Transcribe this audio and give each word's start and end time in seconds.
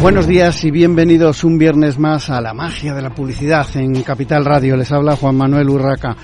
Buenos 0.00 0.28
días 0.28 0.62
y 0.62 0.70
bienvenidos 0.70 1.42
un 1.42 1.58
viernes 1.58 1.98
más 1.98 2.30
a 2.30 2.40
la 2.40 2.54
magia 2.54 2.94
de 2.94 3.02
la 3.02 3.10
publicidad 3.10 3.66
en 3.74 4.00
Capital 4.02 4.44
Radio. 4.44 4.76
Les 4.76 4.92
habla 4.92 5.16
Juan 5.16 5.36
Manuel 5.36 5.68
Urraca. 5.68 6.16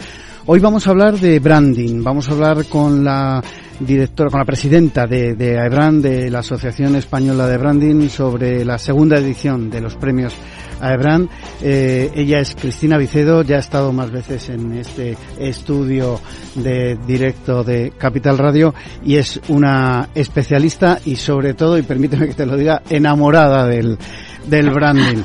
Hoy 0.46 0.60
vamos 0.60 0.86
a 0.86 0.90
hablar 0.90 1.18
de 1.18 1.40
branding, 1.40 2.00
vamos 2.00 2.28
a 2.28 2.32
hablar 2.32 2.66
con 2.66 3.02
la 3.02 3.42
directora, 3.80 4.30
con 4.30 4.40
la 4.40 4.44
presidenta 4.44 5.06
de, 5.06 5.34
de 5.34 5.58
AEBRAN, 5.58 6.00
de 6.02 6.30
la 6.30 6.40
Asociación 6.40 6.96
Española 6.96 7.46
de 7.46 7.58
Branding, 7.58 8.08
sobre 8.08 8.64
la 8.64 8.78
segunda 8.78 9.18
edición 9.18 9.70
de 9.70 9.80
los 9.80 9.96
premios 9.96 10.34
AEBRAN. 10.80 11.28
Eh, 11.62 12.10
ella 12.14 12.40
es 12.40 12.54
Cristina 12.54 12.98
Vicedo, 12.98 13.42
ya 13.42 13.56
ha 13.56 13.60
estado 13.60 13.92
más 13.92 14.10
veces 14.10 14.48
en 14.48 14.72
este 14.74 15.16
estudio 15.38 16.20
de 16.54 16.98
directo 17.06 17.64
de 17.64 17.92
Capital 17.96 18.38
Radio 18.38 18.74
y 19.04 19.16
es 19.16 19.40
una 19.48 20.08
especialista 20.14 20.98
y 21.04 21.16
sobre 21.16 21.54
todo, 21.54 21.78
y 21.78 21.82
permíteme 21.82 22.28
que 22.28 22.34
te 22.34 22.46
lo 22.46 22.56
diga, 22.56 22.82
enamorada 22.88 23.66
del, 23.66 23.98
del 24.46 24.70
branding. 24.70 25.22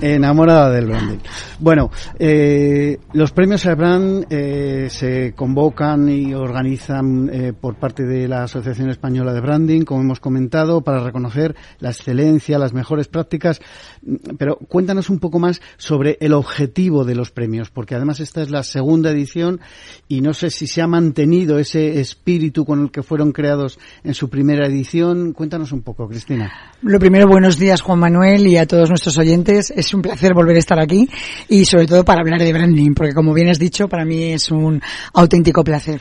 Enamorada 0.00 0.70
del 0.70 0.86
branding. 0.86 1.18
Bueno, 1.58 1.90
eh, 2.18 2.98
los 3.12 3.32
premios 3.32 3.66
AEBRAN 3.66 4.26
eh, 4.30 4.88
se 4.90 5.32
convocan 5.34 6.08
y 6.08 6.34
organizan 6.34 7.28
eh, 7.32 7.52
por 7.52 7.74
parte 7.76 8.04
de 8.04 8.28
la 8.28 8.44
Asociación 8.44 8.90
Española 8.90 9.32
de 9.32 9.40
Branding, 9.40 9.82
como 9.82 10.02
hemos 10.02 10.20
comentado, 10.20 10.82
para 10.82 11.02
reconocer 11.02 11.56
la 11.80 11.90
excelencia, 11.90 12.58
las 12.58 12.72
mejores 12.72 13.08
prácticas. 13.08 13.60
Pero 14.38 14.56
cuéntanos 14.56 15.10
un 15.10 15.18
poco 15.18 15.38
más 15.38 15.60
sobre 15.76 16.16
el 16.20 16.32
objetivo 16.32 17.04
de 17.04 17.14
los 17.14 17.30
premios, 17.30 17.70
porque 17.70 17.94
además 17.94 18.20
esta 18.20 18.42
es 18.42 18.50
la 18.50 18.62
segunda 18.62 19.10
edición 19.10 19.60
y 20.08 20.20
no 20.20 20.34
sé 20.34 20.50
si 20.50 20.66
se 20.66 20.82
ha 20.82 20.86
mantenido 20.86 21.58
ese 21.58 22.00
espíritu 22.00 22.64
con 22.64 22.82
el 22.82 22.90
que 22.90 23.02
fueron 23.02 23.32
creados 23.32 23.78
en 24.04 24.14
su 24.14 24.28
primera 24.28 24.66
edición. 24.66 25.32
Cuéntanos 25.32 25.72
un 25.72 25.82
poco, 25.82 26.08
Cristina. 26.08 26.52
Lo 26.82 26.98
primero, 26.98 27.26
buenos 27.26 27.58
días, 27.58 27.80
Juan 27.80 27.98
Manuel, 27.98 28.46
y 28.46 28.56
a 28.56 28.66
todos 28.66 28.88
nuestros 28.88 29.18
oyentes. 29.18 29.72
Es 29.74 29.92
un 29.94 30.02
placer 30.02 30.34
volver 30.34 30.56
a 30.56 30.60
estar 30.60 30.78
aquí 30.78 31.08
y 31.48 31.64
sobre 31.64 31.86
todo 31.86 32.04
para 32.04 32.20
hablar 32.20 32.40
de 32.40 32.52
branding, 32.52 32.94
porque 32.94 33.14
como 33.14 33.34
bien 33.34 33.48
has 33.48 33.58
dicho, 33.58 33.88
para 33.88 34.04
mí 34.04 34.32
es 34.32 34.50
un 34.50 34.80
auténtico 35.12 35.64
placer. 35.64 36.00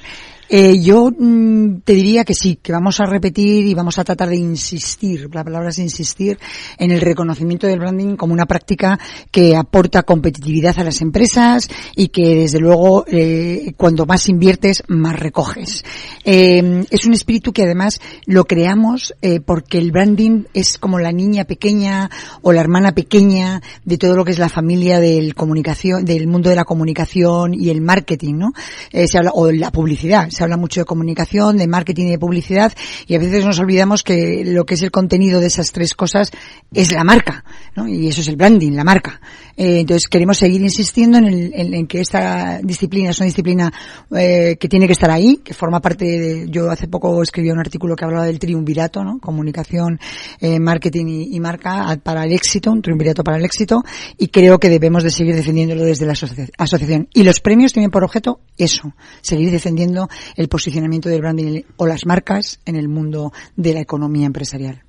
Eh, 0.50 0.80
yo 0.82 1.12
mm, 1.12 1.82
te 1.84 1.94
diría 1.94 2.24
que 2.24 2.34
sí, 2.34 2.60
que 2.62 2.72
vamos 2.72 3.00
a 3.00 3.06
repetir 3.06 3.66
y 3.66 3.74
vamos 3.74 3.98
a 4.00 4.04
tratar 4.04 4.30
de 4.30 4.38
insistir, 4.38 5.30
la 5.34 5.44
palabra 5.44 5.70
es 5.70 5.80
insistir, 5.80 6.40
en 6.78 6.92
el 6.92 7.02
reconocimiento 7.02 7.68
del 7.68 7.80
branding 7.80 8.16
como 8.16 8.34
una 8.34 8.46
práctica 8.46 9.00
que 9.32 9.56
aporta 9.56 10.04
competitividad 10.04 10.80
a 10.80 10.84
las 10.84 11.02
empresas 11.02 11.68
y 11.96 12.10
que 12.10 12.36
desde 12.36 12.60
luego 12.60 13.06
eh, 13.08 13.74
cuando 13.78 14.06
más 14.06 14.30
inviertes, 14.30 14.84
más 14.88 15.20
recoges. 15.20 15.84
Eh, 16.24 16.86
es 16.90 17.06
un 17.06 17.14
espíritu 17.14 17.54
que 17.54 17.64
además 17.64 18.00
lo 18.26 18.46
creamos 18.46 19.14
eh, 19.22 19.40
porque 19.40 19.78
el 19.78 19.92
branding 19.92 20.44
es 20.54 20.78
como 20.78 21.00
la 21.00 21.12
niña 21.12 21.46
pequeña 21.46 22.10
o 22.42 22.52
la 22.52 22.62
hermana 22.62 22.94
pequeña 22.94 23.62
de 23.86 23.98
todo 23.98 24.16
lo 24.16 24.26
que 24.26 24.32
es 24.32 24.40
la 24.40 24.50
familia 24.50 25.00
del 25.00 25.36
comunicación, 25.36 26.06
del 26.06 26.28
mundo 26.28 26.50
de 26.50 26.56
la 26.56 26.66
comunicación 26.66 27.54
y 27.54 27.70
el 27.70 27.82
marketing, 27.82 28.36
¿no? 28.36 28.54
Eh, 28.92 29.08
se 29.08 29.18
habla, 29.18 29.32
o 29.34 29.52
la 29.52 29.72
publicidad 29.72 30.30
se 30.38 30.44
habla 30.44 30.56
mucho 30.56 30.82
de 30.82 30.86
comunicación, 30.86 31.58
de 31.58 31.68
marketing 31.68 32.06
y 32.06 32.12
de 32.12 32.20
publicidad 32.20 32.72
y 33.08 33.16
a 33.16 33.20
veces 33.20 33.44
nos 33.44 33.58
olvidamos 33.60 34.04
que 34.04 34.44
lo 34.46 34.66
que 34.66 34.76
es 34.76 34.84
el 34.84 34.92
contenido 34.92 35.40
de 35.40 35.48
esas 35.48 35.72
tres 35.72 35.96
cosas 35.96 36.32
es 36.74 36.92
la 36.92 37.04
marca, 37.04 37.44
¿no? 37.76 37.88
Y 37.88 38.08
eso 38.08 38.22
es 38.22 38.28
el 38.28 38.36
branding, 38.36 38.74
la 38.74 38.84
marca. 38.84 39.20
Eh, 39.56 39.80
entonces 39.80 40.08
queremos 40.08 40.38
seguir 40.38 40.62
insistiendo 40.62 41.18
en, 41.18 41.26
el, 41.26 41.74
en, 41.74 41.88
que 41.88 42.02
esta 42.02 42.60
disciplina 42.62 43.10
es 43.10 43.20
una 43.20 43.26
disciplina 43.26 43.74
eh, 44.16 44.56
que 44.60 44.70
tiene 44.70 44.86
que 44.86 44.94
estar 44.94 45.10
ahí, 45.10 45.38
que 45.38 45.56
forma 45.56 45.82
parte 45.82 46.06
de, 46.06 46.46
yo 46.50 46.70
hace 46.70 46.88
poco 46.88 47.24
escribí 47.24 47.50
un 47.50 47.60
artículo 47.60 47.96
que 47.96 48.06
hablaba 48.06 48.28
del 48.28 48.38
triunvirato, 48.38 49.04
¿no? 49.04 49.18
Comunicación, 49.20 50.00
eh, 50.40 50.60
marketing 50.60 51.28
y, 51.32 51.40
marca 51.40 52.00
para 52.04 52.26
el 52.26 52.34
éxito, 52.34 52.72
un 52.72 52.84
triunvirato 52.84 53.24
para 53.24 53.38
el 53.38 53.46
éxito 53.46 53.84
y 54.18 54.28
creo 54.28 54.60
que 54.60 54.70
debemos 54.70 55.04
de 55.04 55.10
seguir 55.10 55.36
defendiéndolo 55.36 55.84
desde 55.84 56.06
la 56.06 56.12
asocia 56.12 56.48
asociación. 56.58 57.08
Y 57.14 57.24
los 57.24 57.40
premios 57.40 57.74
tienen 57.74 57.90
por 57.90 58.04
objeto 58.04 58.42
eso, 58.58 58.94
seguir 59.22 59.50
defendiendo 59.50 60.08
el 60.36 60.48
posicionamiento 60.48 61.10
del 61.10 61.22
branding 61.22 61.62
o 61.78 61.88
las 61.88 62.06
marcas 62.06 62.60
en 62.66 62.76
el 62.76 62.88
mundo 62.88 63.32
de 63.56 63.74
la 63.74 63.82
economía 63.82 64.26
empresarial. 64.26 64.84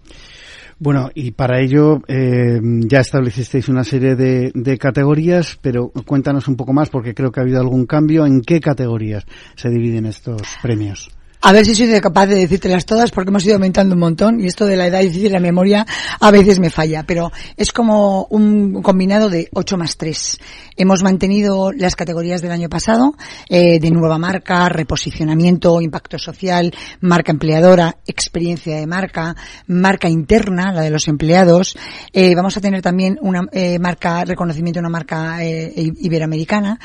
Bueno, 0.81 1.11
y 1.13 1.33
para 1.33 1.61
ello 1.61 2.03
eh, 2.07 2.61
ya 2.63 3.01
establecisteis 3.01 3.69
una 3.69 3.83
serie 3.83 4.15
de, 4.15 4.53
de, 4.55 4.79
categorías, 4.79 5.59
pero 5.61 5.91
cuéntanos 6.07 6.47
un 6.47 6.55
poco 6.55 6.73
más 6.73 6.89
porque 6.89 7.15
creo 7.15 7.33
que 7.33 7.41
ha 7.41 7.43
habido 7.43 7.61
algún 7.61 7.85
cambio. 7.85 8.25
¿En 8.25 8.43
qué 8.43 8.61
categorías 8.61 9.27
se 9.57 9.71
dividen 9.71 10.07
estos 10.07 10.43
premios? 10.63 11.11
A 11.41 11.53
ver 11.53 11.65
si 11.65 11.75
soy 11.75 12.01
capaz 12.01 12.27
de 12.27 12.35
decírtelas 12.35 12.85
todas 12.85 13.13
porque 13.13 13.31
hemos 13.31 13.45
ido 13.45 13.55
aumentando 13.55 13.95
un 13.95 14.01
montón 14.01 14.41
y 14.41 14.47
esto 14.47 14.67
de 14.67 14.77
la 14.77 14.89
edad 14.89 15.01
y 15.03 15.29
la 15.29 15.39
memoria 15.39 15.87
a 16.19 16.31
veces 16.33 16.59
me 16.59 16.69
falla, 16.69 17.05
pero 17.05 17.31
es 17.57 17.71
como 17.73 18.27
un 18.31 18.83
combinado 18.83 19.31
de 19.31 19.49
8 19.53 19.77
más 19.77 19.97
3. 19.97 20.39
Hemos 20.77 21.03
mantenido 21.03 21.71
las 21.73 21.95
categorías 21.97 22.43
del 22.43 22.51
año 22.51 22.69
pasado, 22.69 23.15
eh, 23.49 23.79
de 23.79 23.91
nueva 23.91 24.19
marca, 24.19 24.69
reposicionamiento, 24.69 25.81
impacto 25.81 26.19
social, 26.19 26.75
marca 27.01 27.33
empleadora, 27.33 27.97
experiencia 28.07 28.77
de 28.77 28.87
marca, 28.87 29.37
marca 29.67 30.09
interna, 30.09 30.73
la 30.73 30.83
de 30.83 30.91
los 30.91 31.09
empleados. 31.09 31.77
Eh, 32.13 32.35
vamos 32.35 32.57
a 32.57 32.61
tener 32.61 32.83
también 32.83 33.19
una 33.23 33.47
eh, 33.53 33.79
marca, 33.79 34.25
reconocimiento 34.25 34.79
de 34.79 34.83
una 34.83 34.91
marca 34.91 35.45
eh, 35.45 35.73
iberoamericana. 36.01 36.79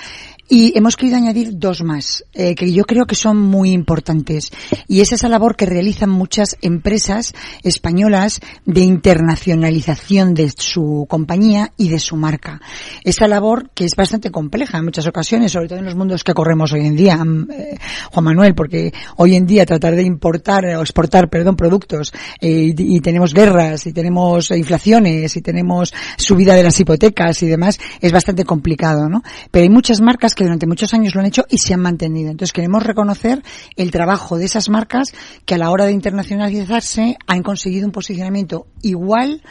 Y 0.50 0.78
hemos 0.78 0.98
querido 0.98 1.18
añadir 1.18 1.58
dos 1.58 1.84
más, 1.84 2.26
que 2.34 2.72
yo 2.72 2.84
creo 2.84 3.06
que 3.06 3.16
son 3.16 3.40
muy 3.40 3.72
importantes. 3.72 4.43
Y 4.88 5.02
es 5.02 5.12
esa 5.12 5.30
labor 5.30 5.56
que 5.56 5.66
realizan 5.66 6.10
muchas 6.10 6.58
empresas 6.62 7.34
españolas 7.64 8.40
de 8.66 8.82
internacionalización 8.82 10.34
de 10.34 10.52
su 10.56 11.06
compañía 11.10 11.72
y 11.78 11.90
de 11.90 12.00
su 12.00 12.16
marca. 12.16 12.62
Esa 13.04 13.28
labor 13.28 13.70
que 13.74 13.86
es 13.86 13.96
bastante 13.96 14.32
compleja 14.32 14.78
en 14.78 14.86
muchas 14.86 15.08
ocasiones, 15.08 15.52
sobre 15.52 15.68
todo 15.68 15.80
en 15.80 15.86
los 15.86 15.96
mundos 15.96 16.24
que 16.24 16.34
corremos 16.34 16.74
hoy 16.74 16.86
en 16.86 16.96
día, 16.96 17.24
eh, 17.52 17.78
Juan 18.12 18.26
Manuel, 18.26 18.56
porque 18.56 18.94
hoy 19.18 19.36
en 19.36 19.46
día 19.46 19.66
tratar 19.66 19.96
de 19.96 20.04
importar 20.04 20.66
o 20.66 20.82
exportar, 20.82 21.30
perdón, 21.30 21.56
productos 21.56 22.14
eh, 22.40 22.74
y, 22.78 23.00
tenemos 23.02 23.34
guerras 23.34 23.86
y 23.86 23.94
tenemos 23.94 24.52
inflaciones 24.52 25.36
y 25.36 25.42
tenemos 25.42 25.94
subida 26.18 26.56
de 26.56 26.64
las 26.64 26.80
hipotecas 26.80 27.44
y 27.44 27.48
demás, 27.48 27.80
es 28.00 28.12
bastante 28.12 28.46
complicado, 28.46 29.10
¿no? 29.10 29.24
Pero 29.52 29.64
hay 29.64 29.70
muchas 29.70 30.00
marcas 30.02 30.36
que 30.36 30.44
durante 30.44 30.68
muchos 30.68 30.94
años 30.94 31.16
lo 31.16 31.22
han 31.22 31.28
hecho 31.28 31.46
y 31.50 31.58
se 31.58 31.74
han 31.74 31.82
mantenido. 31.82 32.32
Entonces 32.32 32.54
queremos 32.54 32.84
reconocer 32.84 33.44
el 33.76 33.92
trabajo 33.92 34.33
de 34.38 34.46
esas 34.46 34.70
marcas 34.70 35.14
que 35.46 35.56
a 35.56 35.58
la 35.58 35.72
hora 35.72 35.86
de 35.86 35.92
internacionalizarse 35.92 37.18
han 37.28 37.44
conseguido 37.44 37.86
un 37.86 37.92
posicionamiento 37.92 38.68
igual 38.82 39.42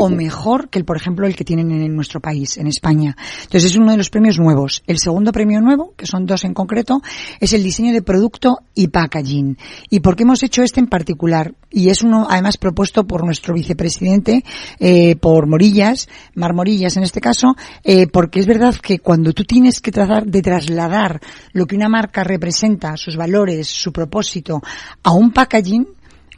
o 0.00 0.08
mejor 0.08 0.68
que 0.68 0.78
el, 0.78 0.84
por 0.84 0.96
ejemplo, 0.96 1.26
el 1.26 1.36
que 1.36 1.44
tienen 1.44 1.70
en 1.70 1.94
nuestro 1.94 2.20
país, 2.20 2.56
en 2.56 2.66
España. 2.66 3.16
Entonces 3.42 3.70
es 3.70 3.76
uno 3.76 3.90
de 3.90 3.98
los 3.98 4.10
premios 4.10 4.38
nuevos. 4.38 4.82
El 4.86 4.98
segundo 4.98 5.32
premio 5.32 5.60
nuevo, 5.60 5.94
que 5.96 6.06
son 6.06 6.26
dos 6.26 6.44
en 6.44 6.54
concreto, 6.54 7.02
es 7.38 7.52
el 7.52 7.62
diseño 7.62 7.92
de 7.92 8.02
producto 8.02 8.60
y 8.74 8.88
packaging. 8.88 9.58
¿Y 9.90 10.00
por 10.00 10.16
qué 10.16 10.22
hemos 10.22 10.42
hecho 10.42 10.62
este 10.62 10.80
en 10.80 10.86
particular? 10.86 11.54
Y 11.70 11.88
es 11.88 12.02
uno, 12.02 12.26
además, 12.28 12.56
propuesto 12.56 13.06
por 13.06 13.24
nuestro 13.24 13.54
vicepresidente, 13.54 14.44
eh, 14.78 15.16
por 15.16 15.46
Morillas, 15.46 16.08
Mar 16.34 16.54
Morillas 16.54 16.96
en 16.96 17.02
este 17.02 17.20
caso, 17.20 17.54
eh, 17.84 18.06
porque 18.06 18.40
es 18.40 18.46
verdad 18.46 18.74
que 18.74 18.98
cuando 18.98 19.32
tú 19.32 19.44
tienes 19.44 19.80
que 19.80 19.92
tratar 19.92 20.26
de 20.26 20.42
trasladar 20.42 21.20
lo 21.52 21.66
que 21.66 21.76
una 21.76 21.88
marca 21.88 22.24
representa, 22.24 22.96
sus 22.96 23.16
valores, 23.16 23.68
su 23.68 23.92
propósito, 23.92 24.62
a 25.02 25.12
un 25.12 25.32
packaging, 25.32 25.86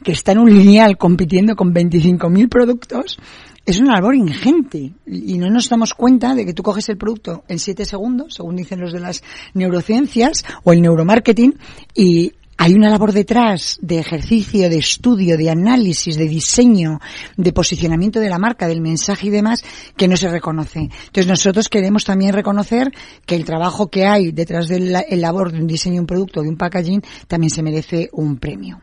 que 0.03 0.11
está 0.11 0.33
en 0.33 0.39
un 0.39 0.53
lineal 0.53 0.97
compitiendo 0.97 1.55
con 1.55 1.73
25.000 1.73 2.49
productos, 2.49 3.17
es 3.65 3.79
una 3.79 3.93
labor 3.93 4.15
ingente 4.15 4.93
y 5.05 5.37
no 5.37 5.49
nos 5.49 5.69
damos 5.69 5.93
cuenta 5.93 6.35
de 6.35 6.45
que 6.45 6.53
tú 6.53 6.63
coges 6.63 6.89
el 6.89 6.97
producto 6.97 7.43
en 7.47 7.59
7 7.59 7.85
segundos, 7.85 8.35
según 8.35 8.57
dicen 8.57 8.81
los 8.81 8.91
de 8.91 8.99
las 8.99 9.23
neurociencias 9.53 10.43
o 10.63 10.73
el 10.73 10.81
neuromarketing, 10.81 11.57
y 11.95 12.33
hay 12.57 12.73
una 12.73 12.89
labor 12.89 13.13
detrás 13.13 13.79
de 13.81 13.99
ejercicio, 13.99 14.69
de 14.69 14.77
estudio, 14.77 15.37
de 15.37 15.49
análisis, 15.49 16.17
de 16.17 16.27
diseño, 16.27 16.99
de 17.35 17.51
posicionamiento 17.51 18.19
de 18.19 18.29
la 18.29 18.37
marca, 18.37 18.67
del 18.67 18.79
mensaje 18.79 19.27
y 19.27 19.31
demás, 19.31 19.63
que 19.97 20.07
no 20.07 20.15
se 20.17 20.29
reconoce. 20.29 20.79
Entonces 20.79 21.27
nosotros 21.27 21.67
queremos 21.67 22.03
también 22.03 22.33
reconocer 22.33 22.91
que 23.25 23.35
el 23.35 23.45
trabajo 23.45 23.87
que 23.87 24.05
hay 24.05 24.31
detrás 24.31 24.67
del 24.67 24.91
labor 24.91 25.51
de 25.51 25.59
un 25.59 25.67
diseño 25.67 25.95
de 25.95 26.01
un 26.01 26.07
producto, 26.07 26.41
de 26.41 26.49
un 26.49 26.57
packaging, 26.57 27.01
también 27.27 27.49
se 27.49 27.63
merece 27.63 28.09
un 28.13 28.37
premio. 28.37 28.81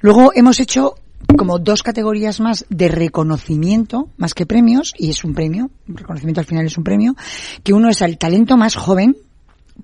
Luego 0.00 0.32
hemos 0.34 0.58
hecho 0.58 0.94
como 1.36 1.58
dos 1.58 1.82
categorías 1.82 2.40
más 2.40 2.66
de 2.68 2.88
reconocimiento, 2.88 4.08
más 4.16 4.34
que 4.34 4.46
premios, 4.46 4.92
y 4.96 5.10
es 5.10 5.24
un 5.24 5.34
premio, 5.34 5.70
reconocimiento 5.86 6.40
al 6.40 6.46
final 6.46 6.66
es 6.66 6.78
un 6.78 6.84
premio, 6.84 7.16
que 7.62 7.72
uno 7.72 7.88
es 7.88 8.02
al 8.02 8.18
talento 8.18 8.56
más 8.56 8.76
joven, 8.76 9.16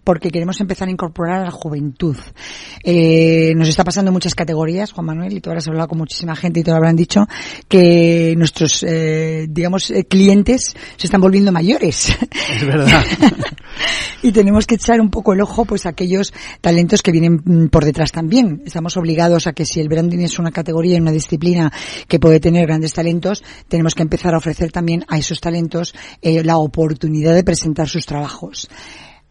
porque 0.04 0.30
queremos 0.30 0.60
empezar 0.60 0.88
a 0.88 0.90
incorporar 0.90 1.40
a 1.40 1.44
la 1.44 1.50
juventud. 1.50 2.16
Eh, 2.82 3.52
nos 3.56 3.68
está 3.68 3.84
pasando 3.84 4.12
muchas 4.12 4.34
categorías, 4.34 4.92
Juan 4.92 5.06
Manuel, 5.06 5.32
y 5.32 5.40
tú 5.40 5.50
habrás 5.50 5.68
hablado 5.68 5.88
con 5.88 5.98
muchísima 5.98 6.36
gente 6.36 6.60
y 6.60 6.62
te 6.62 6.70
lo 6.70 6.76
habrán 6.76 6.96
dicho, 6.96 7.26
que 7.68 8.34
nuestros, 8.36 8.82
eh, 8.82 9.46
digamos, 9.48 9.90
eh, 9.90 10.04
clientes 10.04 10.74
se 10.96 11.06
están 11.06 11.20
volviendo 11.20 11.52
mayores. 11.52 12.16
Es 12.56 12.66
verdad. 12.66 13.04
y 14.22 14.32
tenemos 14.32 14.66
que 14.66 14.76
echar 14.76 15.00
un 15.00 15.10
poco 15.10 15.32
el 15.32 15.40
ojo 15.40 15.64
pues 15.64 15.86
a 15.86 15.90
aquellos 15.90 16.32
talentos 16.60 17.02
que 17.02 17.12
vienen 17.12 17.42
mm, 17.44 17.66
por 17.68 17.84
detrás 17.84 18.12
también. 18.12 18.62
Estamos 18.64 18.96
obligados 18.96 19.46
a 19.46 19.52
que 19.52 19.64
si 19.64 19.80
el 19.80 19.88
branding 19.88 20.20
es 20.20 20.38
una 20.38 20.50
categoría 20.50 20.96
y 20.96 21.00
una 21.00 21.12
disciplina 21.12 21.72
que 22.08 22.18
puede 22.18 22.40
tener 22.40 22.66
grandes 22.66 22.92
talentos, 22.92 23.42
tenemos 23.68 23.94
que 23.94 24.02
empezar 24.02 24.34
a 24.34 24.38
ofrecer 24.38 24.72
también 24.72 25.04
a 25.08 25.18
esos 25.18 25.40
talentos 25.40 25.94
eh, 26.22 26.42
la 26.44 26.58
oportunidad 26.58 27.34
de 27.34 27.44
presentar 27.44 27.88
sus 27.88 28.06
trabajos. 28.06 28.68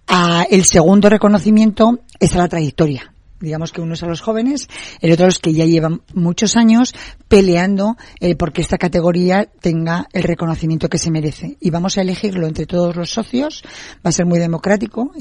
Ah, 0.07 0.46
el 0.50 0.66
segundo 0.66 1.10
reconocimiento 1.10 2.00
es 2.19 2.36
a 2.36 2.40
la 2.40 2.48
trayectoria 2.48 3.14
digamos 3.45 3.71
que 3.71 3.81
uno 3.81 3.94
es 3.94 4.03
a 4.03 4.07
los 4.07 4.21
jóvenes, 4.21 4.68
el 5.00 5.12
otro 5.12 5.25
a 5.25 5.27
los 5.27 5.39
que 5.39 5.53
ya 5.53 5.65
llevan 5.65 6.01
muchos 6.13 6.57
años 6.57 6.94
peleando 7.27 7.95
eh, 8.19 8.36
porque 8.36 8.62
esta 8.62 8.77
categoría 8.77 9.47
tenga 9.62 10.07
el 10.12 10.24
reconocimiento 10.24 10.89
que 10.89 10.97
se 10.97 11.12
merece. 11.12 11.57
Y 11.62 11.69
vamos 11.69 11.97
a 11.97 12.01
elegirlo 12.01 12.47
entre 12.47 12.65
todos 12.65 12.95
los 12.95 13.09
socios, 13.09 13.63
va 14.06 14.09
a 14.09 14.12
ser 14.12 14.25
muy 14.25 14.39
democrático, 14.39 15.12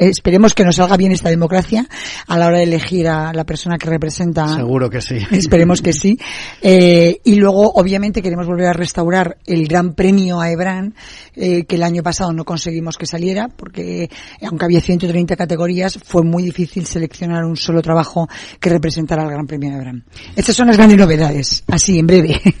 esperemos 0.00 0.54
que 0.54 0.64
nos 0.64 0.76
salga 0.76 0.96
bien 0.96 1.12
esta 1.12 1.30
democracia 1.30 1.88
a 2.26 2.38
la 2.38 2.46
hora 2.46 2.58
de 2.58 2.64
elegir 2.64 3.08
a 3.08 3.32
la 3.32 3.44
persona 3.44 3.78
que 3.78 3.88
representa. 3.88 4.54
Seguro 4.54 4.90
que 4.90 5.00
sí. 5.00 5.18
Esperemos 5.30 5.82
que 5.82 5.92
sí. 5.92 6.18
Eh, 6.62 7.20
y 7.24 7.36
luego, 7.36 7.72
obviamente, 7.72 8.22
queremos 8.22 8.46
volver 8.46 8.66
a 8.66 8.72
restaurar 8.72 9.38
el 9.46 9.66
gran 9.66 9.94
premio 9.94 10.40
a 10.40 10.50
Ebran, 10.50 10.94
eh, 11.34 11.64
que 11.64 11.76
el 11.76 11.82
año 11.82 12.02
pasado 12.02 12.32
no 12.32 12.44
conseguimos 12.44 12.96
que 12.96 13.06
saliera, 13.06 13.48
porque 13.48 14.10
aunque 14.42 14.64
había 14.64 14.80
130 14.80 15.36
categorías, 15.36 15.98
fue 16.04 16.22
muy 16.22 16.42
difícil 16.42 16.86
seleccionar 16.98 17.44
un 17.44 17.56
solo 17.56 17.80
trabajo 17.80 18.28
que 18.60 18.70
representara 18.70 19.22
el 19.22 19.30
Gran 19.30 19.46
Premio 19.46 19.70
de 19.70 19.76
Abraham. 19.76 20.02
Estas 20.34 20.56
son 20.56 20.66
las 20.66 20.76
grandes 20.76 20.98
novedades, 20.98 21.64
así 21.68 21.98
en 21.98 22.06
breve. 22.06 22.40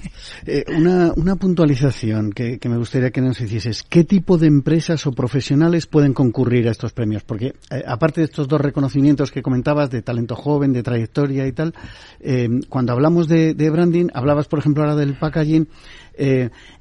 Eh, 0.46 0.64
una, 0.76 1.12
una, 1.16 1.36
puntualización 1.36 2.32
que, 2.32 2.60
me 2.68 2.76
gustaría 2.76 3.10
que 3.10 3.20
nos 3.20 3.40
hicieses. 3.40 3.82
¿Qué 3.82 4.04
tipo 4.04 4.38
de 4.38 4.46
empresas 4.46 5.06
o 5.06 5.12
profesionales 5.12 5.86
pueden 5.86 6.14
concurrir 6.14 6.68
a 6.68 6.70
estos 6.70 6.92
premios? 6.92 7.24
Porque 7.24 7.54
eh, 7.70 7.82
aparte 7.86 8.20
de 8.20 8.26
estos 8.26 8.46
dos 8.46 8.60
reconocimientos 8.60 9.32
que 9.32 9.42
comentabas, 9.42 9.90
de 9.90 10.00
talento 10.00 10.36
joven, 10.36 10.72
de 10.72 10.82
trayectoria 10.82 11.46
y 11.46 11.52
tal, 11.52 11.74
eh, 12.20 12.48
cuando 12.68 12.92
hablamos 12.92 13.26
de, 13.26 13.52
branding, 13.70 14.08
hablabas 14.14 14.46
por 14.46 14.60
ejemplo 14.60 14.84
ahora 14.84 14.96
del 14.96 15.18
packaging, 15.18 15.68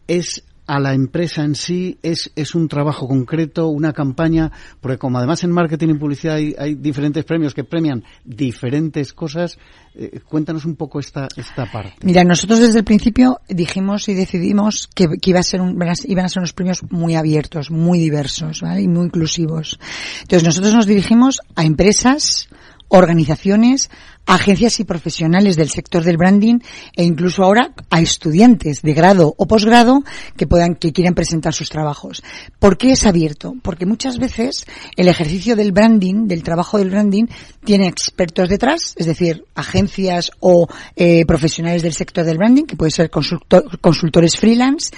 es 0.07 0.43
a 0.67 0.79
la 0.79 0.93
empresa 0.93 1.43
en 1.43 1.55
sí 1.55 1.97
es, 2.03 2.31
es 2.35 2.53
un 2.53 2.67
trabajo 2.67 3.07
concreto, 3.07 3.69
una 3.69 3.93
campaña, 3.93 4.51
porque 4.81 4.97
como 4.97 5.17
además 5.17 5.43
en 5.43 5.51
marketing 5.51 5.89
y 5.89 5.93
publicidad 5.95 6.35
hay, 6.35 6.75
diferentes 6.75 7.23
premios 7.23 7.53
que 7.53 7.63
premian 7.63 8.03
diferentes 8.25 9.13
cosas, 9.13 9.57
eh, 9.95 10.19
cuéntanos 10.19 10.65
un 10.65 10.75
poco 10.75 10.99
esta, 10.99 11.27
esta 11.35 11.71
parte. 11.71 11.95
Mira, 12.03 12.23
nosotros 12.23 12.59
desde 12.59 12.79
el 12.79 12.85
principio 12.85 13.39
dijimos 13.47 14.09
y 14.09 14.13
decidimos 14.13 14.89
que, 14.93 15.07
que 15.21 15.29
iba 15.29 15.39
a 15.39 15.43
ser 15.43 15.61
un, 15.61 15.79
iban 16.05 16.25
a 16.25 16.29
ser 16.29 16.39
unos 16.39 16.53
premios 16.53 16.83
muy 16.91 17.15
abiertos, 17.15 17.71
muy 17.71 17.99
diversos, 17.99 18.61
¿vale? 18.61 18.81
Y 18.81 18.87
muy 18.87 19.05
inclusivos. 19.05 19.79
Entonces 20.21 20.43
nosotros 20.43 20.73
nos 20.73 20.85
dirigimos 20.85 21.39
a 21.55 21.63
empresas, 21.63 22.49
organizaciones, 22.89 23.89
agencias 24.25 24.79
y 24.79 24.83
profesionales 24.83 25.55
del 25.55 25.69
sector 25.69 26.03
del 26.03 26.17
branding 26.17 26.59
e 26.95 27.03
incluso 27.03 27.43
ahora 27.43 27.73
a 27.89 28.01
estudiantes 28.01 28.81
de 28.81 28.93
grado 28.93 29.33
o 29.37 29.47
posgrado 29.47 30.03
que 30.35 30.47
puedan 30.47 30.75
que 30.75 30.91
quieran 30.91 31.15
presentar 31.15 31.53
sus 31.53 31.69
trabajos. 31.69 32.23
¿Por 32.59 32.77
qué 32.77 32.91
es 32.91 33.05
abierto? 33.05 33.55
Porque 33.61 33.85
muchas 33.85 34.19
veces 34.19 34.65
el 34.95 35.07
ejercicio 35.07 35.55
del 35.55 35.71
branding, 35.71 36.27
del 36.27 36.43
trabajo 36.43 36.77
del 36.77 36.89
branding, 36.89 37.25
tiene 37.63 37.87
expertos 37.87 38.49
detrás, 38.49 38.93
es 38.97 39.05
decir, 39.05 39.45
agencias 39.55 40.31
o 40.39 40.67
eh, 40.95 41.25
profesionales 41.25 41.81
del 41.81 41.93
sector 41.93 42.25
del 42.25 42.37
branding, 42.37 42.65
que 42.65 42.75
pueden 42.75 42.91
ser 42.91 43.09
consultores 43.09 44.37
freelance, 44.37 44.91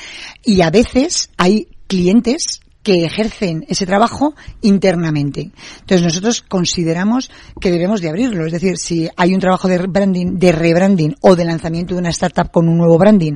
y 0.43 0.61
a 0.61 0.71
veces 0.71 1.29
hay 1.37 1.67
clientes 1.87 2.61
que 2.89 3.05
ejercen 3.05 3.63
ese 3.69 3.85
trabajo 3.85 4.33
internamente. 4.61 5.51
Entonces 5.81 6.01
nosotros 6.01 6.41
consideramos 6.41 7.29
que 7.61 7.69
debemos 7.69 8.01
de 8.01 8.09
abrirlo. 8.09 8.47
Es 8.47 8.51
decir, 8.51 8.77
si 8.79 9.07
hay 9.15 9.35
un 9.35 9.39
trabajo 9.39 9.67
de 9.67 9.77
branding, 9.77 10.39
de 10.39 10.51
rebranding 10.51 11.15
o 11.21 11.35
de 11.35 11.45
lanzamiento 11.45 11.93
de 11.93 11.99
una 11.99 12.09
startup 12.09 12.49
con 12.49 12.67
un 12.67 12.79
nuevo 12.79 12.97
branding 12.97 13.33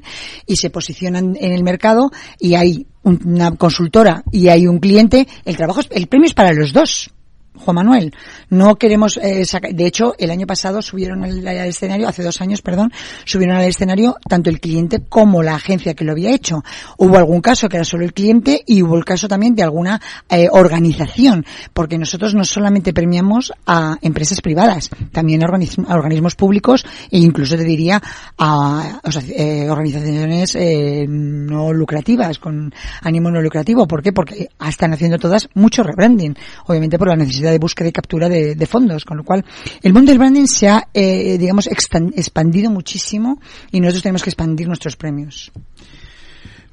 y 0.47 0.55
se 0.55 0.71
posicionan 0.71 1.37
en 1.39 1.51
el 1.51 1.63
mercado 1.63 2.09
y 2.39 2.55
hay 2.55 2.87
una 3.03 3.51
consultora 3.51 4.23
y 4.31 4.47
hay 4.47 4.65
un 4.65 4.79
cliente, 4.79 5.27
el 5.45 5.55
trabajo, 5.55 5.81
el 5.91 6.07
premio 6.07 6.25
es 6.25 6.33
para 6.33 6.51
los 6.51 6.73
dos. 6.73 7.12
Juan 7.55 7.75
Manuel. 7.75 8.13
No 8.49 8.75
queremos 8.75 9.17
eh, 9.17 9.45
de 9.71 9.85
hecho, 9.85 10.15
el 10.17 10.31
año 10.31 10.47
pasado 10.47 10.81
subieron 10.81 11.23
al, 11.23 11.47
escenario, 11.47 12.07
hace 12.07 12.23
dos 12.23 12.41
años, 12.41 12.61
perdón, 12.61 12.91
subieron 13.25 13.57
al 13.57 13.65
escenario 13.65 14.17
tanto 14.27 14.49
el 14.49 14.59
cliente 14.59 15.01
como 15.07 15.43
la 15.43 15.55
agencia 15.55 15.93
que 15.93 16.03
lo 16.03 16.11
había 16.13 16.31
hecho. 16.31 16.63
Hubo 16.97 17.17
algún 17.17 17.41
caso 17.41 17.69
que 17.69 17.77
era 17.77 17.85
solo 17.85 18.03
el 18.03 18.13
cliente 18.13 18.63
y 18.65 18.81
hubo 18.81 18.97
el 18.97 19.05
caso 19.05 19.27
también 19.27 19.55
de 19.55 19.63
alguna 19.63 20.01
eh, 20.29 20.47
organización, 20.51 21.45
porque 21.73 21.97
nosotros 21.97 22.33
no 22.35 22.45
solamente 22.45 22.93
premiamos 22.93 23.53
a 23.65 23.97
empresas 24.01 24.41
privadas, 24.41 24.89
también 25.11 25.43
a, 25.43 25.47
organismos 25.47 26.35
públicos 26.35 26.85
e 27.11 27.19
incluso 27.19 27.55
te 27.55 27.63
diría 27.63 28.01
a 28.37 28.99
eh, 29.35 29.69
organizaciones 29.69 30.55
eh, 30.55 31.05
no 31.07 31.73
lucrativas, 31.73 32.39
con 32.39 32.73
ánimo 33.01 33.29
no 33.29 33.41
lucrativo. 33.41 33.87
¿Por 33.87 34.01
qué? 34.01 34.13
Porque 34.13 34.49
están 34.67 34.93
haciendo 34.93 35.17
todas 35.17 35.49
mucho 35.53 35.83
rebranding, 35.83 36.35
obviamente 36.65 36.97
por 36.97 37.09
la 37.09 37.15
necesidad 37.15 37.42
de 37.51 37.59
búsqueda 37.59 37.89
y 37.89 37.91
captura 37.91 38.29
de, 38.29 38.65
fondos, 38.65 39.05
con 39.05 39.17
lo 39.17 39.23
cual 39.23 39.43
el 39.81 39.93
mundo 39.93 40.11
del 40.11 40.19
branding 40.19 40.45
se 40.45 40.69
ha, 40.69 40.87
eh, 40.93 41.37
digamos, 41.37 41.67
expandido 41.67 42.71
muchísimo 42.71 43.39
y 43.71 43.79
nosotros 43.79 44.03
tenemos 44.03 44.23
que 44.23 44.29
expandir 44.29 44.67
nuestros 44.67 44.95
premios. 44.95 45.51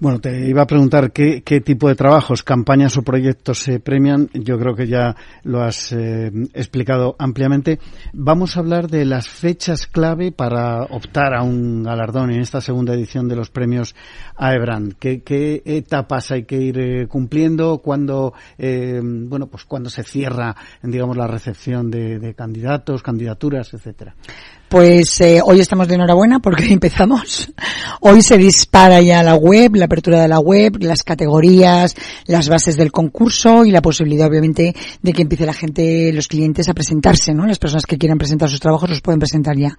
Bueno, 0.00 0.18
te 0.18 0.48
iba 0.48 0.62
a 0.62 0.66
preguntar 0.66 1.12
qué, 1.12 1.42
qué, 1.42 1.60
tipo 1.60 1.86
de 1.86 1.94
trabajos, 1.94 2.42
campañas 2.42 2.96
o 2.96 3.02
proyectos 3.02 3.58
se 3.58 3.80
premian. 3.80 4.30
Yo 4.32 4.58
creo 4.58 4.74
que 4.74 4.86
ya 4.86 5.14
lo 5.42 5.60
has 5.60 5.92
eh, 5.92 6.32
explicado 6.54 7.16
ampliamente. 7.18 7.78
Vamos 8.14 8.56
a 8.56 8.60
hablar 8.60 8.88
de 8.88 9.04
las 9.04 9.28
fechas 9.28 9.86
clave 9.86 10.32
para 10.32 10.84
optar 10.84 11.34
a 11.34 11.42
un 11.42 11.82
galardón 11.82 12.30
en 12.30 12.40
esta 12.40 12.62
segunda 12.62 12.94
edición 12.94 13.28
de 13.28 13.36
los 13.36 13.50
premios 13.50 13.94
AEBRAND. 14.36 14.94
¿Qué, 14.94 15.22
qué 15.22 15.62
etapas 15.66 16.30
hay 16.30 16.44
que 16.44 16.56
ir 16.56 16.78
eh, 16.78 17.06
cumpliendo? 17.06 17.82
¿Cuándo, 17.84 18.32
eh, 18.56 19.02
bueno, 19.04 19.48
pues 19.48 19.66
cuando 19.66 19.90
se 19.90 20.02
cierra, 20.02 20.56
digamos, 20.82 21.14
la 21.14 21.26
recepción 21.26 21.90
de, 21.90 22.18
de 22.18 22.32
candidatos, 22.32 23.02
candidaturas, 23.02 23.74
etcétera? 23.74 24.14
Pues 24.70 25.20
eh, 25.20 25.40
hoy 25.44 25.58
estamos 25.58 25.88
de 25.88 25.96
enhorabuena 25.96 26.38
porque 26.38 26.64
empezamos. 26.72 27.52
Hoy 28.02 28.22
se 28.22 28.38
dispara 28.38 29.00
ya 29.00 29.20
la 29.24 29.34
web, 29.34 29.74
la 29.74 29.86
apertura 29.86 30.22
de 30.22 30.28
la 30.28 30.38
web, 30.38 30.76
las 30.78 31.02
categorías, 31.02 31.96
las 32.26 32.48
bases 32.48 32.76
del 32.76 32.92
concurso 32.92 33.64
y 33.64 33.72
la 33.72 33.82
posibilidad 33.82 34.28
obviamente 34.28 34.72
de 35.02 35.12
que 35.12 35.22
empiece 35.22 35.44
la 35.44 35.54
gente, 35.54 36.12
los 36.12 36.28
clientes 36.28 36.68
a 36.68 36.74
presentarse, 36.74 37.34
¿no? 37.34 37.48
Las 37.48 37.58
personas 37.58 37.84
que 37.84 37.98
quieran 37.98 38.16
presentar 38.16 38.48
sus 38.48 38.60
trabajos 38.60 38.88
los 38.88 39.00
pueden 39.00 39.18
presentar 39.18 39.56
ya. 39.56 39.76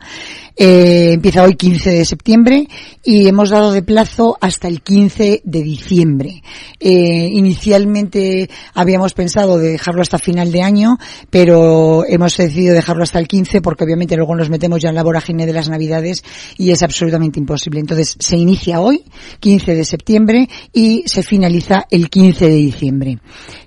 Eh, 0.57 1.13
empieza 1.13 1.43
hoy 1.43 1.55
15 1.55 1.89
de 1.89 2.03
septiembre 2.03 2.67
y 3.01 3.29
hemos 3.29 3.51
dado 3.51 3.71
de 3.71 3.83
plazo 3.83 4.38
hasta 4.41 4.67
el 4.67 4.81
15 4.81 5.41
de 5.45 5.63
diciembre. 5.63 6.43
Eh, 6.81 7.29
inicialmente 7.31 8.50
habíamos 8.74 9.13
pensado 9.13 9.57
de 9.57 9.71
dejarlo 9.71 10.01
hasta 10.01 10.17
final 10.17 10.51
de 10.51 10.63
año, 10.63 10.98
pero 11.29 12.03
hemos 12.05 12.36
decidido 12.36 12.74
dejarlo 12.74 13.03
hasta 13.03 13.19
el 13.19 13.29
15 13.29 13.62
porque 13.62 13.86
obviamente 13.86 14.17
luego 14.17 14.36
nos 14.36 14.50
metemos 14.50 14.81
ya 14.82 14.90
en 14.90 14.96
la 14.96 15.04
vorágine 15.04 15.46
de 15.46 15.54
las 15.54 15.70
Navidades 15.70 16.24
y 16.58 16.72
es 16.72 16.84
absolutamente 16.84 17.40
imposible. 17.40 17.80
Entonces 17.80 18.16
se 18.20 18.38
inicia 18.38 18.82
hoy, 18.82 19.04
15 19.40 19.76
de 19.76 19.86
septiembre, 19.86 20.50
y 20.74 21.04
se 21.06 21.24
finaliza 21.24 21.86
el 21.90 22.10
15 22.10 22.50
de 22.50 22.56
diciembre. 22.56 23.20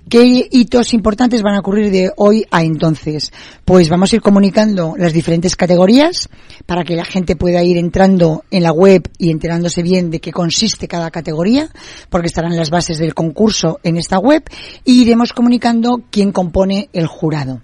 ¿Qué 0.07 0.47
hitos 0.51 0.93
importantes 0.93 1.41
van 1.41 1.55
a 1.55 1.61
ocurrir 1.61 1.89
de 1.89 2.11
hoy 2.17 2.45
a 2.51 2.63
entonces? 2.63 3.33
Pues 3.65 3.89
vamos 3.89 4.13
a 4.13 4.17
ir 4.17 4.21
comunicando 4.21 4.93
las 4.99 5.13
diferentes 5.13 5.55
categorías 5.55 6.29
para 6.67 6.83
que 6.83 6.95
la 6.95 7.05
gente 7.05 7.35
pueda 7.35 7.63
ir 7.63 7.77
entrando 7.77 8.43
en 8.51 8.61
la 8.61 8.71
web 8.71 9.09
y 9.17 9.31
enterándose 9.31 9.81
bien 9.81 10.11
de 10.11 10.19
qué 10.19 10.31
consiste 10.31 10.87
cada 10.87 11.09
categoría, 11.09 11.69
porque 12.11 12.27
estarán 12.27 12.55
las 12.55 12.69
bases 12.69 12.99
del 12.99 13.15
concurso 13.15 13.79
en 13.81 13.97
esta 13.97 14.19
web, 14.19 14.43
y 14.83 15.01
iremos 15.01 15.33
comunicando 15.33 16.03
quién 16.11 16.31
compone 16.31 16.87
el 16.93 17.07
jurado. 17.07 17.61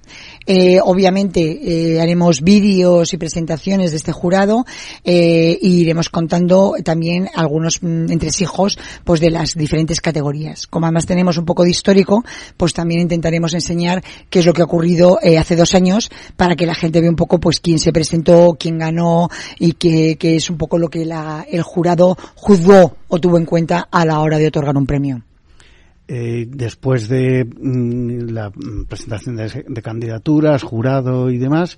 Eh, 0.47 0.79
obviamente 0.83 1.93
eh, 1.93 2.01
haremos 2.01 2.41
vídeos 2.41 3.13
y 3.13 3.17
presentaciones 3.17 3.91
de 3.91 3.97
este 3.97 4.11
jurado 4.11 4.65
eh, 5.03 5.59
y 5.61 5.81
iremos 5.81 6.09
contando 6.09 6.73
también 6.83 7.29
algunos 7.35 7.83
mm, 7.83 8.11
entresijos 8.11 8.79
pues 9.03 9.19
de 9.19 9.29
las 9.29 9.53
diferentes 9.53 10.01
categorías. 10.01 10.65
Como 10.65 10.87
además 10.87 11.05
tenemos 11.05 11.37
un 11.37 11.45
poco 11.45 11.63
de 11.63 11.69
histórico, 11.69 12.23
pues 12.57 12.73
también 12.73 13.01
intentaremos 13.01 13.53
enseñar 13.53 14.03
qué 14.29 14.39
es 14.39 14.45
lo 14.45 14.53
que 14.53 14.61
ha 14.61 14.65
ocurrido 14.65 15.19
eh, 15.21 15.37
hace 15.37 15.55
dos 15.55 15.75
años 15.75 16.09
para 16.35 16.55
que 16.55 16.65
la 16.65 16.75
gente 16.75 17.01
vea 17.01 17.09
un 17.09 17.15
poco 17.15 17.39
pues 17.39 17.59
quién 17.59 17.79
se 17.79 17.93
presentó, 17.93 18.55
quién 18.59 18.77
ganó 18.77 19.29
y 19.59 19.73
qué, 19.73 20.17
qué 20.19 20.35
es 20.35 20.49
un 20.49 20.57
poco 20.57 20.77
lo 20.77 20.89
que 20.89 21.05
la, 21.05 21.45
el 21.49 21.61
jurado 21.63 22.17
juzgó 22.35 22.97
o 23.07 23.19
tuvo 23.19 23.37
en 23.37 23.45
cuenta 23.45 23.87
a 23.91 24.05
la 24.05 24.19
hora 24.19 24.37
de 24.37 24.47
otorgar 24.47 24.77
un 24.77 24.85
premio. 24.85 25.23
Eh, 26.07 26.45
después 26.49 27.07
de 27.07 27.45
mm, 27.45 28.31
la 28.31 28.51
presentación 28.87 29.37
de, 29.37 29.65
de, 29.67 29.81
candidaturas, 29.81 30.61
jurado 30.61 31.29
y 31.29 31.37
demás, 31.37 31.77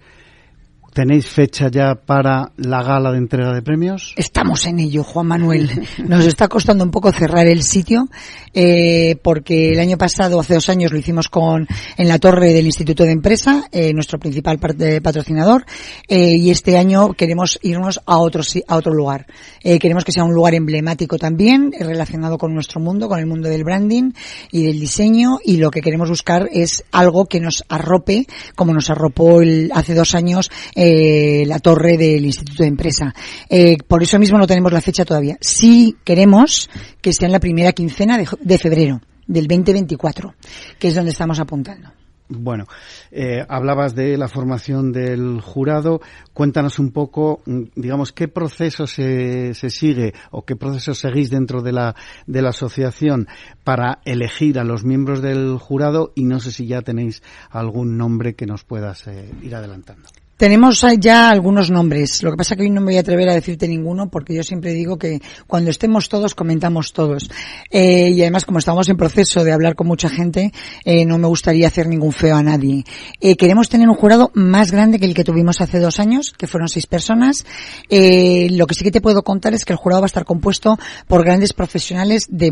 ¿Tenéis 0.94 1.26
fecha 1.26 1.70
ya 1.72 1.96
para 1.96 2.52
la 2.56 2.84
gala 2.84 3.12
de 3.12 3.18
entrega 3.18 3.52
de 3.52 3.64
premios? 3.64 4.14
Estamos 4.16 4.68
en 4.68 4.80
ello, 4.80 5.04
Juan 5.04 5.26
Manuel. 5.26 5.88
Nos 6.08 6.24
está 6.24 6.48
costando 6.48 6.84
un 6.84 6.92
poco 6.92 7.12
cerrar 7.12 7.48
el 7.48 7.64
sitio, 7.64 8.10
eh, 8.54 9.16
porque 9.24 9.72
el 9.72 9.80
año 9.80 9.98
pasado, 9.98 10.40
hace 10.40 10.54
dos 10.54 10.70
años, 10.70 10.92
lo 10.92 11.00
hicimos 11.00 11.30
con 11.30 11.68
en 11.98 12.08
la 12.08 12.20
torre 12.20 12.54
del 12.54 12.68
Instituto 12.68 13.06
de 13.06 13.12
Empresa, 13.12 13.64
eh, 13.72 13.92
nuestro 13.92 14.20
principal 14.20 14.60
patrocinador, 14.60 15.66
eh, 16.08 16.36
y 16.36 16.52
este 16.52 16.78
año 16.78 17.14
queremos 17.14 17.58
irnos 17.64 18.00
a 18.06 18.20
otro 18.20 18.44
a 18.68 18.76
otro 18.76 18.94
lugar. 18.94 19.26
Eh, 19.64 19.80
queremos 19.80 20.06
que 20.06 20.12
sea 20.12 20.24
un 20.24 20.36
lugar 20.36 20.54
emblemático 20.54 21.18
también, 21.18 21.72
relacionado 21.72 22.38
con 22.38 22.54
nuestro 22.54 22.80
mundo, 22.80 23.10
con 23.10 23.18
el 23.18 23.26
mundo 23.26 23.50
del 23.50 23.64
branding 23.64 24.12
y 24.52 24.68
del 24.68 24.80
diseño, 24.80 25.40
y 25.44 25.58
lo 25.58 25.72
que 25.72 25.82
queremos 25.82 26.10
buscar 26.10 26.50
es 26.52 26.84
algo 26.92 27.26
que 27.26 27.40
nos 27.40 27.64
arrope, 27.68 28.28
como 28.56 28.76
nos 28.76 28.92
arropó 28.92 29.42
el, 29.42 29.72
hace 29.74 29.96
dos 29.96 30.14
años 30.14 30.52
eh, 30.86 31.46
la 31.46 31.60
torre 31.60 31.98
del 31.98 32.26
Instituto 32.26 32.64
de 32.64 32.70
Empresa. 32.70 33.14
Eh, 33.50 33.78
por 33.88 34.04
eso 34.04 34.20
mismo 34.20 34.38
no 34.38 34.46
tenemos 34.46 34.74
la 34.74 34.82
fecha 34.82 35.06
todavía. 35.06 35.38
Sí 35.40 35.96
queremos 36.04 36.70
que 37.02 37.14
sea 37.14 37.28
en 37.28 37.32
la 37.32 37.40
primera 37.40 37.72
quincena 37.72 38.18
de, 38.18 38.58
febrero 38.58 39.00
del 39.26 39.48
2024, 39.48 40.36
que 40.78 40.90
es 40.90 40.96
donde 40.96 41.12
estamos 41.12 41.40
apuntando. 41.40 41.90
Bueno, 42.28 42.66
eh, 43.12 43.46
hablabas 43.48 43.96
de 43.96 44.18
la 44.18 44.28
formación 44.28 44.92
del 44.92 45.40
jurado. 45.40 46.02
Cuéntanos 46.34 46.80
un 46.80 46.92
poco, 46.92 47.42
mm, 47.46 47.62
digamos, 47.76 48.12
qué 48.12 48.28
proceso 48.28 48.86
se, 48.86 49.54
se, 49.54 49.70
sigue 49.70 50.14
o 50.32 50.44
qué 50.44 50.58
proceso 50.58 50.94
seguís 50.96 51.30
dentro 51.30 51.62
de 51.62 51.72
la, 51.72 51.96
de 52.28 52.42
la 52.42 52.50
asociación 52.50 53.28
para 53.64 54.00
elegir 54.04 54.60
a 54.60 54.66
los 54.66 54.84
miembros 54.84 55.22
del 55.22 55.58
jurado 55.60 56.12
y 56.16 56.26
no 56.26 56.40
sé 56.40 56.52
si 56.52 56.68
ya 56.68 56.82
tenéis 56.82 57.24
algún 57.50 57.98
nombre 57.98 58.34
que 58.34 58.48
nos 58.48 58.66
puedas 58.66 59.08
eh, 59.08 59.32
ir 59.42 59.56
adelantando. 59.56 60.10
Tenemos 60.44 60.86
ya 61.00 61.30
algunos 61.30 61.72
nombres. 61.72 62.22
Lo 62.22 62.30
que 62.30 62.36
pasa 62.36 62.54
es 62.54 62.58
que 62.58 62.64
hoy 62.64 62.70
no 62.70 62.82
me 62.82 62.88
voy 62.88 62.98
a 62.98 63.00
atrever 63.00 63.30
a 63.30 63.34
decirte 63.34 63.66
ninguno 63.66 64.10
porque 64.10 64.36
yo 64.36 64.44
siempre 64.44 64.74
digo 64.74 64.98
que 64.98 65.22
cuando 65.48 65.72
estemos 65.72 66.10
todos 66.10 66.36
comentamos 66.36 66.92
todos. 66.92 67.32
Eh, 67.72 68.10
y 68.10 68.20
además 68.20 68.44
como 68.44 68.60
estamos 68.60 68.90
en 68.90 68.98
proceso 68.98 69.46
de 69.46 69.54
hablar 69.54 69.76
con 69.76 69.88
mucha 69.88 70.10
gente, 70.10 70.52
eh, 70.84 71.06
no 71.06 71.18
me 71.18 71.28
gustaría 71.28 71.68
hacer 71.68 71.88
ningún 71.88 72.12
feo 72.12 72.36
a 72.36 72.44
nadie. 72.44 72.84
Eh, 73.22 73.38
queremos 73.38 73.70
tener 73.70 73.88
un 73.88 73.96
jurado 73.96 74.32
más 74.34 74.74
grande 74.74 75.00
que 75.00 75.06
el 75.06 75.14
que 75.14 75.24
tuvimos 75.24 75.62
hace 75.62 75.80
dos 75.80 76.02
años, 76.02 76.34
que 76.38 76.46
fueron 76.46 76.68
seis 76.68 76.88
personas. 76.88 77.46
Lo 77.90 78.68
que 78.68 78.76
sí 78.76 78.84
que 78.84 78.92
te 78.92 79.00
puedo 79.00 79.24
contar 79.24 79.54
es 79.54 79.64
que 79.64 79.72
el 79.72 79.80
jurado 79.80 80.02
va 80.02 80.08
a 80.08 80.12
estar 80.12 80.26
compuesto 80.26 80.78
por 81.08 81.24
grandes 81.24 81.54
profesionales 81.54 82.26
de 82.28 82.52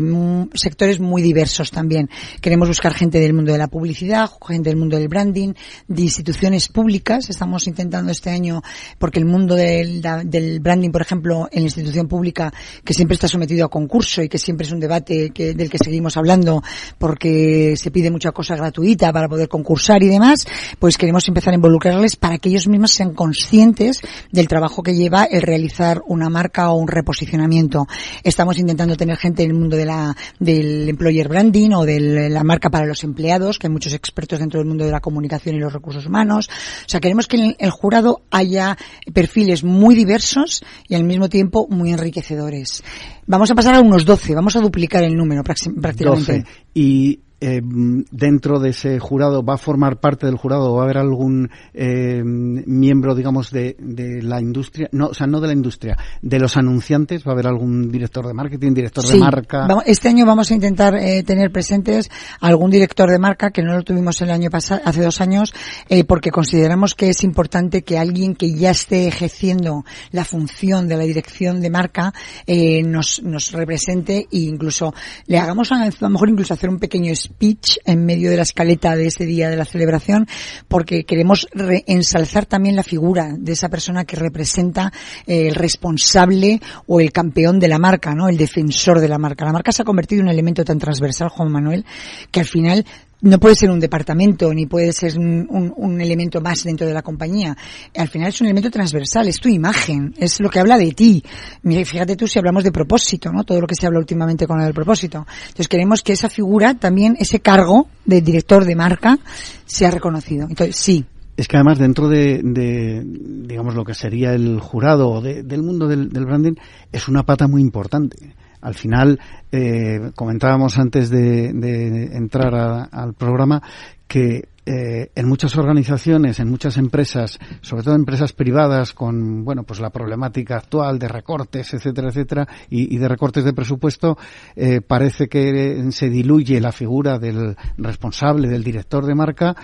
sectores 0.54 0.98
muy 0.98 1.20
diversos 1.20 1.70
también. 1.70 2.08
Queremos 2.40 2.68
buscar 2.68 2.94
gente 2.94 3.20
del 3.20 3.34
mundo 3.34 3.52
de 3.52 3.58
la 3.58 3.68
publicidad, 3.68 4.30
gente 4.48 4.70
del 4.70 4.78
mundo 4.78 4.96
del 4.96 5.08
branding, 5.08 5.52
de 5.88 6.02
instituciones 6.02 6.68
públicas. 6.68 7.28
Estamos 7.28 7.66
este 8.10 8.30
año, 8.30 8.62
porque 8.98 9.18
el 9.18 9.24
mundo 9.24 9.54
del, 9.54 10.02
del, 10.24 10.60
branding, 10.60 10.90
por 10.90 11.02
ejemplo, 11.02 11.48
en 11.50 11.62
la 11.62 11.66
institución 11.66 12.08
pública, 12.08 12.52
que 12.84 12.94
siempre 12.94 13.14
está 13.14 13.28
sometido 13.28 13.66
a 13.66 13.70
concurso 13.70 14.22
y 14.22 14.28
que 14.28 14.38
siempre 14.38 14.66
es 14.66 14.72
un 14.72 14.80
debate 14.80 15.30
que, 15.30 15.54
del 15.54 15.70
que 15.70 15.78
seguimos 15.78 16.16
hablando, 16.16 16.62
porque 16.98 17.74
se 17.76 17.90
pide 17.90 18.10
mucha 18.10 18.32
cosa 18.32 18.56
gratuita 18.56 19.12
para 19.12 19.28
poder 19.28 19.48
concursar 19.48 20.02
y 20.02 20.08
demás, 20.08 20.46
pues 20.78 20.96
queremos 20.96 21.26
empezar 21.28 21.52
a 21.52 21.56
involucrarles 21.56 22.16
para 22.16 22.38
que 22.38 22.48
ellos 22.48 22.68
mismos 22.68 22.92
sean 22.92 23.14
conscientes 23.14 24.00
del 24.30 24.48
trabajo 24.48 24.82
que 24.82 24.94
lleva 24.94 25.24
el 25.24 25.42
realizar 25.42 26.02
una 26.06 26.28
marca 26.28 26.70
o 26.70 26.76
un 26.76 26.88
reposicionamiento. 26.88 27.86
Estamos 28.22 28.58
intentando 28.58 28.96
tener 28.96 29.16
gente 29.16 29.42
en 29.42 29.50
el 29.50 29.56
mundo 29.56 29.76
de 29.76 29.86
la, 29.86 30.16
del 30.38 30.88
employer 30.88 31.28
branding 31.28 31.70
o 31.72 31.84
de 31.84 32.28
la 32.30 32.44
marca 32.44 32.70
para 32.70 32.86
los 32.86 33.04
empleados, 33.04 33.58
que 33.58 33.66
hay 33.66 33.72
muchos 33.72 33.92
expertos 33.92 34.38
dentro 34.38 34.58
del 34.58 34.68
mundo 34.68 34.84
de 34.84 34.90
la 34.90 35.00
comunicación 35.00 35.56
y 35.56 35.58
los 35.58 35.72
recursos 35.72 36.06
humanos. 36.06 36.48
O 36.86 36.88
sea, 36.88 37.00
queremos 37.00 37.26
que 37.26 37.56
el 37.62 37.70
jurado 37.70 38.22
haya 38.30 38.76
perfiles 39.14 39.62
muy 39.62 39.94
diversos 39.94 40.64
y 40.88 40.96
al 40.96 41.04
mismo 41.04 41.28
tiempo 41.28 41.68
muy 41.70 41.92
enriquecedores. 41.92 42.82
Vamos 43.26 43.52
a 43.52 43.54
pasar 43.54 43.76
a 43.76 43.80
unos 43.80 44.04
12, 44.04 44.34
vamos 44.34 44.56
a 44.56 44.60
duplicar 44.60 45.04
el 45.04 45.14
número 45.14 45.44
prácticamente. 45.44 46.04
12. 46.04 46.44
Y 46.74 47.20
eh, 47.42 47.60
dentro 47.60 48.60
de 48.60 48.70
ese 48.70 49.00
jurado 49.00 49.42
va 49.42 49.54
a 49.54 49.58
formar 49.58 49.98
parte 49.98 50.26
del 50.26 50.36
jurado 50.36 50.74
va 50.76 50.82
a 50.82 50.84
haber 50.84 50.98
algún 50.98 51.50
eh, 51.74 52.22
miembro 52.24 53.16
digamos 53.16 53.50
de, 53.50 53.74
de, 53.80 54.22
la 54.22 54.40
industria 54.40 54.88
no 54.92 55.08
o 55.08 55.14
sea 55.14 55.26
no 55.26 55.40
de 55.40 55.48
la 55.48 55.52
industria 55.52 55.98
de 56.22 56.38
los 56.38 56.56
anunciantes 56.56 57.26
va 57.26 57.32
a 57.32 57.34
haber 57.34 57.48
algún 57.48 57.90
director 57.90 58.28
de 58.28 58.32
marketing 58.32 58.74
director 58.74 59.04
sí. 59.04 59.14
de 59.14 59.18
marca 59.18 59.66
este 59.86 60.08
año 60.08 60.24
vamos 60.24 60.52
a 60.52 60.54
intentar 60.54 60.94
eh, 60.94 61.24
tener 61.24 61.50
presentes 61.50 62.10
algún 62.38 62.70
director 62.70 63.10
de 63.10 63.18
marca 63.18 63.50
que 63.50 63.62
no 63.62 63.74
lo 63.74 63.82
tuvimos 63.82 64.22
el 64.22 64.30
año 64.30 64.48
pasado 64.48 64.80
hace 64.84 65.02
dos 65.02 65.20
años 65.20 65.52
eh, 65.88 66.04
porque 66.04 66.30
consideramos 66.30 66.94
que 66.94 67.08
es 67.08 67.24
importante 67.24 67.82
que 67.82 67.98
alguien 67.98 68.36
que 68.36 68.54
ya 68.54 68.70
esté 68.70 69.08
ejerciendo 69.08 69.84
la 70.12 70.24
función 70.24 70.86
de 70.86 70.96
la 70.96 71.02
dirección 71.02 71.60
de 71.60 71.70
marca 71.70 72.14
eh, 72.46 72.84
nos 72.84 73.20
nos 73.24 73.50
represente 73.50 74.28
e 74.30 74.38
incluso 74.38 74.94
le 75.26 75.38
hagamos 75.38 75.72
a, 75.72 75.82
a 75.82 75.90
lo 75.98 76.10
mejor 76.10 76.28
incluso 76.28 76.54
hacer 76.54 76.70
un 76.70 76.78
pequeño 76.78 77.10
speech 77.32 77.78
en 77.84 78.04
medio 78.04 78.30
de 78.30 78.36
la 78.36 78.42
escaleta 78.42 78.96
de 78.96 79.06
ese 79.06 79.24
día 79.24 79.50
de 79.50 79.56
la 79.56 79.64
celebración, 79.64 80.26
porque 80.68 81.04
queremos 81.04 81.46
ensalzar 81.86 82.46
también 82.46 82.76
la 82.76 82.82
figura 82.82 83.34
de 83.36 83.52
esa 83.52 83.68
persona 83.68 84.04
que 84.04 84.16
representa 84.16 84.92
eh, 85.26 85.48
el 85.48 85.54
responsable 85.54 86.60
o 86.86 87.00
el 87.00 87.12
campeón 87.12 87.58
de 87.58 87.68
la 87.68 87.78
marca, 87.78 88.14
¿no? 88.14 88.28
El 88.28 88.36
defensor 88.36 89.00
de 89.00 89.08
la 89.08 89.18
marca. 89.18 89.44
La 89.44 89.52
marca 89.52 89.72
se 89.72 89.82
ha 89.82 89.84
convertido 89.84 90.20
en 90.20 90.26
un 90.26 90.32
elemento 90.32 90.64
tan 90.64 90.78
transversal, 90.78 91.28
Juan 91.28 91.50
Manuel, 91.50 91.84
que 92.30 92.40
al 92.40 92.46
final 92.46 92.84
no 93.22 93.38
puede 93.38 93.54
ser 93.54 93.70
un 93.70 93.80
departamento 93.80 94.52
ni 94.52 94.66
puede 94.66 94.92
ser 94.92 95.18
un, 95.18 95.72
un, 95.76 96.00
elemento 96.00 96.40
más 96.40 96.64
dentro 96.64 96.86
de 96.86 96.92
la 96.92 97.02
compañía. 97.02 97.56
Al 97.96 98.08
final 98.08 98.28
es 98.28 98.40
un 98.40 98.48
elemento 98.48 98.70
transversal, 98.70 99.28
es 99.28 99.38
tu 99.38 99.48
imagen, 99.48 100.14
es 100.18 100.40
lo 100.40 100.50
que 100.50 100.58
habla 100.58 100.76
de 100.76 100.92
ti. 100.92 101.22
Fíjate 101.62 102.16
tú 102.16 102.26
si 102.26 102.38
hablamos 102.38 102.64
de 102.64 102.72
propósito, 102.72 103.30
¿no? 103.32 103.44
Todo 103.44 103.60
lo 103.60 103.66
que 103.66 103.74
se 103.74 103.86
habla 103.86 104.00
últimamente 104.00 104.46
con 104.46 104.60
el 104.60 104.74
propósito. 104.74 105.26
Entonces 105.42 105.68
queremos 105.68 106.02
que 106.02 106.12
esa 106.12 106.28
figura, 106.28 106.74
también 106.74 107.16
ese 107.18 107.40
cargo 107.40 107.88
de 108.04 108.20
director 108.20 108.64
de 108.64 108.74
marca, 108.74 109.18
sea 109.64 109.90
reconocido. 109.90 110.46
Entonces 110.48 110.76
sí, 110.76 111.04
es 111.36 111.48
que 111.48 111.56
además 111.56 111.78
dentro 111.78 112.08
de, 112.08 112.40
de, 112.42 113.02
digamos 113.04 113.74
lo 113.74 113.84
que 113.84 113.94
sería 113.94 114.34
el 114.34 114.60
jurado 114.60 115.20
de, 115.20 115.42
del 115.42 115.62
mundo 115.62 115.88
del, 115.88 116.08
branding 116.08 116.54
es 116.90 117.08
una 117.08 117.24
pata 117.24 117.48
muy 117.48 117.62
importante 117.62 118.34
al 118.62 118.74
final, 118.74 119.20
eh, 119.50 120.12
comentábamos 120.14 120.78
antes 120.78 121.10
de, 121.10 121.52
de 121.52 122.16
entrar 122.16 122.54
a, 122.54 122.84
al 122.84 123.14
programa 123.14 123.62
que 124.08 124.48
eh, 124.64 125.10
en 125.16 125.28
muchas 125.28 125.56
organizaciones, 125.56 126.38
en 126.38 126.48
muchas 126.48 126.76
empresas, 126.76 127.40
sobre 127.62 127.82
todo 127.82 127.96
empresas 127.96 128.32
privadas 128.32 128.92
con, 128.92 129.44
bueno, 129.44 129.64
pues 129.64 129.80
la 129.80 129.90
problemática 129.90 130.56
actual 130.56 131.00
de 131.00 131.08
recortes, 131.08 131.74
etcétera, 131.74 132.10
etcétera, 132.10 132.46
y, 132.70 132.96
de 132.96 133.08
recortes 133.08 133.42
de 133.42 133.54
presupuesto, 133.54 134.16
eh, 134.54 134.80
parece 134.80 135.26
que 135.26 135.84
se 135.90 136.08
diluye 136.08 136.60
la 136.60 136.70
figura 136.70 137.18
del 137.18 137.56
responsable, 137.76 138.48
del 138.48 138.62
director 138.62 139.04
de 139.04 139.16
marca, 139.16 139.56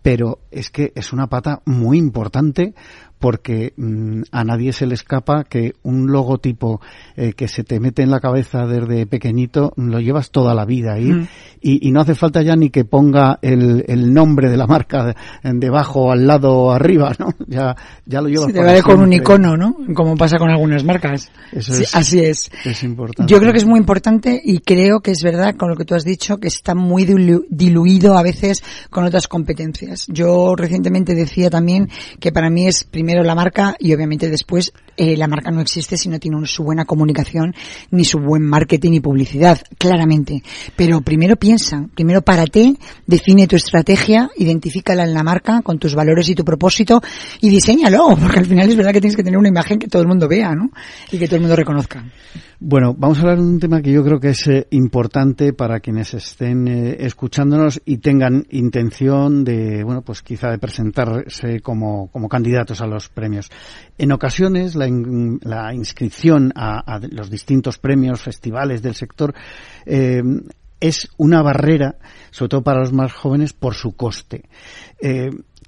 pero 0.00 0.38
es 0.50 0.70
que 0.70 0.92
es 0.94 1.12
una 1.12 1.26
pata 1.26 1.60
muy 1.66 1.98
importante 1.98 2.72
porque 3.18 3.72
mm, 3.76 4.22
a 4.30 4.44
nadie 4.44 4.72
se 4.72 4.86
le 4.86 4.94
escapa 4.94 5.44
que 5.44 5.74
un 5.82 6.10
logotipo 6.10 6.80
eh, 7.16 7.32
que 7.32 7.48
se 7.48 7.64
te 7.64 7.80
mete 7.80 8.02
en 8.02 8.10
la 8.10 8.20
cabeza 8.20 8.66
desde 8.66 9.06
pequeñito 9.06 9.72
lo 9.76 10.00
llevas 10.00 10.30
toda 10.30 10.54
la 10.54 10.64
vida 10.64 10.94
ahí 10.94 11.12
mm. 11.12 11.28
y, 11.60 11.90
no 11.90 12.02
hace 12.02 12.14
falta 12.14 12.42
ya 12.42 12.54
ni 12.54 12.70
que 12.70 12.84
ponga 12.84 13.38
el, 13.42 13.84
el 13.88 14.12
nombre 14.12 14.50
de 14.50 14.56
la 14.56 14.66
marca 14.66 15.14
debajo, 15.42 16.12
al 16.12 16.26
lado 16.26 16.56
o 16.56 16.70
arriba, 16.70 17.12
¿no? 17.18 17.28
Ya, 17.48 17.74
ya 18.04 18.20
lo 18.20 18.28
llevas. 18.28 18.48
Sí, 18.48 18.52
te 18.52 18.62
vale 18.62 18.82
con 18.82 19.00
un 19.00 19.10
icono, 19.10 19.56
¿no? 19.56 19.74
Como 19.94 20.16
pasa 20.16 20.36
con 20.38 20.50
algunas 20.50 20.84
marcas. 20.84 21.30
Eso 21.50 21.72
es, 21.72 21.94
así 21.94 22.20
es. 22.20 22.50
Es 22.62 22.82
importante. 22.82 23.32
Yo 23.32 23.40
creo 23.40 23.52
que 23.52 23.58
es 23.58 23.64
muy 23.64 23.80
importante 23.80 24.38
y 24.44 24.58
creo 24.58 25.00
que 25.00 25.12
es 25.12 25.22
verdad 25.22 25.56
con 25.56 25.70
lo 25.70 25.76
que 25.76 25.86
tú 25.86 25.94
has 25.94 26.04
dicho 26.04 26.36
que 26.36 26.48
está 26.48 26.74
muy 26.74 27.06
diluido 27.48 28.18
a 28.18 28.22
veces 28.22 28.62
con 28.90 29.04
otras 29.04 29.28
competencias. 29.28 30.06
Yo 30.08 30.56
recientemente 30.56 31.14
decía 31.14 31.48
también 31.48 31.88
que 32.20 32.32
para 32.32 32.50
mí 32.50 32.66
es 32.66 32.84
primero 32.84 33.07
la 33.16 33.34
marca 33.34 33.76
y 33.78 33.94
obviamente 33.94 34.28
después 34.30 34.72
eh, 34.96 35.16
la 35.16 35.28
marca 35.28 35.50
no 35.50 35.60
existe 35.60 35.96
si 35.96 36.08
no 36.08 36.18
tiene 36.18 36.44
su 36.46 36.64
buena 36.64 36.84
comunicación 36.84 37.54
ni 37.90 38.04
su 38.04 38.18
buen 38.18 38.42
marketing 38.42 38.92
y 38.92 39.00
publicidad, 39.00 39.60
claramente. 39.78 40.42
Pero 40.76 41.00
primero 41.00 41.36
piensa, 41.36 41.86
primero 41.94 42.22
párate, 42.22 42.74
define 43.06 43.46
tu 43.46 43.56
estrategia, 43.56 44.30
identifícala 44.36 45.04
en 45.04 45.14
la 45.14 45.22
marca 45.22 45.62
con 45.62 45.78
tus 45.78 45.94
valores 45.94 46.28
y 46.28 46.34
tu 46.34 46.44
propósito 46.44 47.00
y 47.40 47.48
diseñalo, 47.48 48.16
porque 48.20 48.40
al 48.40 48.46
final 48.46 48.68
es 48.68 48.76
verdad 48.76 48.92
que 48.92 49.00
tienes 49.00 49.16
que 49.16 49.24
tener 49.24 49.38
una 49.38 49.48
imagen 49.48 49.78
que 49.78 49.88
todo 49.88 50.02
el 50.02 50.08
mundo 50.08 50.28
vea, 50.28 50.54
¿no? 50.54 50.70
Y 51.10 51.18
que 51.18 51.26
todo 51.26 51.36
el 51.36 51.42
mundo 51.42 51.56
reconozca. 51.56 52.04
Bueno, 52.60 52.92
vamos 52.98 53.18
a 53.18 53.20
hablar 53.20 53.36
de 53.36 53.44
un 53.44 53.60
tema 53.60 53.80
que 53.80 53.92
yo 53.92 54.02
creo 54.02 54.18
que 54.18 54.30
es 54.30 54.44
eh, 54.48 54.66
importante 54.70 55.52
para 55.52 55.78
quienes 55.78 56.12
estén 56.14 56.66
eh, 56.66 56.96
escuchándonos 56.98 57.80
y 57.84 57.98
tengan 57.98 58.46
intención 58.50 59.44
de, 59.44 59.84
bueno, 59.84 60.02
pues 60.02 60.22
quizá 60.22 60.50
de 60.50 60.58
presentarse 60.58 61.60
como, 61.60 62.08
como 62.10 62.28
candidatos 62.28 62.80
a 62.80 62.88
los 62.88 62.97
En 63.98 64.12
ocasiones 64.12 64.74
la, 64.74 64.88
la 65.42 65.72
inscripción 65.74 66.52
a, 66.56 67.00
los 67.10 67.30
distintos 67.30 67.78
premios, 67.78 68.20
festivales 68.20 68.82
del 68.82 68.94
sector, 68.94 69.34
eh, 69.86 70.22
es 70.80 71.08
una 71.16 71.42
barrera, 71.42 71.96
sobre 72.30 72.48
todo 72.48 72.62
para 72.62 72.80
los 72.80 72.92
más 72.92 73.12
jóvenes, 73.12 73.52
por 73.52 73.74
su 73.74 73.96
coste. 73.96 74.44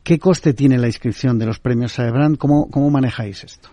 ¿Qué 0.03 0.19
coste 0.19 0.55
tiene 0.55 0.79
la 0.79 0.87
inscripción 0.87 1.39
de 1.39 1.47
los 1.47 1.59
premios 1.59 1.93
Saebrand? 1.93 2.39
¿Cómo, 2.39 2.71
cómo 2.71 2.91
manejáis 2.91 3.45
esto? 3.45 3.71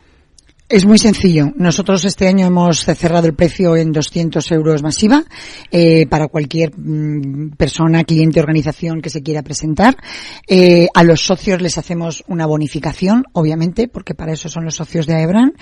Es 0.70 0.84
muy 0.84 0.98
sencillo. 0.98 1.54
Nosotros 1.56 2.04
este 2.04 2.28
año 2.28 2.46
hemos 2.46 2.84
cerrado 2.84 3.26
el 3.26 3.36
precio 3.36 3.78
en 3.78 3.94
200 3.94 4.52
euros 4.52 4.84
masiva 4.84 5.24
eh, 5.72 6.06
para 6.08 6.28
cualquier 6.28 6.78
mm, 6.78 7.52
persona, 7.52 8.04
cliente, 8.04 8.42
organización 8.42 9.02
que 9.02 9.10
se 9.10 9.24
quiera 9.24 9.44
presentar. 9.44 9.96
Eh, 10.46 10.90
a 10.94 11.06
los 11.06 11.22
socios 11.22 11.62
les 11.62 11.78
hacemos 11.78 12.22
una 12.28 12.46
bonificación, 12.46 13.24
obviamente, 13.32 13.88
porque 13.88 14.14
para 14.14 14.34
eso 14.34 14.50
son 14.50 14.66
los 14.66 14.76
socios 14.76 15.08
de 15.08 15.14
AEBRAN. 15.14 15.54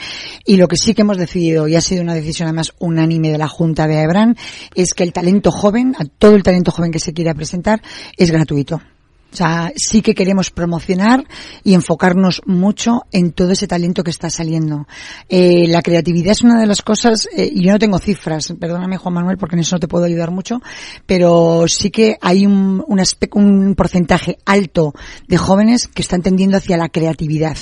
Y 0.44 0.58
lo 0.58 0.68
que 0.68 0.76
sí 0.76 0.96
que 0.96 1.04
hemos 1.04 1.18
decidido, 1.18 1.68
y 1.68 1.76
ha 1.76 1.82
sido 1.82 2.02
una 2.02 2.16
decisión 2.16 2.48
además 2.48 2.74
unánime 2.80 3.30
de 3.30 3.38
la 3.38 3.48
Junta 3.48 3.88
de 3.88 3.98
AEBRAN, 3.98 4.36
es 4.74 4.96
que 4.96 5.04
el 5.04 5.14
talento 5.14 5.52
joven, 5.52 5.96
a 6.00 6.06
todo 6.06 6.34
el 6.34 6.42
talento 6.42 6.72
joven 6.72 6.90
que 6.90 7.00
se 7.00 7.14
quiera 7.14 7.36
presentar, 7.36 7.80
es 8.18 8.32
gratuito. 8.32 8.82
O 9.36 9.38
sea, 9.38 9.74
sí 9.76 10.02
que 10.02 10.16
queremos 10.16 10.50
promocionar 10.50 11.26
y 11.62 11.74
enfocarnos 11.74 12.42
mucho 12.46 13.02
en 13.12 13.34
todo 13.34 13.52
ese 13.52 13.68
talento 13.68 14.02
que 14.02 14.12
está 14.12 14.30
saliendo. 14.30 14.88
Eh, 15.28 15.68
la 15.68 15.82
creatividad 15.82 16.32
es 16.32 16.42
una 16.42 16.58
de 16.58 16.66
las 16.66 16.82
cosas, 16.82 17.28
eh, 17.36 17.52
y 17.54 17.66
yo 17.66 17.74
no 17.74 17.80
tengo 17.80 18.00
cifras, 18.00 18.54
perdóname 18.58 18.96
Juan 18.96 19.14
Manuel 19.14 19.38
porque 19.38 19.58
en 19.58 19.60
eso 19.60 19.76
no 19.76 19.82
te 19.82 19.90
puedo 19.90 20.06
ayudar 20.06 20.32
mucho, 20.32 20.62
pero 21.06 21.66
sí 21.68 21.90
que 21.90 22.16
hay 22.22 22.46
un, 22.46 22.82
un, 22.88 23.04
un 23.34 23.76
porcentaje 23.76 24.38
alto 24.46 24.94
de 25.28 25.36
jóvenes 25.36 25.90
que 25.90 26.02
están 26.02 26.22
tendiendo 26.22 26.56
hacia 26.56 26.78
la 26.78 26.88
creatividad, 26.88 27.58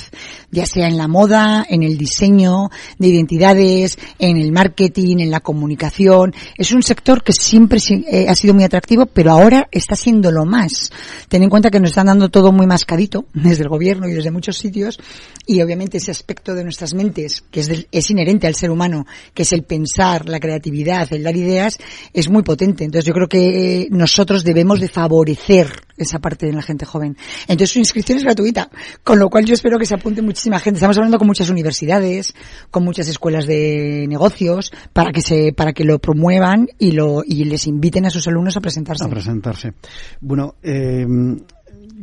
ya 0.52 0.66
sea 0.66 0.86
en 0.86 0.96
la 0.96 1.08
moda, 1.08 1.66
en 1.68 1.82
el 1.82 1.98
diseño 1.98 2.70
de 3.00 3.08
identidades, 3.08 3.98
en 4.20 4.36
el 4.36 4.52
marketing, 4.52 5.16
en 5.18 5.32
la 5.32 5.40
comunicación. 5.40 6.36
Es 6.56 6.70
un 6.70 6.84
sector 6.84 7.24
que 7.24 7.32
siempre 7.32 7.80
eh, 8.08 8.26
ha 8.28 8.34
sido 8.36 8.54
muy 8.54 8.62
atractivo, 8.62 9.06
pero 9.06 9.32
ahora 9.32 9.66
está 9.72 9.96
siendo 9.96 10.30
lo 10.30 10.44
más. 10.44 10.92
Ten 11.28 11.42
en 11.42 11.50
cuenta 11.50 11.63
que 11.70 11.80
nos 11.80 11.90
están 11.90 12.06
dando 12.06 12.28
todo 12.28 12.52
muy 12.52 12.66
mascadito 12.66 13.26
desde 13.32 13.62
el 13.62 13.68
gobierno 13.68 14.08
y 14.08 14.12
desde 14.12 14.30
muchos 14.30 14.56
sitios 14.56 14.98
y 15.46 15.60
obviamente 15.62 15.98
ese 15.98 16.10
aspecto 16.10 16.54
de 16.54 16.64
nuestras 16.64 16.94
mentes 16.94 17.42
que 17.50 17.60
es, 17.60 17.86
es 17.90 18.10
inherente 18.10 18.46
al 18.46 18.54
ser 18.54 18.70
humano, 18.70 19.06
que 19.32 19.42
es 19.42 19.52
el 19.52 19.64
pensar, 19.64 20.28
la 20.28 20.40
creatividad, 20.40 21.12
el 21.12 21.22
dar 21.22 21.36
ideas, 21.36 21.78
es 22.12 22.28
muy 22.28 22.42
potente. 22.42 22.84
Entonces 22.84 23.06
yo 23.06 23.14
creo 23.14 23.28
que 23.28 23.88
nosotros 23.90 24.44
debemos 24.44 24.80
de 24.80 24.88
favorecer 24.88 25.68
esa 25.96 26.18
parte 26.18 26.46
de 26.46 26.52
la 26.52 26.62
gente 26.62 26.84
joven. 26.84 27.16
Entonces 27.42 27.70
su 27.70 27.78
inscripción 27.78 28.18
es 28.18 28.24
gratuita, 28.24 28.70
con 29.02 29.18
lo 29.18 29.30
cual 29.30 29.44
yo 29.44 29.54
espero 29.54 29.78
que 29.78 29.86
se 29.86 29.94
apunte 29.94 30.22
muchísima 30.22 30.58
gente. 30.58 30.78
Estamos 30.78 30.96
hablando 30.96 31.18
con 31.18 31.26
muchas 31.26 31.50
universidades, 31.50 32.34
con 32.70 32.84
muchas 32.84 33.08
escuelas 33.08 33.46
de 33.46 34.06
negocios, 34.08 34.72
para 34.92 35.12
que 35.12 35.20
se, 35.20 35.52
para 35.52 35.72
que 35.72 35.84
lo 35.84 35.98
promuevan 35.98 36.68
y 36.78 36.92
lo, 36.92 37.22
y 37.24 37.44
les 37.44 37.66
inviten 37.66 38.06
a 38.06 38.10
sus 38.10 38.26
alumnos 38.26 38.56
a 38.56 38.60
presentarse. 38.60 39.04
A 39.04 39.08
presentarse. 39.08 39.74
Bueno, 40.20 40.56
eh, 40.62 41.06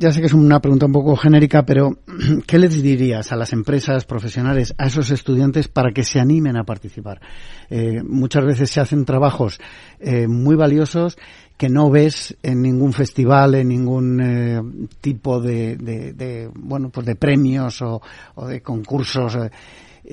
ya 0.01 0.11
sé 0.11 0.19
que 0.19 0.25
es 0.25 0.33
una 0.33 0.59
pregunta 0.59 0.87
un 0.87 0.91
poco 0.91 1.15
genérica, 1.15 1.63
pero 1.63 1.99
¿qué 2.47 2.57
les 2.57 2.81
dirías 2.81 3.31
a 3.31 3.35
las 3.35 3.53
empresas 3.53 4.03
profesionales, 4.05 4.73
a 4.79 4.87
esos 4.87 5.11
estudiantes 5.11 5.67
para 5.67 5.91
que 5.91 6.03
se 6.03 6.19
animen 6.19 6.57
a 6.57 6.63
participar? 6.63 7.21
Eh, 7.69 8.01
muchas 8.03 8.43
veces 8.43 8.71
se 8.71 8.81
hacen 8.81 9.05
trabajos 9.05 9.59
eh, 9.99 10.27
muy 10.27 10.55
valiosos 10.55 11.19
que 11.55 11.69
no 11.69 11.91
ves 11.91 12.35
en 12.41 12.63
ningún 12.63 12.93
festival, 12.93 13.53
en 13.53 13.67
ningún 13.67 14.19
eh, 14.19 14.61
tipo 15.01 15.39
de, 15.39 16.49
bueno, 16.55 16.89
pues 16.89 17.05
de 17.05 17.15
premios 17.15 17.83
o, 17.83 18.01
o 18.33 18.47
de 18.47 18.61
concursos. 18.61 19.37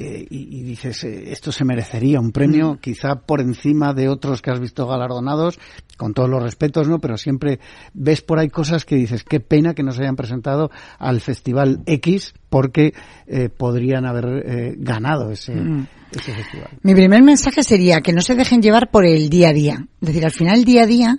Eh, 0.01 0.29
y, 0.31 0.63
dices, 0.63 1.03
eh, 1.03 1.33
esto 1.33 1.51
se 1.51 1.65
merecería 1.65 2.21
un 2.21 2.31
premio, 2.31 2.75
mm. 2.75 2.79
quizá 2.79 3.17
por 3.17 3.41
encima 3.41 3.93
de 3.95 4.09
otros 4.09 4.41
que 4.41 4.53
has 4.53 4.61
visto 4.61 4.87
galardonados, 4.87 5.59
con 5.97 6.15
todos 6.15 6.31
los 6.31 6.41
respetos, 6.41 6.89
¿no? 6.89 7.01
Pero 7.01 7.17
siempre 7.17 7.59
ves 7.95 8.23
por 8.23 8.39
ahí 8.39 8.49
cosas 8.49 8.85
que 8.85 8.95
dices, 8.95 9.25
qué 9.25 9.41
pena 9.41 9.75
que 9.75 9.83
no 9.83 9.91
se 9.91 10.03
hayan 10.03 10.15
presentado 10.15 10.71
al 11.01 11.21
Festival 11.21 11.83
X, 11.85 12.33
porque 12.49 12.95
eh, 13.27 13.49
podrían 13.49 14.07
haber 14.07 14.77
ganado 14.79 15.33
ese, 15.33 15.57
mm. 15.57 15.89
ese 16.13 16.33
festival. 16.33 16.69
Mi 16.83 16.95
primer 16.95 17.25
mensaje 17.25 17.65
sería 17.65 18.01
que 18.01 18.13
no 18.13 18.21
se 18.21 18.37
dejen 18.37 18.63
llevar 18.63 18.93
por 18.93 19.05
el 19.05 19.29
día 19.29 19.49
a 19.49 19.53
día. 19.53 19.85
Es 20.01 20.07
decir, 20.07 20.25
al 20.25 20.31
final 20.31 20.61
el 20.61 20.65
día 20.65 20.85
a 20.85 20.87
día 20.87 21.19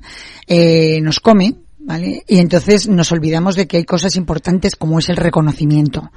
nos 1.01 1.19
come, 1.19 1.57
¿Vale? 1.81 2.23
Y 2.27 2.39
entonces 2.39 2.87
nos 2.87 3.11
olvidamos 3.11 3.55
de 3.55 3.65
que 3.65 3.77
hay 3.77 3.83
cosas 3.85 4.15
importantes 4.17 4.75
como 4.75 4.99
es 4.99 5.09
el 5.09 5.15
reconocimiento. 5.15 6.11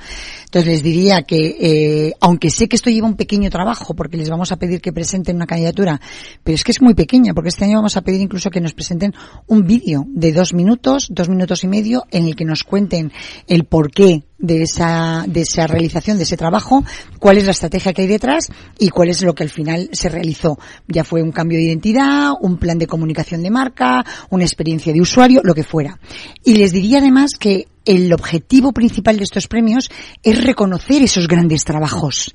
Entonces 0.53 0.71
les 0.71 0.83
diría 0.83 1.23
que, 1.23 1.57
eh, 1.59 2.13
aunque 2.21 2.51
sé 2.51 2.69
que 2.69 2.77
esto 2.77 2.91
lleva 2.91 3.07
un 3.09 3.17
pequeño 3.17 3.49
trabajo, 3.49 3.95
porque 3.95 4.19
les 4.19 4.29
vamos 4.29 4.53
a 4.53 4.57
pedir 4.57 4.83
que 4.83 4.93
presenten 4.93 5.37
una 5.37 5.47
candidatura, 5.47 5.99
pero 6.45 6.55
es 6.55 6.63
que 6.63 6.73
es 6.73 6.83
muy 6.83 6.93
pequeña, 6.93 7.33
porque 7.33 7.49
este 7.49 7.65
año 7.65 7.79
vamos 7.79 7.97
a 7.97 8.03
pedir 8.03 8.21
incluso 8.21 8.51
que 8.51 8.61
nos 8.61 8.75
presenten 8.75 9.15
un 9.47 9.65
vídeo 9.65 10.05
de 10.09 10.31
dos 10.31 10.53
minutos, 10.53 11.09
dos 11.09 11.31
minutos 11.31 11.65
y 11.65 11.69
medio, 11.69 12.05
en 12.11 12.27
el 12.27 12.37
que 12.37 12.45
nos 12.45 12.65
cuenten 12.65 13.13
el 13.47 13.65
porqué 13.65 14.25
de 14.37 14.65
esa, 14.65 15.25
de 15.27 15.41
esa 15.41 15.67
realización, 15.67 16.19
de 16.19 16.25
ese 16.25 16.37
trabajo, 16.37 16.85
cuál 17.19 17.39
es 17.39 17.47
la 17.47 17.53
estrategia 17.53 17.95
que 17.95 18.03
hay 18.03 18.09
detrás 18.09 18.49
y 18.79 18.91
cuál 18.91 19.09
es 19.09 19.23
lo 19.23 19.35
que 19.35 19.45
al 19.45 19.49
final 19.49 19.89
se 19.93 20.11
realizó. 20.11 20.59
Ya 20.87 21.03
fue 21.03 21.23
un 21.23 21.33
cambio 21.33 21.57
de 21.57 21.65
identidad, 21.65 22.33
un 22.43 22.59
plan 22.59 22.79
de 22.79 22.87
comunicación 22.87 23.43
de 23.43 23.51
marca, 23.51 24.05
una 24.29 24.45
experiencia 24.45 24.93
de 24.93 25.01
usuario, 25.01 25.41
lo 25.45 25.55
que 25.55 25.65
fuera. 25.65 25.99
Y 26.45 26.57
les 26.57 26.73
diría 26.73 26.99
además 26.99 27.39
que 27.41 27.69
el 27.85 28.13
objetivo 28.13 28.73
principal 28.73 29.17
de 29.17 29.25
estos 29.25 29.49
premios 29.49 29.91
es 30.23 30.43
reconocer 30.45 31.03
esos 31.03 31.29
grandes 31.29 31.65
trabajos. 31.65 32.33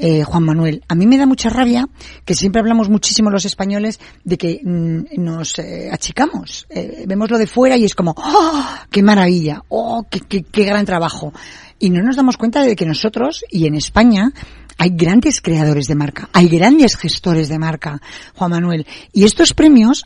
Eh, 0.00 0.22
Juan 0.22 0.44
Manuel, 0.44 0.84
a 0.86 0.94
mí 0.94 1.08
me 1.08 1.18
da 1.18 1.26
mucha 1.26 1.50
rabia 1.50 1.88
que 2.24 2.36
siempre 2.36 2.60
hablamos 2.60 2.88
muchísimo 2.88 3.30
los 3.30 3.44
españoles 3.44 3.98
de 4.22 4.38
que 4.38 4.60
mm, 4.62 5.20
nos 5.20 5.58
eh, 5.58 5.90
achicamos. 5.90 6.66
Eh, 6.70 7.04
vemos 7.06 7.28
lo 7.30 7.36
de 7.36 7.48
fuera 7.48 7.76
y 7.76 7.84
es 7.84 7.96
como, 7.96 8.14
¡oh, 8.16 8.64
qué 8.92 9.02
maravilla! 9.02 9.64
¡oh, 9.68 10.06
qué, 10.08 10.64
gran 10.64 10.86
trabajo! 10.86 11.32
Y 11.80 11.90
no 11.90 12.00
nos 12.00 12.14
damos 12.14 12.36
cuenta 12.36 12.62
de 12.62 12.76
que 12.76 12.86
nosotros, 12.86 13.44
y 13.50 13.66
en 13.66 13.74
España, 13.74 14.32
hay 14.78 14.90
grandes 14.90 15.40
creadores 15.40 15.86
de 15.86 15.96
marca, 15.96 16.28
hay 16.32 16.48
grandes 16.48 16.96
gestores 16.96 17.48
de 17.48 17.58
marca, 17.58 18.00
Juan 18.36 18.52
Manuel. 18.52 18.86
Y 19.12 19.24
estos 19.24 19.52
premios 19.52 20.04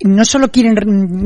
no 0.00 0.24
solo 0.24 0.50
quieren 0.50 0.74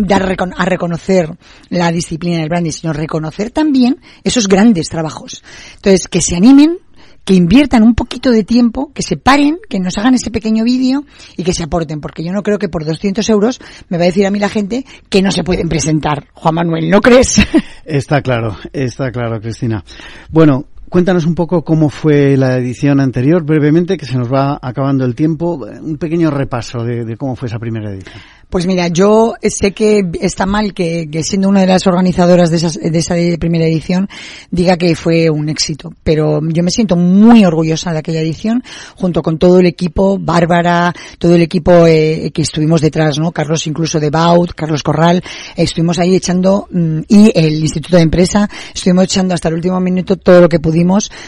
dar 0.07 0.23
a 0.57 0.65
reconocer 0.65 1.31
la 1.69 1.91
disciplina 1.91 2.39
del 2.39 2.49
branding, 2.49 2.71
sino 2.71 2.93
reconocer 2.93 3.51
también 3.51 4.01
esos 4.25 4.49
grandes 4.49 4.89
trabajos. 4.89 5.43
Entonces, 5.77 6.09
que 6.09 6.21
se 6.21 6.37
animen, 6.37 6.79
que 7.25 7.35
inviertan 7.35 7.83
un 7.83 7.95
poquito 7.95 8.31
de 8.31 8.45
tiempo, 8.45 8.93
que 8.95 9.03
se 9.03 9.17
paren, 9.17 9.59
que 9.69 9.79
nos 9.79 9.99
hagan 9.99 10.15
ese 10.15 10.31
pequeño 10.31 10.65
vídeo 10.65 11.05
y 11.37 11.45
que 11.45 11.53
se 11.53 11.65
aporten, 11.65 12.01
porque 12.01 12.25
yo 12.25 12.33
no 12.33 12.43
creo 12.43 12.59
que 12.59 12.69
por 12.69 12.85
200 12.85 13.29
euros 13.29 13.61
me 13.89 13.99
va 13.99 14.05
a 14.05 14.07
decir 14.07 14.27
a 14.27 14.31
mí 14.31 14.39
la 14.39 14.49
gente 14.49 14.85
que 15.09 15.23
no 15.23 15.31
se 15.31 15.45
pueden 15.45 15.69
presentar. 15.69 16.29
Juan 16.35 16.55
Manuel, 16.55 16.91
¿no 16.91 17.01
crees? 17.01 17.41
Está 17.85 18.23
claro, 18.23 18.57
está 18.73 19.11
claro, 19.11 19.41
Cristina. 19.41 19.85
Bueno, 20.31 20.67
Cuéntanos 20.91 21.25
un 21.25 21.37
poco 21.37 21.63
cómo 21.63 21.89
fue 21.89 22.37
la 22.37 22.57
edición 22.57 22.99
anterior, 22.99 23.45
brevemente, 23.45 23.97
que 23.97 24.07
se 24.07 24.19
nos 24.19 24.31
va 24.31 24.59
acabando 24.61 25.05
el 25.05 25.15
tiempo. 25.15 25.55
Un 25.55 25.99
pequeño 25.99 26.33
repaso 26.33 26.83
de, 26.83 27.05
de 27.05 27.17
cómo 27.17 27.37
fue 27.37 27.47
esa 27.47 27.61
primera 27.61 27.93
edición. 27.93 28.21
Pues 28.51 28.67
mira, 28.67 28.89
yo 28.89 29.35
sé 29.41 29.71
que 29.71 30.03
está 30.21 30.45
mal 30.45 30.75
que, 30.75 31.09
siendo 31.23 31.49
una 31.49 31.61
de 31.61 31.69
las 31.69 31.87
organizadoras 31.87 32.51
de, 32.51 32.91
de 32.91 32.99
esa 32.99 33.15
primera 33.39 33.65
edición 33.65 34.09
diga 34.51 34.77
que 34.77 34.97
fue 34.97 35.31
un 35.31 35.49
éxito, 35.49 35.93
pero 36.03 36.41
yo 36.43 36.65
me 36.65 36.73
siento 36.73 36.97
muy 36.97 37.45
orgullosa 37.45 37.93
de 37.93 37.99
aquella 38.01 38.21
edición, 38.21 38.65
junto 38.97 39.23
con 39.23 39.39
todo 39.39 39.61
el 39.61 39.67
equipo, 39.67 40.19
Bárbara, 40.19 40.93
todo 41.21 41.37
el 41.37 41.43
equipo 41.43 41.87
eh, 41.87 42.33
que 42.35 42.43
estuvimos 42.43 42.81
detrás, 42.81 43.21
¿no? 43.21 43.31
Carlos 43.31 43.69
incluso 43.69 44.01
de 44.01 44.11
Baut, 44.11 44.51
Carlos 44.53 44.83
Corral, 44.83 45.23
estuvimos 45.55 46.01
ahí 46.01 46.17
echando, 46.17 46.67
mm, 46.73 47.03
y 47.07 47.31
el 47.33 47.55
Instituto 47.55 47.99
de 47.99 48.03
Empresa, 48.03 48.51
estuvimos 48.75 49.05
echando 49.05 49.33
hasta 49.33 49.47
el 49.47 49.55
último 49.55 49.79
minuto 49.79 50.17
todo 50.17 50.41
lo 50.41 50.49
que 50.49 50.59
pudimos, 50.59 50.80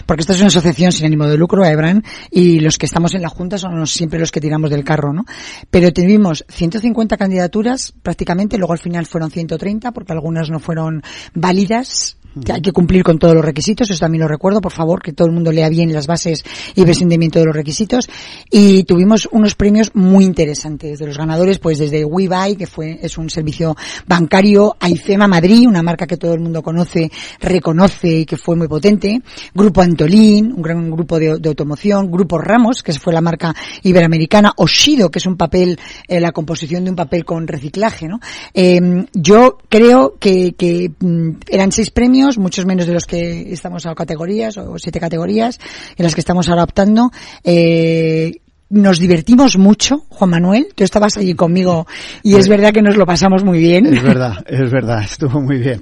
porque 0.06 0.22
esta 0.22 0.32
es 0.32 0.40
una 0.40 0.48
asociación 0.48 0.92
sin 0.92 1.06
ánimo 1.06 1.26
de 1.26 1.36
lucro, 1.36 1.64
EBRAN, 1.64 2.04
y 2.30 2.60
los 2.60 2.78
que 2.78 2.86
estamos 2.86 3.14
en 3.14 3.22
la 3.22 3.28
Junta 3.28 3.58
son 3.58 3.86
siempre 3.86 4.18
los 4.18 4.30
que 4.30 4.40
tiramos 4.40 4.70
del 4.70 4.84
carro, 4.84 5.12
¿no? 5.12 5.24
Pero 5.70 5.92
tuvimos 5.92 6.44
150 6.48 7.16
candidaturas 7.16 7.94
prácticamente, 8.02 8.58
luego 8.58 8.72
al 8.72 8.78
final 8.78 9.06
fueron 9.06 9.30
130 9.30 9.92
porque 9.92 10.12
algunas 10.12 10.50
no 10.50 10.58
fueron 10.58 11.02
válidas 11.34 12.16
hay 12.52 12.60
que 12.60 12.72
cumplir 12.72 13.02
con 13.02 13.18
todos 13.18 13.34
los 13.34 13.44
requisitos, 13.44 13.90
eso 13.90 14.00
también 14.00 14.22
lo 14.22 14.28
recuerdo, 14.28 14.60
por 14.60 14.72
favor, 14.72 15.02
que 15.02 15.12
todo 15.12 15.28
el 15.28 15.34
mundo 15.34 15.52
lea 15.52 15.68
bien 15.68 15.92
las 15.92 16.06
bases 16.06 16.44
y 16.74 16.84
presentimiento 16.84 17.38
de 17.38 17.46
los 17.46 17.54
requisitos. 17.54 18.08
Y 18.50 18.84
tuvimos 18.84 19.28
unos 19.32 19.54
premios 19.54 19.90
muy 19.94 20.24
interesantes 20.24 20.98
de 20.98 21.06
los 21.06 21.18
ganadores, 21.18 21.58
pues 21.58 21.78
desde 21.78 22.04
WeBuy, 22.04 22.56
que 22.56 22.66
fue, 22.66 22.98
es 23.02 23.18
un 23.18 23.30
servicio 23.30 23.76
bancario, 24.06 24.76
a 24.80 25.28
Madrid, 25.28 25.66
una 25.66 25.82
marca 25.82 26.06
que 26.06 26.16
todo 26.16 26.34
el 26.34 26.40
mundo 26.40 26.62
conoce, 26.62 27.10
reconoce 27.40 28.20
y 28.20 28.24
que 28.24 28.36
fue 28.36 28.56
muy 28.56 28.68
potente, 28.68 29.20
Grupo 29.54 29.82
Antolín, 29.82 30.52
un 30.52 30.62
gran 30.62 30.90
grupo 30.90 31.18
de, 31.18 31.30
automoción, 31.30 32.10
Grupo 32.10 32.38
Ramos, 32.38 32.82
que 32.82 32.92
fue 32.92 33.12
la 33.12 33.20
marca 33.20 33.54
iberoamericana, 33.82 34.52
Oshido, 34.56 35.10
que 35.10 35.18
es 35.18 35.26
un 35.26 35.36
papel, 35.36 35.78
eh, 36.08 36.20
la 36.20 36.32
composición 36.32 36.84
de 36.84 36.90
un 36.90 36.96
papel 36.96 37.24
con 37.24 37.46
reciclaje, 37.46 38.08
¿no? 38.08 38.20
Eh, 38.54 38.80
yo 39.12 39.58
creo 39.68 40.16
que, 40.18 40.54
que 40.56 40.90
mm, 40.98 41.30
eran 41.48 41.72
seis 41.72 41.90
premios, 41.90 42.21
muchos 42.38 42.66
menos 42.66 42.86
de 42.86 42.94
los 42.94 43.06
que 43.06 43.52
estamos 43.52 43.86
a 43.86 43.94
categorías 43.94 44.56
o 44.58 44.78
siete 44.78 45.00
categorías 45.00 45.58
en 45.96 46.04
las 46.04 46.14
que 46.14 46.20
estamos 46.20 46.48
ahora 46.48 46.64
optando. 46.64 47.10
Eh, 47.44 48.32
nos 48.72 48.98
divertimos 48.98 49.58
mucho, 49.58 50.06
Juan 50.08 50.30
Manuel. 50.30 50.68
Tú 50.74 50.82
estabas 50.82 51.18
allí 51.18 51.34
conmigo 51.34 51.86
y 52.22 52.36
es 52.36 52.48
verdad 52.48 52.72
que 52.72 52.80
nos 52.80 52.96
lo 52.96 53.04
pasamos 53.04 53.44
muy 53.44 53.58
bien. 53.58 53.84
Es 53.86 54.02
verdad, 54.02 54.42
es 54.46 54.70
verdad, 54.70 55.02
estuvo 55.02 55.42
muy 55.42 55.58
bien. 55.58 55.78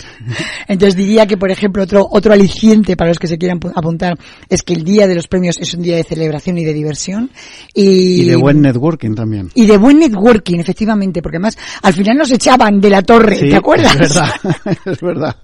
Entonces 0.66 0.96
diría 0.96 1.24
que, 1.24 1.36
por 1.36 1.52
ejemplo, 1.52 1.84
otro, 1.84 2.06
otro 2.10 2.32
aliciente 2.32 2.96
para 2.96 3.10
los 3.10 3.20
que 3.20 3.28
se 3.28 3.38
quieran 3.38 3.60
apuntar 3.76 4.18
es 4.48 4.62
que 4.62 4.74
el 4.74 4.82
día 4.82 5.06
de 5.06 5.14
los 5.14 5.28
premios 5.28 5.56
es 5.58 5.72
un 5.72 5.82
día 5.82 5.96
de 5.96 6.02
celebración 6.02 6.58
y 6.58 6.64
de 6.64 6.74
diversión. 6.74 7.30
Y, 7.72 8.22
y 8.22 8.24
de 8.24 8.34
buen 8.34 8.60
networking 8.60 9.14
también. 9.14 9.50
Y 9.54 9.66
de 9.66 9.78
buen 9.78 10.00
networking, 10.00 10.58
efectivamente, 10.58 11.22
porque 11.22 11.36
además 11.36 11.56
al 11.82 11.94
final 11.94 12.16
nos 12.16 12.32
echaban 12.32 12.80
de 12.80 12.90
la 12.90 13.02
torre, 13.02 13.36
¿te 13.36 13.54
acuerdas? 13.54 13.94
Es 14.00 14.14
verdad, 14.14 14.30
es 14.84 15.00
verdad. 15.00 15.36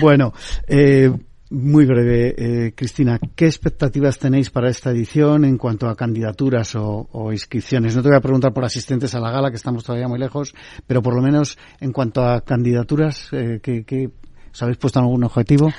Bueno, 0.00 0.32
eh, 0.66 1.10
muy 1.50 1.86
breve, 1.86 2.34
eh, 2.36 2.72
Cristina, 2.74 3.18
¿qué 3.36 3.46
expectativas 3.46 4.18
tenéis 4.18 4.50
para 4.50 4.68
esta 4.68 4.90
edición 4.90 5.44
en 5.44 5.56
cuanto 5.56 5.88
a 5.88 5.94
candidaturas 5.94 6.74
o, 6.74 7.32
inscripciones? 7.32 7.94
No 7.94 8.02
te 8.02 8.08
voy 8.08 8.16
a 8.16 8.20
preguntar 8.20 8.52
por 8.52 8.64
asistentes 8.64 9.14
a 9.14 9.20
la 9.20 9.30
gala, 9.30 9.50
que 9.50 9.56
estamos 9.56 9.84
todavía 9.84 10.08
muy 10.08 10.18
lejos, 10.18 10.54
pero 10.86 11.02
por 11.02 11.14
lo 11.14 11.22
menos 11.22 11.56
en 11.80 11.92
cuanto 11.92 12.24
a 12.24 12.40
candidaturas, 12.40 13.28
eh, 13.32 13.60
¿qué, 13.62 13.84
qué 13.84 14.10
¿Os 14.54 14.62
habéis 14.62 14.78
puesto 14.78 15.00
algún 15.00 15.24
objetivo? 15.24 15.72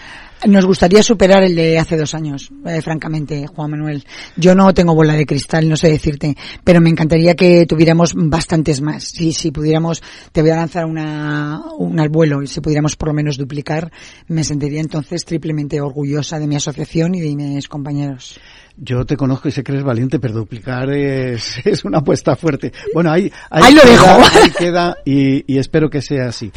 Nos 0.45 0.65
gustaría 0.65 1.01
superar 1.01 1.43
el 1.43 1.55
de 1.55 1.79
hace 1.79 1.95
dos 1.95 2.13
años, 2.13 2.51
eh, 2.65 2.81
francamente, 2.81 3.47
Juan 3.47 3.71
Manuel. 3.71 4.05
Yo 4.35 4.53
no 4.53 4.73
tengo 4.73 4.93
bola 4.93 5.13
de 5.13 5.25
cristal, 5.25 5.69
no 5.69 5.77
sé 5.77 5.87
decirte, 5.87 6.35
pero 6.61 6.81
me 6.81 6.89
encantaría 6.89 7.35
que 7.35 7.65
tuviéramos 7.65 8.13
bastantes 8.13 8.81
más. 8.81 9.05
Si, 9.05 9.31
si 9.31 9.51
pudiéramos, 9.51 10.03
te 10.33 10.41
voy 10.41 10.51
a 10.51 10.57
lanzar 10.57 10.85
una, 10.85 11.61
un 11.77 11.97
al 12.01 12.09
vuelo 12.09 12.43
y 12.43 12.47
si 12.47 12.59
pudiéramos 12.59 12.97
por 12.97 13.07
lo 13.07 13.13
menos 13.13 13.37
duplicar, 13.37 13.89
me 14.27 14.43
sentiría 14.43 14.81
entonces 14.81 15.23
triplemente 15.23 15.79
orgullosa 15.79 16.37
de 16.37 16.47
mi 16.47 16.57
asociación 16.57 17.15
y 17.15 17.21
de 17.21 17.33
mis 17.33 17.69
compañeros. 17.69 18.37
Yo 18.75 19.05
te 19.05 19.15
conozco 19.15 19.47
y 19.47 19.53
sé 19.53 19.63
que 19.63 19.71
eres 19.71 19.85
valiente, 19.85 20.19
pero 20.19 20.33
duplicar 20.33 20.91
es, 20.91 21.59
es 21.65 21.85
una 21.85 21.99
apuesta 21.99 22.35
fuerte. 22.35 22.73
Bueno, 22.93 23.09
ahí, 23.09 23.31
ahí, 23.49 23.73
lo 23.73 23.89
dejo. 23.89 24.05
Ahí 24.05 24.51
queda 24.51 24.97
y, 25.05 25.51
y 25.51 25.59
espero 25.59 25.89
que 25.89 26.01
sea 26.01 26.27
así. 26.27 26.51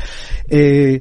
Eh, 0.48 1.00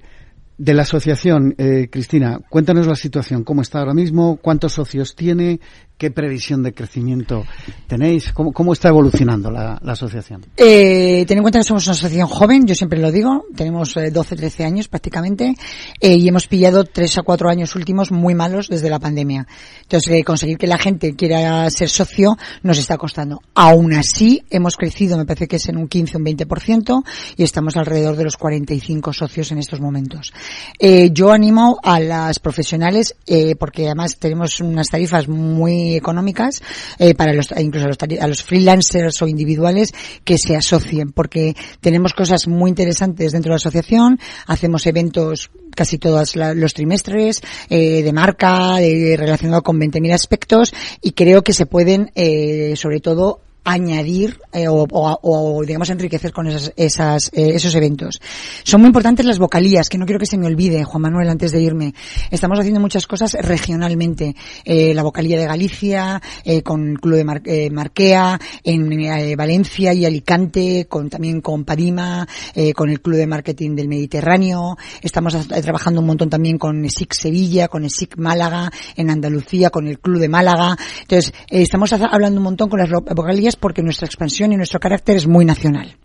de 0.58 0.74
la 0.74 0.82
asociación, 0.82 1.54
eh, 1.58 1.88
Cristina, 1.92 2.40
cuéntanos 2.50 2.88
la 2.88 2.96
situación, 2.96 3.44
cómo 3.44 3.62
está 3.62 3.80
ahora 3.80 3.94
mismo, 3.94 4.38
cuántos 4.42 4.74
socios 4.74 5.16
tiene, 5.16 5.60
¿Qué 5.98 6.12
previsión 6.12 6.62
de 6.62 6.74
crecimiento 6.74 7.44
tenéis? 7.88 8.32
¿Cómo, 8.32 8.54
cómo 8.54 8.74
está 8.74 8.90
evolucionando 8.90 9.50
la, 9.50 9.80
asociación? 9.88 10.46
Eh, 10.56 11.26
ten 11.28 11.40
en 11.40 11.44
cuenta 11.44 11.60
que 11.60 11.64
somos 11.64 11.88
una 11.88 11.94
asociación 11.94 12.28
joven, 12.28 12.68
yo 12.68 12.76
siempre 12.76 13.00
lo 13.00 13.12
digo, 13.12 13.46
tenemos 13.56 13.98
eh, 13.98 14.12
12, 14.12 14.36
13 14.36 14.64
años 14.66 14.88
prácticamente, 14.88 15.56
eh, 16.00 16.16
y 16.16 16.28
hemos 16.28 16.48
pillado 16.48 16.84
3 16.84 17.18
a 17.18 17.24
4 17.24 17.50
años 17.50 17.76
últimos 17.76 18.12
muy 18.12 18.36
malos 18.36 18.68
desde 18.70 18.92
la 18.92 19.00
pandemia. 19.00 19.48
Entonces, 19.82 20.14
eh, 20.14 20.24
conseguir 20.24 20.58
que 20.58 20.68
la 20.68 20.78
gente 20.78 21.16
quiera 21.16 21.68
ser 21.72 21.90
socio 21.90 22.38
nos 22.62 22.78
está 22.78 22.98
costando. 22.98 23.42
Aún 23.56 23.94
así, 23.94 24.44
hemos 24.50 24.76
crecido, 24.76 25.18
me 25.18 25.26
parece 25.26 25.48
que 25.48 25.56
es 25.56 25.68
en 25.70 25.78
un 25.78 25.88
15 25.88 26.18
o 26.18 26.20
un 26.20 26.26
20%, 26.26 27.04
y 27.38 27.44
estamos 27.44 27.76
alrededor 27.76 28.16
de 28.18 28.26
los 28.26 28.38
45 28.38 29.14
socios 29.14 29.52
en 29.52 29.58
estos 29.58 29.80
momentos. 29.80 30.34
Eh, 30.78 31.10
yo 31.12 31.32
animo 31.32 31.80
a 31.84 32.00
las 32.00 32.40
profesionales, 32.40 33.16
eh, 33.26 33.56
porque 33.56 33.86
además 33.86 34.18
tenemos 34.20 34.60
unas 34.60 34.90
tarifas 34.90 35.28
muy 35.28 35.87
económicas 35.96 36.62
eh, 37.00 37.16
para 37.16 37.34
los 37.34 37.54
incluso 37.58 37.86
a 37.86 37.90
los, 37.90 37.98
a 38.20 38.28
los, 38.28 38.44
freelancers 38.44 39.22
o 39.22 39.28
individuales 39.28 39.94
que 40.24 40.38
se 40.38 40.56
asocien 40.56 41.12
porque 41.12 41.56
tenemos 41.82 42.14
cosas 42.14 42.48
muy 42.48 42.70
interesantes 42.70 43.32
dentro 43.32 43.50
de 43.50 43.54
la 43.54 43.58
asociación 43.58 44.20
hacemos 44.48 44.86
eventos 44.88 45.50
casi 45.76 45.98
todos 45.98 46.36
los 46.36 46.74
trimestres 46.74 47.42
eh, 47.70 48.02
de 48.02 48.14
marca 48.14 48.76
de, 48.78 49.16
relacionado 49.18 49.64
con 49.64 49.80
20.000 49.80 50.14
aspectos 50.14 50.74
y 51.02 51.12
creo 51.12 51.44
que 51.44 51.54
se 51.54 51.66
pueden 51.66 52.12
eh, 52.16 52.74
sobre 52.76 53.00
todo 53.00 53.42
añadir 53.68 54.40
eh, 54.54 54.68
o, 54.68 54.88
o, 54.90 55.20
o, 55.22 55.64
digamos 55.64 55.90
enriquecer 55.90 56.32
con 56.32 56.48
esas, 56.48 56.72
esas 56.78 57.30
eh, 57.34 57.52
esos 57.56 57.76
eventos. 57.76 58.22
Son 58.64 58.80
muy 58.80 58.88
importantes 58.88 59.26
las 59.26 59.40
vocalías, 59.40 59.90
que 59.90 59.98
no 59.98 60.06
quiero 60.06 60.20
que 60.20 60.26
se 60.26 60.38
me 60.38 60.48
olvide, 60.48 60.86
Juan 60.86 61.02
Manuel, 61.02 61.30
antes 61.30 61.52
de 61.52 61.62
irme. 61.62 61.94
Estamos 62.32 62.58
haciendo 62.60 62.80
muchas 62.80 63.06
cosas 63.06 63.34
regionalmente. 63.34 64.36
Eh, 64.64 64.94
la 64.94 65.04
vocalía 65.04 65.38
de 65.38 65.46
Galicia, 65.46 66.22
eh, 66.46 66.62
con 66.62 66.96
Club 66.96 67.16
de 67.16 67.24
Mar 67.26 67.42
eh, 67.44 67.70
Marquea, 67.70 68.40
en 68.64 68.92
eh, 68.94 69.36
Valencia 69.36 69.94
y 69.94 70.06
Alicante, 70.06 70.86
con 70.88 71.10
también 71.10 71.42
con 71.42 71.66
Padima, 71.66 72.28
con 72.76 72.90
el 72.90 73.02
Club 73.02 73.18
de 73.18 73.28
Marketing 73.28 73.76
del 73.76 73.88
Mediterráneo. 73.90 74.78
Estamos 75.02 75.36
trabajando 75.48 76.00
un 76.00 76.08
montón 76.08 76.30
también 76.30 76.58
con 76.58 76.86
ESIC 76.86 77.14
Sevilla, 77.14 77.68
con 77.68 77.84
ESIC 77.84 78.18
Málaga, 78.18 78.72
en 78.96 79.10
Andalucía, 79.10 79.70
con 79.70 79.88
el 79.88 80.00
Club 80.00 80.20
de 80.20 80.30
Málaga. 80.30 80.78
Entonces, 81.02 81.34
estamos 81.50 81.92
hablando 81.92 82.40
un 82.40 82.44
montón 82.44 82.70
con 82.70 82.80
las 82.80 82.90
vocalías 82.90 83.57
porque 83.60 83.84
nuestra 83.84 84.06
expansión 84.06 84.54
y 84.54 84.58
nuestro 84.58 84.80
carácter 84.80 85.18
es 85.18 85.28
muy 85.28 85.46
nacional. 85.46 85.98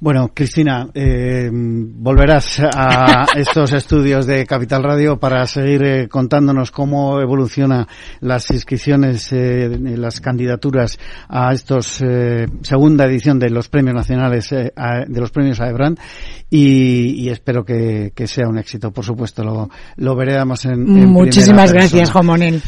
Bueno, 0.00 0.30
Cristina, 0.32 0.88
eh, 0.94 1.50
volverás 1.52 2.60
a 2.60 3.26
estos 3.36 3.72
estudios 3.72 4.26
de 4.26 4.46
Capital 4.46 4.84
Radio 4.84 5.18
para 5.18 5.44
seguir 5.46 5.82
eh, 5.82 6.08
contándonos 6.08 6.70
cómo 6.70 7.20
evoluciona 7.20 7.88
las 8.20 8.48
inscripciones, 8.52 9.32
eh, 9.32 9.68
las 9.96 10.20
candidaturas 10.20 11.00
a 11.28 11.52
estos 11.52 12.00
eh, 12.00 12.46
segunda 12.62 13.06
edición 13.06 13.40
de 13.40 13.50
los 13.50 13.68
premios 13.68 13.96
nacionales, 13.96 14.52
a, 14.76 15.04
de 15.04 15.20
los 15.20 15.32
premios 15.32 15.60
AEBRAN 15.60 15.96
y, 16.48 17.24
y 17.24 17.30
espero 17.30 17.64
que, 17.64 18.12
que, 18.14 18.28
sea 18.28 18.46
un 18.46 18.58
éxito, 18.58 18.92
por 18.92 19.04
supuesto, 19.04 19.42
lo, 19.42 19.68
lo 19.96 20.14
veremos 20.14 20.64
en, 20.64 20.74
en 20.74 21.08
Muchísimas 21.08 21.72
gracias, 21.72 22.12
Juan 22.12 22.26
Monel. 22.26 22.62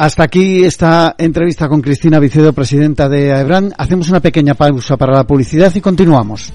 Hasta 0.00 0.22
aquí 0.22 0.64
esta 0.64 1.14
entrevista 1.18 1.68
con 1.68 1.82
Cristina 1.82 2.18
Vicedo, 2.18 2.54
presidenta 2.54 3.06
de 3.06 3.34
AEBRAN. 3.34 3.74
Hacemos 3.76 4.08
una 4.08 4.20
pequeña 4.20 4.54
pausa 4.54 4.96
para 4.96 5.12
la 5.12 5.26
publicidad 5.26 5.70
y 5.74 5.82
continuamos. 5.82 6.54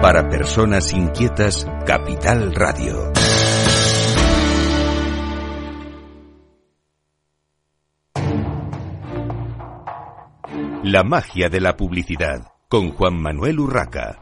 Para 0.00 0.28
personas 0.28 0.92
inquietas, 0.92 1.66
Capital 1.84 2.54
Radio. 2.54 3.12
La 10.84 11.02
magia 11.02 11.48
de 11.48 11.60
la 11.60 11.76
publicidad 11.76 12.46
con 12.68 12.92
Juan 12.92 13.20
Manuel 13.20 13.58
Urraca. 13.58 14.20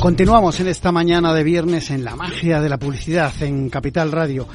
Continuamos 0.00 0.60
en 0.60 0.68
esta 0.68 0.92
mañana 0.92 1.34
de 1.34 1.42
viernes 1.42 1.90
en 1.90 2.04
la 2.04 2.14
magia 2.14 2.60
de 2.60 2.68
la 2.68 2.78
publicidad 2.78 3.32
en 3.40 3.68
Capital 3.68 4.12
Radio. 4.12 4.46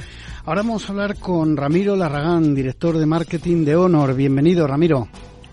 Ahora 0.46 0.62
vamos 0.62 0.88
a 0.88 0.92
hablar 0.92 1.18
con 1.18 1.58
Ramiro 1.58 1.94
Larragán, 1.94 2.54
director 2.54 2.96
de 2.96 3.04
marketing 3.04 3.66
de 3.66 3.76
Honor. 3.76 4.14
Bienvenido, 4.14 4.66
Ramiro. 4.66 5.08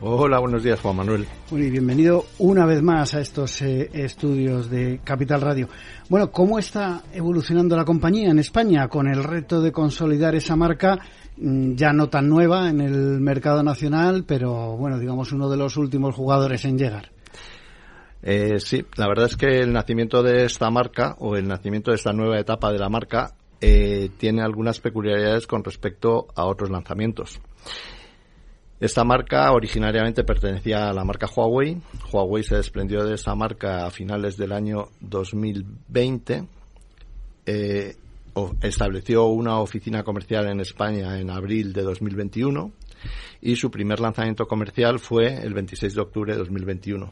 Hola, 0.05 0.39
buenos 0.39 0.61
días, 0.61 0.81
Juan 0.81 0.97
Manuel. 0.97 1.25
Muy 1.49 1.69
bienvenido 1.69 2.25
una 2.39 2.65
vez 2.65 2.81
más 2.81 3.13
a 3.13 3.21
estos 3.21 3.61
eh, 3.61 3.89
estudios 3.93 4.69
de 4.69 4.99
Capital 5.01 5.39
Radio. 5.39 5.69
Bueno, 6.09 6.29
¿cómo 6.29 6.59
está 6.59 7.03
evolucionando 7.13 7.77
la 7.77 7.85
compañía 7.85 8.29
en 8.29 8.37
España 8.37 8.89
con 8.89 9.07
el 9.07 9.23
reto 9.23 9.61
de 9.61 9.71
consolidar 9.71 10.35
esa 10.35 10.57
marca 10.57 10.99
mm, 11.37 11.75
ya 11.75 11.93
no 11.93 12.09
tan 12.09 12.27
nueva 12.27 12.69
en 12.69 12.81
el 12.81 13.21
mercado 13.21 13.63
nacional, 13.63 14.25
pero 14.27 14.75
bueno, 14.75 14.99
digamos 14.99 15.31
uno 15.31 15.49
de 15.49 15.55
los 15.55 15.77
últimos 15.77 16.15
jugadores 16.15 16.65
en 16.65 16.77
llegar? 16.77 17.09
Eh, 18.21 18.59
sí, 18.59 18.83
la 18.97 19.07
verdad 19.07 19.27
es 19.27 19.37
que 19.37 19.61
el 19.61 19.71
nacimiento 19.71 20.21
de 20.21 20.43
esta 20.43 20.69
marca 20.69 21.15
o 21.19 21.37
el 21.37 21.47
nacimiento 21.47 21.91
de 21.91 21.95
esta 21.95 22.11
nueva 22.11 22.37
etapa 22.37 22.73
de 22.73 22.79
la 22.79 22.89
marca 22.89 23.35
eh, 23.61 24.09
tiene 24.17 24.41
algunas 24.41 24.81
peculiaridades 24.81 25.47
con 25.47 25.63
respecto 25.63 26.27
a 26.35 26.43
otros 26.43 26.69
lanzamientos. 26.69 27.39
Esta 28.79 29.03
marca 29.03 29.51
originariamente 29.51 30.23
pertenecía 30.23 30.89
a 30.89 30.93
la 30.93 31.05
marca 31.05 31.27
Huawei. 31.27 31.81
Huawei 32.11 32.43
se 32.43 32.55
desprendió 32.55 33.05
de 33.05 33.15
esta 33.15 33.33
marca 33.35 33.85
a 33.85 33.91
finales 33.91 34.35
del 34.35 34.51
año 34.51 34.89
2020. 34.99 36.47
Eh, 37.45 37.95
estableció 38.61 39.25
una 39.25 39.59
oficina 39.59 40.03
comercial 40.03 40.47
en 40.47 40.59
España 40.59 41.19
en 41.19 41.29
abril 41.29 41.71
de 41.71 41.83
2021 41.83 42.71
y 43.41 43.55
su 43.55 43.69
primer 43.69 43.99
lanzamiento 43.99 44.47
comercial 44.47 44.99
fue 44.99 45.33
el 45.43 45.53
26 45.53 45.93
de 45.93 46.01
octubre 46.01 46.33
de 46.33 46.39
2021. 46.39 47.11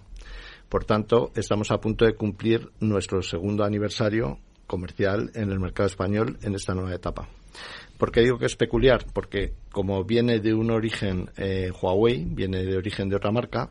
Por 0.69 0.85
tanto, 0.85 1.31
estamos 1.35 1.69
a 1.71 1.79
punto 1.79 2.05
de 2.05 2.15
cumplir 2.15 2.71
nuestro 2.79 3.21
segundo 3.21 3.63
aniversario 3.63 4.39
comercial 4.67 5.29
en 5.35 5.51
el 5.51 5.59
mercado 5.59 5.87
español 5.87 6.37
en 6.43 6.55
esta 6.55 6.73
nueva 6.73 6.95
etapa. 6.95 7.27
¿Por 8.01 8.11
qué 8.11 8.21
digo 8.21 8.39
que 8.39 8.47
es 8.47 8.55
peculiar? 8.55 9.05
Porque 9.13 9.53
como 9.71 10.03
viene 10.03 10.39
de 10.39 10.55
un 10.55 10.71
origen 10.71 11.29
eh, 11.37 11.69
Huawei, 11.69 12.25
viene 12.25 12.63
de 12.63 12.75
origen 12.75 13.09
de 13.09 13.15
otra 13.15 13.29
marca, 13.29 13.69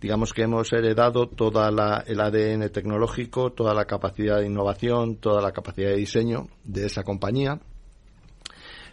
digamos 0.00 0.32
que 0.32 0.42
hemos 0.42 0.72
heredado 0.72 1.28
toda 1.28 1.68
el 2.04 2.20
ADN 2.20 2.70
tecnológico, 2.70 3.52
toda 3.52 3.74
la 3.74 3.84
capacidad 3.84 4.40
de 4.40 4.46
innovación, 4.46 5.18
toda 5.18 5.40
la 5.40 5.52
capacidad 5.52 5.90
de 5.90 5.96
diseño 5.96 6.48
de 6.64 6.86
esa 6.86 7.04
compañía, 7.04 7.60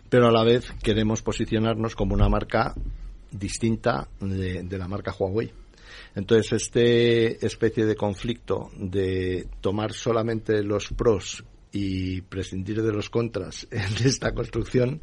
pero 0.07 0.27
a 0.27 0.31
la 0.31 0.43
vez 0.43 0.71
queremos 0.83 1.23
posicionarnos 1.23 1.95
como 1.95 2.13
una 2.13 2.29
marca 2.29 2.75
distinta 3.31 4.07
de, 4.19 4.61
de 4.61 4.77
la 4.77 4.87
marca 4.87 5.15
Huawei. 5.17 5.51
Entonces, 6.13 6.61
este 6.61 7.43
especie 7.43 7.87
de 7.87 7.95
conflicto 7.95 8.69
de 8.77 9.47
tomar 9.61 9.93
solamente 9.93 10.61
los 10.61 10.89
pros 10.89 11.43
y 11.75 12.21
prescindir 12.21 12.81
de 12.81 12.93
los 12.93 13.09
contras 13.09 13.67
en 13.71 14.07
esta 14.07 14.33
construcción, 14.33 15.01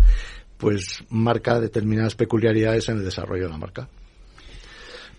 pues 0.56 1.04
marca 1.10 1.60
determinadas 1.60 2.14
peculiaridades 2.14 2.88
en 2.88 2.96
el 2.96 3.04
desarrollo 3.04 3.44
de 3.44 3.50
la 3.50 3.58
marca. 3.58 3.88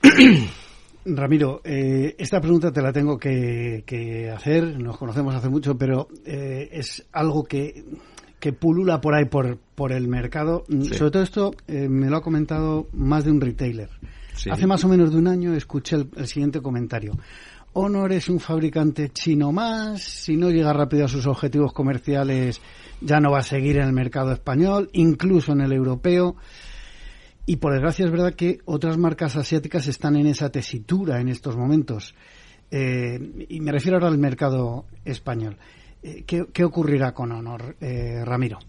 Ramiro, 1.06 1.62
eh, 1.64 2.16
esta 2.18 2.42
pregunta 2.42 2.72
te 2.72 2.82
la 2.82 2.92
tengo 2.92 3.20
que, 3.20 4.32
hacer, 4.36 4.80
nos 4.80 4.98
conocemos 4.98 5.36
hace 5.36 5.50
mucho, 5.50 5.78
pero 5.78 6.08
eh, 6.26 6.70
es 6.72 7.06
algo 7.12 7.44
que, 7.44 7.84
que, 8.40 8.54
pulula 8.54 9.00
por 9.00 9.14
ahí, 9.14 9.26
por, 9.26 9.58
por 9.76 9.92
el 9.92 10.08
mercado. 10.08 10.64
Sobre 10.94 11.12
todo 11.12 11.24
esto 11.24 11.52
eh, 11.68 11.88
me 11.88 12.10
lo 12.10 12.18
ha 12.18 12.22
comentado 12.22 12.88
más 12.94 13.26
de 13.26 13.32
un 13.32 13.42
retailer. 13.42 13.90
Hace 14.50 14.66
más 14.66 14.84
o 14.84 14.88
menos 14.88 15.12
de 15.12 15.18
un 15.18 15.28
año 15.28 15.54
escuché 15.54 15.98
el 16.16 16.28
siguiente 16.28 16.62
comentario. 16.62 17.14
Honor 17.74 18.12
es 18.14 18.30
un 18.30 18.40
fabricante 18.40 19.10
chino 19.10 19.52
más, 19.52 20.02
si 20.02 20.38
no 20.38 20.50
llega 20.50 20.74
rápido 20.74 21.06
a 21.06 21.08
sus 21.08 21.26
objetivos 21.26 21.74
comerciales 21.74 22.62
ya 23.04 23.20
no 23.20 23.32
va 23.32 23.40
a 23.40 23.44
seguir 23.44 23.78
en 23.78 23.84
el 23.84 23.94
mercado 23.94 24.32
español, 24.32 24.90
incluso 24.94 25.52
en 25.52 25.62
el 25.62 25.74
europeo. 25.74 26.36
Y 27.46 27.58
por 27.58 27.74
desgracia 27.74 28.06
es 28.06 28.12
verdad 28.12 28.34
que 28.34 28.60
otras 28.66 28.98
marcas 28.98 29.36
asiáticas 29.36 29.88
están 29.88 30.16
en 30.16 30.28
esa 30.28 30.50
tesitura 30.50 31.20
en 31.20 31.28
estos 31.28 31.58
momentos. 31.58 32.16
Eh, 32.72 33.20
y 33.50 33.60
me 33.60 33.72
refiero 33.72 33.98
ahora 33.98 34.08
al 34.08 34.18
mercado 34.18 34.86
español. 35.04 35.58
Eh, 36.02 36.24
¿qué, 36.26 36.64
ocurrirá 36.64 37.14
con 37.14 37.32
Honor, 37.34 37.76
eh, 37.82 38.24
Ramiro? 38.24 38.60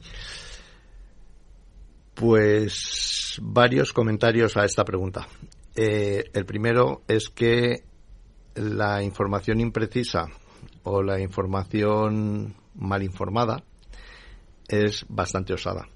Pues 2.15 3.39
varios 3.43 3.93
comentarios 3.93 4.57
a 4.57 4.65
esta 4.65 4.85
pregunta. 4.85 5.27
el 5.77 6.45
primero 6.45 7.03
es 7.09 7.29
que 7.29 7.83
la 8.55 9.03
información 9.03 9.61
imprecisa 9.61 10.27
o 10.85 11.03
la 11.03 11.21
información 11.21 12.55
mal 12.75 13.03
informada 13.03 13.63
es 14.69 15.05
bastante 15.09 15.55
osada. 15.55 15.89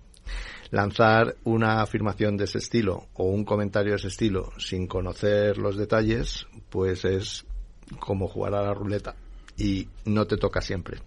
Lanzar 0.71 1.37
una 1.45 1.81
afirmación 1.81 2.37
de 2.37 2.45
ese 2.45 2.59
estilo 2.59 3.09
o 3.15 3.25
un 3.25 3.45
comentario 3.45 3.93
de 3.93 3.97
ese 3.97 4.09
estilo 4.09 4.53
sin 4.59 4.87
conocer 4.87 5.57
los 5.57 5.77
detalles, 5.77 6.47
pues 6.69 7.05
es 7.05 7.47
como 7.99 8.29
jugar 8.29 8.55
a 8.55 8.63
la 8.63 8.75
ruleta 8.75 9.15
y 9.57 9.89
no 10.05 10.27
te 10.27 10.37
toca 10.37 10.61
siempre. 10.61 10.99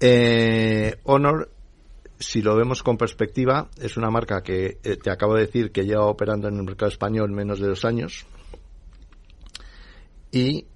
Eh, 0.00 0.96
Honor, 1.04 1.50
si 2.18 2.42
lo 2.42 2.56
vemos 2.56 2.82
con 2.82 2.98
perspectiva, 2.98 3.68
es 3.80 3.96
una 3.96 4.10
marca 4.10 4.42
que 4.42 4.78
eh, 4.82 4.96
te 4.96 5.10
acabo 5.10 5.34
de 5.34 5.46
decir 5.46 5.72
que 5.72 5.86
lleva 5.86 6.06
operando 6.06 6.48
en 6.48 6.56
el 6.56 6.62
mercado 6.62 6.90
español 6.90 7.30
menos 7.30 7.58
de 7.58 7.68
dos 7.68 7.84
años, 7.84 8.26
y 10.34 10.66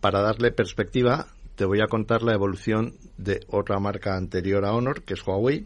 para 0.00 0.20
darle 0.20 0.50
perspectiva, 0.50 1.28
te 1.54 1.64
voy 1.64 1.80
a 1.80 1.86
contar 1.86 2.22
la 2.22 2.34
evolución 2.34 2.96
de 3.16 3.40
otra 3.46 3.78
marca 3.78 4.16
anterior 4.16 4.64
a 4.64 4.72
Honor, 4.72 5.04
que 5.04 5.14
es 5.14 5.24
Huawei, 5.24 5.64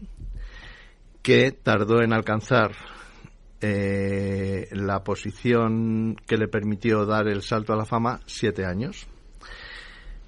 que 1.23 1.51
tardó 1.51 2.03
en 2.03 2.13
alcanzar 2.13 2.73
eh, 3.61 4.67
la 4.73 5.03
posición 5.03 6.15
que 6.27 6.37
le 6.37 6.47
permitió 6.47 7.07
dar 7.07 7.27
el 7.27 7.41
salto 7.41 7.73
a 7.73 7.77
la 7.77 7.85
fama 7.85 8.19
siete 8.27 8.63
años. 8.63 9.07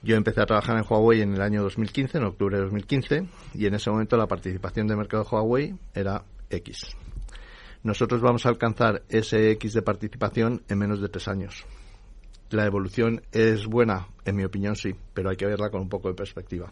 Yo 0.02 0.16
empecé 0.16 0.42
a 0.42 0.48
trabajar 0.48 0.78
en 0.78 0.86
Huawei 0.90 1.22
en 1.22 1.36
el 1.36 1.42
año 1.42 1.62
2015, 1.62 2.18
en 2.18 2.24
octubre 2.24 2.58
de 2.58 2.64
2015, 2.64 3.28
y 3.54 3.68
en 3.68 3.76
ese 3.76 3.92
momento 3.92 4.18
la 4.18 4.26
participación 4.26 4.88
de 4.88 4.96
mercado 4.96 5.24
de 5.24 5.30
Huawei 5.30 5.76
era 5.94 6.24
X. 6.50 6.96
Nosotros 7.84 8.22
vamos 8.22 8.48
a 8.48 8.50
alcanzar 8.50 9.04
ese 9.08 9.52
X 9.52 9.74
de 9.74 9.84
participación 9.84 10.64
en 10.68 10.80
menos 10.80 11.00
de 11.00 11.10
tres 11.10 11.28
años 11.28 11.64
la 12.50 12.66
evolución 12.66 13.22
es 13.32 13.66
buena, 13.66 14.08
en 14.26 14.36
mi 14.36 14.44
opinión 14.44 14.76
sí, 14.76 14.96
pero 15.14 15.30
hay 15.30 15.36
que 15.36 15.46
verla 15.46 15.70
con 15.70 15.82
un 15.82 15.90
poco 15.90 16.08
de 16.08 16.16
perspectiva. 16.16 16.72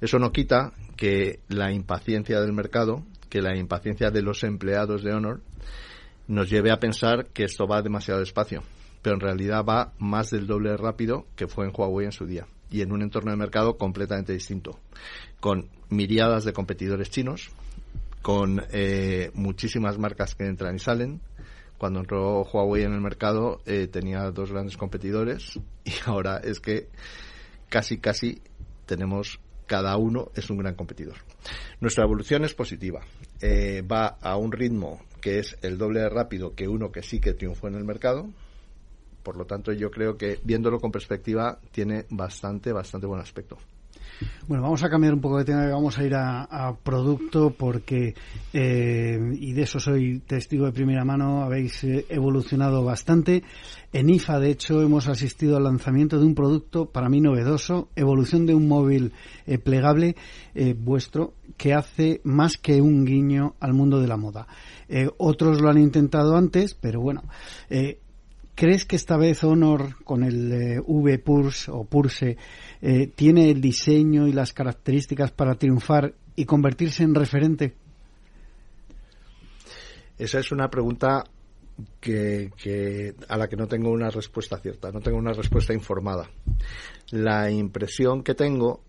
Eso 0.00 0.18
no 0.18 0.32
quita 0.32 0.72
que 0.96 1.40
la 1.48 1.72
impaciencia 1.72 2.40
del 2.40 2.52
mercado, 2.52 3.04
que 3.28 3.42
la 3.42 3.56
impaciencia 3.56 4.10
de 4.10 4.22
los 4.22 4.42
empleados 4.44 5.02
de 5.02 5.12
Honor, 5.12 5.40
nos 6.28 6.50
lleve 6.50 6.70
a 6.70 6.78
pensar 6.78 7.26
que 7.32 7.44
esto 7.44 7.66
va 7.66 7.82
demasiado 7.82 8.20
despacio, 8.20 8.62
pero 9.02 9.16
en 9.16 9.20
realidad 9.20 9.64
va 9.64 9.92
más 9.98 10.30
del 10.30 10.46
doble 10.46 10.76
rápido 10.76 11.26
que 11.36 11.48
fue 11.48 11.66
en 11.66 11.72
Huawei 11.74 12.06
en 12.06 12.12
su 12.12 12.26
día 12.26 12.46
y 12.70 12.80
en 12.80 12.92
un 12.92 13.02
entorno 13.02 13.30
de 13.30 13.36
mercado 13.36 13.76
completamente 13.76 14.32
distinto, 14.32 14.78
con 15.40 15.68
miriadas 15.90 16.44
de 16.44 16.52
competidores 16.52 17.10
chinos, 17.10 17.50
con 18.22 18.62
eh, 18.72 19.30
muchísimas 19.34 19.98
marcas 19.98 20.34
que 20.34 20.46
entran 20.46 20.76
y 20.76 20.78
salen, 20.78 21.20
cuando 21.82 21.98
entró 21.98 22.44
Huawei 22.44 22.84
en 22.84 22.92
el 22.92 23.00
mercado 23.00 23.60
eh, 23.66 23.88
tenía 23.88 24.30
dos 24.30 24.52
grandes 24.52 24.76
competidores 24.76 25.58
y 25.84 25.90
ahora 26.06 26.36
es 26.36 26.60
que 26.60 26.86
casi 27.68 27.98
casi 27.98 28.40
tenemos 28.86 29.40
cada 29.66 29.96
uno 29.96 30.30
es 30.36 30.48
un 30.48 30.58
gran 30.58 30.76
competidor. 30.76 31.16
Nuestra 31.80 32.04
evolución 32.04 32.44
es 32.44 32.54
positiva. 32.54 33.00
Eh, 33.40 33.82
va 33.82 34.16
a 34.20 34.36
un 34.36 34.52
ritmo 34.52 35.00
que 35.20 35.40
es 35.40 35.58
el 35.62 35.76
doble 35.76 35.98
de 35.98 36.08
rápido 36.08 36.54
que 36.54 36.68
uno 36.68 36.92
que 36.92 37.02
sí 37.02 37.18
que 37.18 37.32
triunfó 37.32 37.66
en 37.66 37.74
el 37.74 37.84
mercado. 37.84 38.30
Por 39.24 39.36
lo 39.36 39.44
tanto, 39.44 39.72
yo 39.72 39.90
creo 39.90 40.16
que 40.16 40.38
viéndolo 40.44 40.78
con 40.78 40.92
perspectiva 40.92 41.58
tiene 41.72 42.06
bastante, 42.10 42.72
bastante 42.72 43.08
buen 43.08 43.20
aspecto. 43.20 43.58
Bueno, 44.46 44.62
vamos 44.62 44.82
a 44.82 44.90
cambiar 44.90 45.14
un 45.14 45.20
poco 45.20 45.38
de 45.38 45.44
tema 45.44 45.64
y 45.64 45.70
vamos 45.70 45.98
a 45.98 46.04
ir 46.04 46.14
a, 46.14 46.76
producto 46.82 47.54
porque, 47.56 48.14
eh, 48.52 49.18
y 49.38 49.52
de 49.52 49.62
eso 49.62 49.80
soy 49.80 50.20
testigo 50.20 50.66
de 50.66 50.72
primera 50.72 51.04
mano, 51.04 51.42
habéis 51.42 51.82
eh, 51.84 52.06
evolucionado 52.08 52.84
bastante. 52.84 53.42
En 53.92 54.08
IFA, 54.08 54.40
de 54.40 54.50
hecho, 54.50 54.82
hemos 54.82 55.08
asistido 55.08 55.56
al 55.56 55.64
lanzamiento 55.64 56.18
de 56.18 56.26
un 56.26 56.34
producto 56.34 56.86
para 56.86 57.08
mí 57.08 57.20
novedoso, 57.20 57.88
evolución 57.94 58.46
de 58.46 58.54
un 58.54 58.68
móvil 58.68 59.12
eh, 59.46 59.58
plegable 59.58 60.16
vuestro 60.76 61.32
que 61.56 61.72
hace 61.72 62.20
más 62.24 62.58
que 62.58 62.82
un 62.82 63.06
guiño 63.06 63.54
al 63.58 63.72
mundo 63.72 64.00
de 64.00 64.06
la 64.06 64.18
moda. 64.18 64.46
otros 65.16 65.62
lo 65.62 65.70
han 65.70 65.78
intentado 65.78 66.36
antes, 66.36 66.74
pero 66.74 67.00
bueno, 67.00 67.22
¿Crees 68.62 68.84
que 68.84 68.94
esta 68.94 69.16
vez 69.16 69.42
Honor 69.42 69.96
con 70.04 70.22
el 70.22 70.80
V 70.86 71.18
Purse 71.18 71.68
o 71.68 71.82
Purse 71.82 72.36
eh, 72.80 73.08
tiene 73.08 73.50
el 73.50 73.60
diseño 73.60 74.28
y 74.28 74.32
las 74.32 74.52
características 74.52 75.32
para 75.32 75.56
triunfar 75.56 76.14
y 76.36 76.44
convertirse 76.44 77.02
en 77.02 77.16
referente? 77.16 77.74
Esa 80.16 80.38
es 80.38 80.52
una 80.52 80.70
pregunta 80.70 81.24
que, 81.98 83.16
a 83.26 83.36
la 83.36 83.48
que 83.48 83.56
no 83.56 83.66
tengo 83.66 83.90
una 83.90 84.10
respuesta 84.10 84.58
cierta, 84.58 84.92
no 84.92 85.00
tengo 85.00 85.18
una 85.18 85.32
respuesta 85.32 85.74
informada. 85.74 86.30
La 87.10 87.50
impresión 87.50 88.22
que 88.22 88.36
tengo 88.36 88.84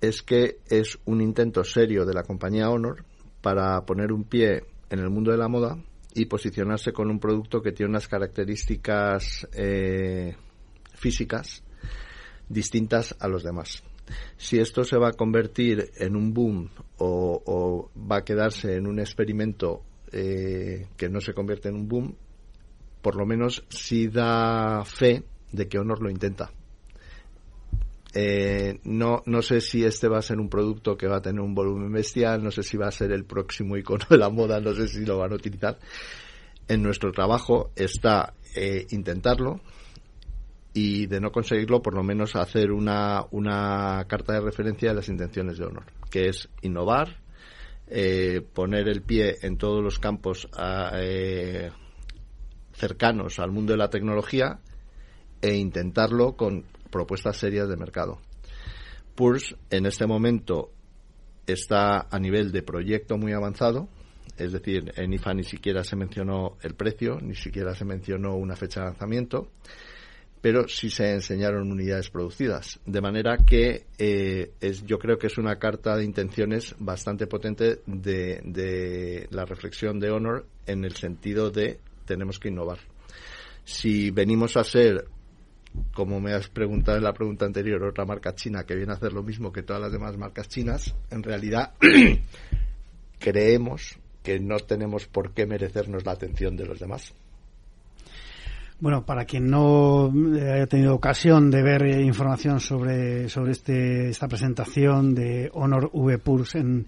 es 0.00 0.22
que 0.22 0.58
es 0.70 0.96
un 1.06 1.22
intento 1.22 1.64
serio 1.64 2.06
de 2.06 2.14
la 2.14 2.22
compañía 2.22 2.70
Honor 2.70 3.04
para 3.42 3.84
poner 3.84 4.12
un 4.12 4.22
pie 4.22 4.62
en 4.90 5.00
el 5.00 5.10
mundo 5.10 5.32
de 5.32 5.38
la 5.38 5.48
moda 5.48 5.76
y 6.18 6.26
posicionarse 6.26 6.92
con 6.92 7.10
un 7.10 7.20
producto 7.20 7.62
que 7.62 7.72
tiene 7.72 7.90
unas 7.90 8.08
características 8.08 9.46
eh, 9.52 10.34
físicas 10.94 11.62
distintas 12.48 13.14
a 13.20 13.28
los 13.28 13.44
demás. 13.44 13.84
Si 14.36 14.58
esto 14.58 14.84
se 14.84 14.96
va 14.96 15.10
a 15.10 15.12
convertir 15.12 15.90
en 15.96 16.16
un 16.16 16.32
boom 16.34 16.70
o, 16.98 17.90
va 17.96 18.18
a 18.18 18.24
quedarse 18.24 18.74
en 18.74 18.86
un 18.86 18.98
experimento 18.98 19.82
eh, 20.10 20.88
que 20.96 21.08
no 21.08 21.20
se 21.20 21.34
convierte 21.34 21.68
en 21.68 21.76
un 21.76 21.88
boom, 21.88 22.16
por 23.02 23.16
lo 23.16 23.26
menos 23.26 23.64
sí 23.68 24.08
da 24.08 24.84
fe 24.84 25.22
de 25.52 25.68
que 25.68 25.78
Honor 25.78 26.02
lo 26.02 26.10
intenta. 26.10 26.50
Eh, 28.14 28.80
no, 28.84 29.22
no 29.26 29.42
sé 29.42 29.60
si 29.60 29.84
este 29.84 30.08
va 30.08 30.18
a 30.18 30.22
ser 30.22 30.38
un 30.38 30.48
producto 30.48 30.96
que 30.96 31.06
va 31.06 31.18
a 31.18 31.22
tener 31.22 31.40
un 31.40 31.54
volumen 31.54 31.92
bestial, 31.92 32.42
no 32.42 32.50
sé 32.50 32.62
si 32.62 32.76
va 32.76 32.88
a 32.88 32.92
ser 32.92 33.12
el 33.12 33.24
próximo 33.24 33.76
icono 33.76 34.06
de 34.08 34.18
la 34.18 34.30
moda, 34.30 34.60
no 34.60 34.74
sé 34.74 34.88
si 34.88 35.04
lo 35.04 35.18
van 35.18 35.32
a 35.32 35.36
utilizar. 35.36 35.78
En 36.66 36.82
nuestro 36.82 37.12
trabajo 37.12 37.70
está 37.76 38.34
eh, 38.54 38.86
intentarlo, 38.90 39.60
y 40.72 41.06
de 41.06 41.20
no 41.20 41.32
conseguirlo, 41.32 41.82
por 41.82 41.94
lo 41.94 42.04
menos 42.04 42.36
hacer 42.36 42.70
una, 42.70 43.24
una 43.32 44.04
carta 44.06 44.34
de 44.34 44.40
referencia 44.40 44.90
de 44.90 44.94
las 44.94 45.08
intenciones 45.08 45.58
de 45.58 45.64
honor, 45.64 45.84
que 46.08 46.28
es 46.28 46.48
innovar, 46.62 47.16
eh, 47.88 48.42
poner 48.52 48.88
el 48.88 49.02
pie 49.02 49.38
en 49.42 49.56
todos 49.56 49.82
los 49.82 49.98
campos 49.98 50.48
eh, 50.94 51.70
cercanos 52.74 53.38
al 53.38 53.50
mundo 53.50 53.72
de 53.72 53.78
la 53.78 53.90
tecnología 53.90 54.60
e 55.40 55.56
intentarlo 55.56 56.36
con 56.36 56.64
propuestas 56.90 57.36
serias 57.36 57.68
de 57.68 57.76
mercado. 57.76 58.20
Purs 59.14 59.56
en 59.70 59.86
este 59.86 60.06
momento 60.06 60.72
está 61.46 62.06
a 62.10 62.18
nivel 62.18 62.52
de 62.52 62.62
proyecto 62.62 63.16
muy 63.16 63.32
avanzado, 63.32 63.88
es 64.36 64.52
decir, 64.52 64.92
en 64.96 65.12
IFA 65.12 65.34
ni 65.34 65.44
siquiera 65.44 65.82
se 65.82 65.96
mencionó 65.96 66.56
el 66.62 66.74
precio, 66.74 67.18
ni 67.20 67.34
siquiera 67.34 67.74
se 67.74 67.84
mencionó 67.84 68.36
una 68.36 68.54
fecha 68.54 68.80
de 68.80 68.86
lanzamiento 68.86 69.50
pero 70.40 70.68
sí 70.68 70.90
se 70.90 71.12
enseñaron 71.12 71.70
unidades 71.70 72.10
producidas. 72.10 72.78
De 72.86 73.00
manera 73.00 73.38
que 73.38 73.86
eh, 73.98 74.52
es, 74.60 74.84
yo 74.84 74.98
creo 74.98 75.18
que 75.18 75.26
es 75.26 75.38
una 75.38 75.58
carta 75.58 75.96
de 75.96 76.04
intenciones 76.04 76.74
bastante 76.78 77.26
potente 77.26 77.80
de, 77.86 78.40
de, 78.44 79.26
la 79.30 79.44
reflexión 79.44 79.98
de 79.98 80.10
Honor 80.10 80.46
en 80.66 80.84
el 80.84 80.94
sentido 80.94 81.50
de 81.50 81.80
tenemos 82.04 82.38
que 82.38 82.48
innovar. 82.48 82.78
Si 83.64 84.10
venimos 84.10 84.56
a 84.56 84.64
ser, 84.64 85.06
como 85.92 86.20
me 86.20 86.32
has 86.32 86.48
preguntado 86.48 86.98
en 86.98 87.04
la 87.04 87.12
pregunta 87.12 87.44
anterior, 87.44 87.82
otra 87.82 88.04
marca 88.04 88.34
china 88.34 88.64
que 88.64 88.74
viene 88.74 88.92
a 88.92 88.96
hacer 88.96 89.12
lo 89.12 89.22
mismo 89.22 89.52
que 89.52 89.62
todas 89.62 89.82
las 89.82 89.92
demás 89.92 90.16
marcas 90.16 90.48
chinas, 90.48 90.94
en 91.10 91.22
realidad 91.22 91.74
creemos 93.18 93.98
que 94.22 94.40
no 94.40 94.58
tenemos 94.58 95.06
por 95.06 95.32
qué 95.32 95.46
merecernos 95.46 96.04
la 96.04 96.12
atención 96.12 96.56
de 96.56 96.66
los 96.66 96.78
demás. 96.78 97.14
Bueno, 98.80 99.04
para 99.04 99.24
quien 99.24 99.50
no 99.50 100.06
eh, 100.36 100.52
haya 100.52 100.66
tenido 100.68 100.94
ocasión 100.94 101.50
de 101.50 101.62
ver 101.62 101.82
eh, 101.82 102.00
información 102.02 102.60
sobre, 102.60 103.28
sobre 103.28 103.52
este, 103.52 104.10
esta 104.10 104.28
presentación 104.28 105.16
de 105.16 105.50
Honor 105.52 105.90
V 105.92 106.18
Pulse 106.18 106.58
en, 106.58 106.86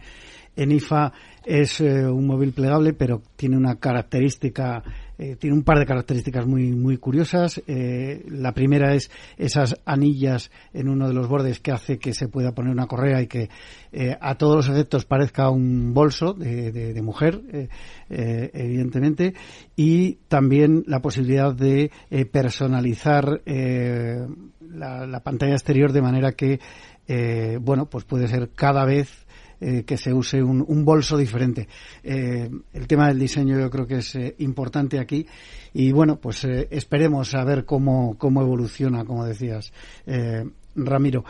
en 0.54 0.70
IFA, 0.70 1.12
es 1.44 1.80
eh, 1.80 2.06
un 2.06 2.28
móvil 2.28 2.52
plegable, 2.52 2.92
pero 2.92 3.22
tiene 3.34 3.56
una 3.56 3.76
característica 3.76 4.84
eh, 5.22 5.36
tiene 5.36 5.54
un 5.54 5.64
par 5.64 5.78
de 5.78 5.84
características 5.84 6.46
muy, 6.46 6.72
muy 6.72 6.96
curiosas. 6.96 7.60
Eh, 7.66 8.24
la 8.30 8.54
primera 8.54 8.94
es 8.94 9.10
esas 9.36 9.78
anillas 9.84 10.50
en 10.72 10.88
uno 10.88 11.08
de 11.08 11.12
los 11.12 11.28
bordes 11.28 11.60
que 11.60 11.72
hace 11.72 11.98
que 11.98 12.14
se 12.14 12.28
pueda 12.28 12.54
poner 12.54 12.72
una 12.72 12.86
correa 12.86 13.20
y 13.20 13.26
que 13.26 13.50
eh, 13.92 14.16
a 14.18 14.36
todos 14.36 14.56
los 14.56 14.68
efectos 14.70 15.04
parezca 15.04 15.50
un 15.50 15.92
bolso 15.92 16.32
de, 16.32 16.72
de, 16.72 17.02
mujer, 17.02 17.68
evidentemente. 18.08 19.34
Y 19.76 20.14
también 20.28 20.84
la 20.86 21.02
posibilidad 21.02 21.54
de 21.54 21.90
personalizar 22.32 23.42
la, 23.44 25.06
la, 25.06 25.20
pantalla 25.20 25.52
exterior 25.52 25.92
de 25.92 26.00
manera 26.00 26.32
que, 26.32 26.60
bueno, 27.60 27.90
pues 27.90 28.04
puede 28.04 28.26
ser 28.26 28.52
cada 28.54 28.86
vez 28.86 29.26
eh, 29.62 29.84
que 29.84 29.98
se 29.98 30.10
use 30.10 30.42
un, 30.42 30.84
bolso 30.86 31.18
diferente. 31.18 31.68
Eh, 32.02 32.48
el 32.72 32.86
tema 32.86 33.08
del 33.08 33.18
diseño 33.18 33.60
yo 33.60 33.68
creo 33.68 33.86
que 33.86 33.98
es 33.98 34.14
eh, 34.14 34.34
importante 34.38 34.98
aquí 34.98 35.26
y 35.74 35.92
bueno, 35.92 36.16
pues 36.16 36.44
esperemos 36.44 37.34
a 37.34 37.44
ver 37.44 37.66
cómo, 37.66 38.16
cómo 38.16 38.40
evoluciona, 38.40 39.04
como 39.04 39.26
decías, 39.26 39.70
Ramiro. 40.74 41.26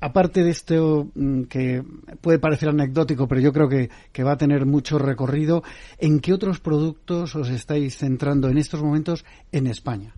aparte 0.00 0.44
de 0.44 0.50
esto 0.50 1.08
mm, 1.14 1.44
que 1.44 1.82
puede 2.20 2.38
parecer 2.38 2.68
anecdótico, 2.68 3.26
pero 3.26 3.40
yo 3.40 3.54
creo 3.54 3.70
que, 3.70 3.88
que, 4.12 4.22
va 4.22 4.32
a 4.32 4.36
tener 4.36 4.66
mucho 4.66 4.98
recorrido, 4.98 5.62
¿en 5.98 6.20
qué 6.20 6.34
otros 6.34 6.60
productos 6.60 7.34
os 7.36 7.48
estáis 7.48 7.96
centrando 7.96 8.50
en 8.50 8.58
estos 8.58 8.82
momentos 8.82 9.24
en 9.50 9.66
España? 9.66 10.14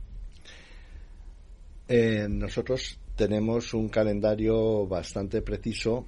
nosotros 1.89 2.99
tenemos 3.15 3.73
un 3.73 3.89
calendario 3.89 4.89
bastante 4.89 5.41
preciso 5.41 6.05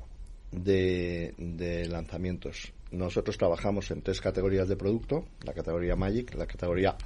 de, 0.52 1.86
lanzamientos. 1.90 2.72
Nosotros 2.90 3.36
trabajamos 3.36 3.90
en 3.90 4.02
tres 4.02 4.20
categorías 4.20 4.68
de 4.68 4.76
producto, 4.76 5.24
la 5.44 5.52
categoría 5.52 5.96
Magic, 5.96 6.34
la 6.34 6.46
categoría, 6.46 6.96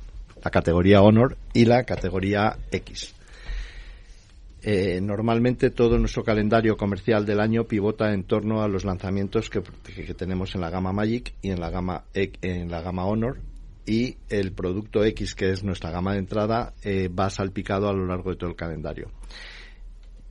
la 0.43 0.51
categoría 0.51 1.03
Honor 1.03 1.37
y 1.53 1.65
la 1.65 1.85
categoría 1.85 2.57
X. 2.71 3.15
Eh, 4.65 5.01
normalmente 5.01 5.71
todo 5.71 5.99
nuestro 5.99 6.23
calendario 6.23 6.77
comercial 6.77 7.27
del 7.27 7.41
año 7.41 7.65
pivota 7.65 8.13
en 8.13 8.23
torno 8.23 8.63
a 8.63 8.69
los 8.69 8.85
lanzamientos 8.85 9.51
que, 9.51 9.61
tenemos 10.15 10.55
en 10.55 10.61
la 10.61 10.71
gama 10.71 10.93
Magic 10.93 11.35
y 11.43 11.51
en 11.51 11.59
la 11.59 11.71
gama 11.71 12.05
en 12.15 12.71
la 12.71 12.81
gama 12.81 13.05
Honor 13.07 13.41
y 13.87 14.19
el 14.29 14.53
producto 14.53 15.05
X 15.05 15.35
que 15.35 15.51
es 15.51 15.65
nuestra 15.65 15.91
gama 15.91 16.13
de 16.13 16.21
entrada 16.21 16.75
eh, 16.85 17.09
va 17.09 17.29
salpicado 17.29 17.89
a 17.89 17.93
lo 17.93 18.07
largo 18.07 18.31
de 18.31 18.37
todo 18.37 18.51
el 18.51 18.55
calendario 18.55 19.11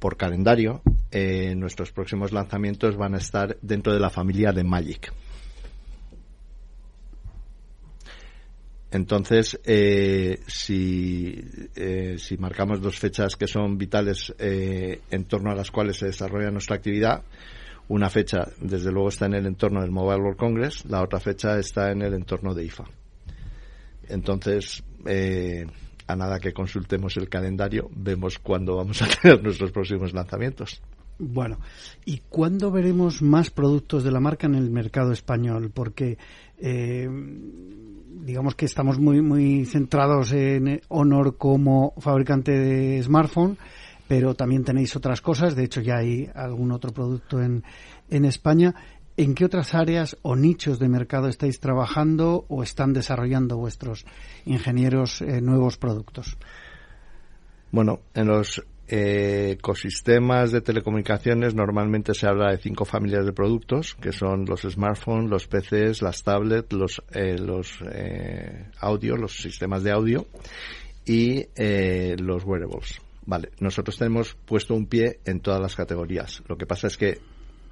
por 0.01 0.17
calendario, 0.17 0.81
eh, 1.11 1.53
nuestros 1.55 1.91
próximos 1.91 2.31
lanzamientos 2.31 2.97
van 2.97 3.13
a 3.13 3.19
estar 3.19 3.55
dentro 3.61 3.93
de 3.93 3.99
la 3.99 4.09
familia 4.09 4.51
de 4.51 4.63
Magic. 4.63 5.13
Entonces, 8.89 9.59
eh, 9.63 10.39
si, 10.47 11.39
eh, 11.75 12.15
si 12.17 12.35
marcamos 12.37 12.81
dos 12.81 12.97
fechas 12.97 13.35
que 13.35 13.45
son 13.45 13.77
vitales 13.77 14.33
en 14.39 15.25
torno 15.25 15.51
a 15.51 15.55
las 15.55 15.69
cuales 15.69 15.97
se 15.97 16.07
desarrolla 16.07 16.49
nuestra 16.49 16.77
actividad, 16.77 17.21
una 17.87 18.09
fecha, 18.09 18.47
desde 18.59 18.91
luego, 18.91 19.09
está 19.09 19.27
en 19.27 19.35
el 19.35 19.45
entorno 19.45 19.81
del 19.81 19.91
Mobile 19.91 20.19
World 20.19 20.37
Congress, 20.37 20.83
la 20.85 21.03
otra 21.03 21.19
fecha 21.19 21.59
está 21.59 21.91
en 21.91 22.01
el 22.01 22.15
entorno 22.15 22.55
de 22.55 22.65
IFA. 22.65 22.85
Entonces, 24.09 24.83
nada 26.15 26.39
que 26.39 26.53
consultemos 26.53 27.17
el 27.17 27.29
calendario, 27.29 27.89
vemos 27.95 28.39
cuándo 28.39 28.75
vamos 28.75 29.01
a 29.01 29.07
tener 29.21 29.43
nuestros 29.43 29.71
próximos 29.71 30.13
lanzamientos. 30.13 30.81
Bueno, 31.19 31.59
¿y 32.03 32.21
cuándo 32.29 32.71
veremos 32.71 33.21
más 33.21 33.51
productos 33.51 34.03
de 34.03 34.11
la 34.11 34.19
marca 34.19 34.47
en 34.47 34.55
el 34.55 34.71
mercado 34.71 35.11
español? 35.11 35.69
Porque 35.71 36.17
eh, 36.57 37.07
digamos 38.23 38.55
que 38.55 38.65
estamos 38.65 38.99
muy, 38.99 39.21
muy 39.21 39.65
centrados 39.65 40.31
en 40.31 40.81
Honor 40.87 41.37
como 41.37 41.93
fabricante 41.99 42.51
de 42.51 43.03
smartphone, 43.03 43.57
pero 44.07 44.33
también 44.33 44.63
tenéis 44.63 44.95
otras 44.95 45.21
cosas. 45.21 45.55
De 45.55 45.63
hecho, 45.63 45.81
ya 45.81 45.97
hay 45.97 46.29
algún 46.33 46.71
otro 46.71 46.91
producto 46.91 47.41
en, 47.41 47.63
en 48.09 48.25
España. 48.25 48.73
¿En 49.21 49.35
qué 49.35 49.45
otras 49.45 49.75
áreas 49.75 50.17
o 50.23 50.35
nichos 50.35 50.79
de 50.79 50.89
mercado 50.89 51.27
estáis 51.27 51.59
trabajando 51.59 52.43
o 52.47 52.63
están 52.63 52.91
desarrollando 52.91 53.55
vuestros 53.55 54.03
ingenieros 54.47 55.21
eh, 55.21 55.41
nuevos 55.41 55.77
productos? 55.77 56.39
Bueno, 57.69 57.99
en 58.15 58.25
los 58.25 58.63
eh, 58.87 59.57
ecosistemas 59.59 60.51
de 60.51 60.61
telecomunicaciones 60.61 61.53
normalmente 61.53 62.15
se 62.15 62.25
habla 62.25 62.49
de 62.49 62.57
cinco 62.57 62.83
familias 62.83 63.23
de 63.23 63.31
productos, 63.31 63.93
que 63.93 64.11
son 64.11 64.45
los 64.45 64.61
smartphones, 64.61 65.29
los 65.29 65.45
PCs, 65.45 66.01
las 66.01 66.23
tablets, 66.23 66.73
los, 66.73 67.03
eh, 67.11 67.37
los 67.37 67.77
eh, 67.93 68.71
audio, 68.79 69.17
los 69.17 69.37
sistemas 69.37 69.83
de 69.83 69.91
audio 69.91 70.25
y 71.05 71.45
eh, 71.55 72.15
los 72.17 72.43
wearables. 72.43 72.99
Vale, 73.27 73.51
nosotros 73.59 73.99
tenemos 73.99 74.35
puesto 74.45 74.73
un 74.73 74.87
pie 74.87 75.19
en 75.25 75.41
todas 75.41 75.61
las 75.61 75.75
categorías. 75.75 76.41
Lo 76.47 76.57
que 76.57 76.65
pasa 76.65 76.87
es 76.87 76.97
que 76.97 77.19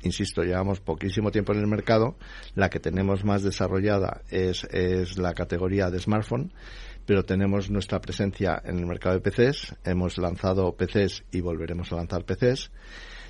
insisto, 0.03 0.43
llevamos 0.43 0.79
poquísimo 0.79 1.31
tiempo 1.31 1.53
en 1.53 1.59
el 1.59 1.67
mercado. 1.67 2.15
La 2.55 2.69
que 2.69 2.79
tenemos 2.79 3.23
más 3.23 3.43
desarrollada 3.43 4.21
es, 4.29 4.63
es 4.65 5.17
la 5.17 5.33
categoría 5.33 5.89
de 5.89 5.99
smartphone 5.99 6.51
pero 7.05 7.25
tenemos 7.25 7.71
nuestra 7.71 7.99
presencia 7.99 8.61
en 8.63 8.77
el 8.77 8.85
mercado 8.85 9.19
de 9.19 9.21
PCs. 9.21 9.73
Hemos 9.83 10.19
lanzado 10.19 10.71
PCs 10.77 11.23
y 11.31 11.41
volveremos 11.41 11.91
a 11.91 11.95
lanzar 11.95 12.23
PCs. 12.23 12.69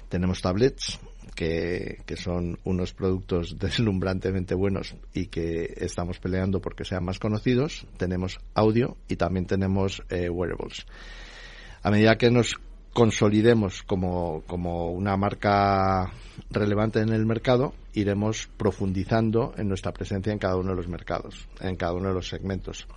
Tenemos 0.09 0.41
tablets, 0.41 0.99
que, 1.33 2.15
son 2.17 2.59
unos 2.65 2.93
productos 2.93 3.57
deslumbrantemente 3.59 4.53
buenos 4.53 4.95
y 5.13 5.27
que 5.27 5.73
estamos 5.77 6.19
peleando 6.19 6.59
porque 6.59 6.83
sean 6.83 7.05
más 7.05 7.19
conocidos. 7.19 7.87
Tenemos 7.97 8.39
audio 8.53 8.97
y 9.07 9.15
también 9.15 9.45
tenemos 9.45 10.03
eh, 10.09 10.29
wearables. 10.29 10.85
A 11.81 11.89
medida 11.89 12.17
que 12.17 12.29
nos 12.29 12.55
consolidemos 12.93 13.83
como, 13.83 14.43
como 14.47 14.91
una 14.91 15.15
marca 15.17 16.11
relevante 16.49 16.99
en 16.99 17.09
el 17.09 17.25
mercado, 17.25 17.73
iremos 17.93 18.49
profundizando 18.57 19.53
en 19.57 19.67
nuestra 19.67 19.91
presencia 19.91 20.31
en 20.33 20.39
cada 20.39 20.55
uno 20.55 20.71
de 20.71 20.75
los 20.75 20.87
mercados, 20.87 21.47
en 21.61 21.75
cada 21.75 21.93
uno 21.93 22.09
de 22.09 22.15
los 22.15 22.27
segmentos 22.27 22.87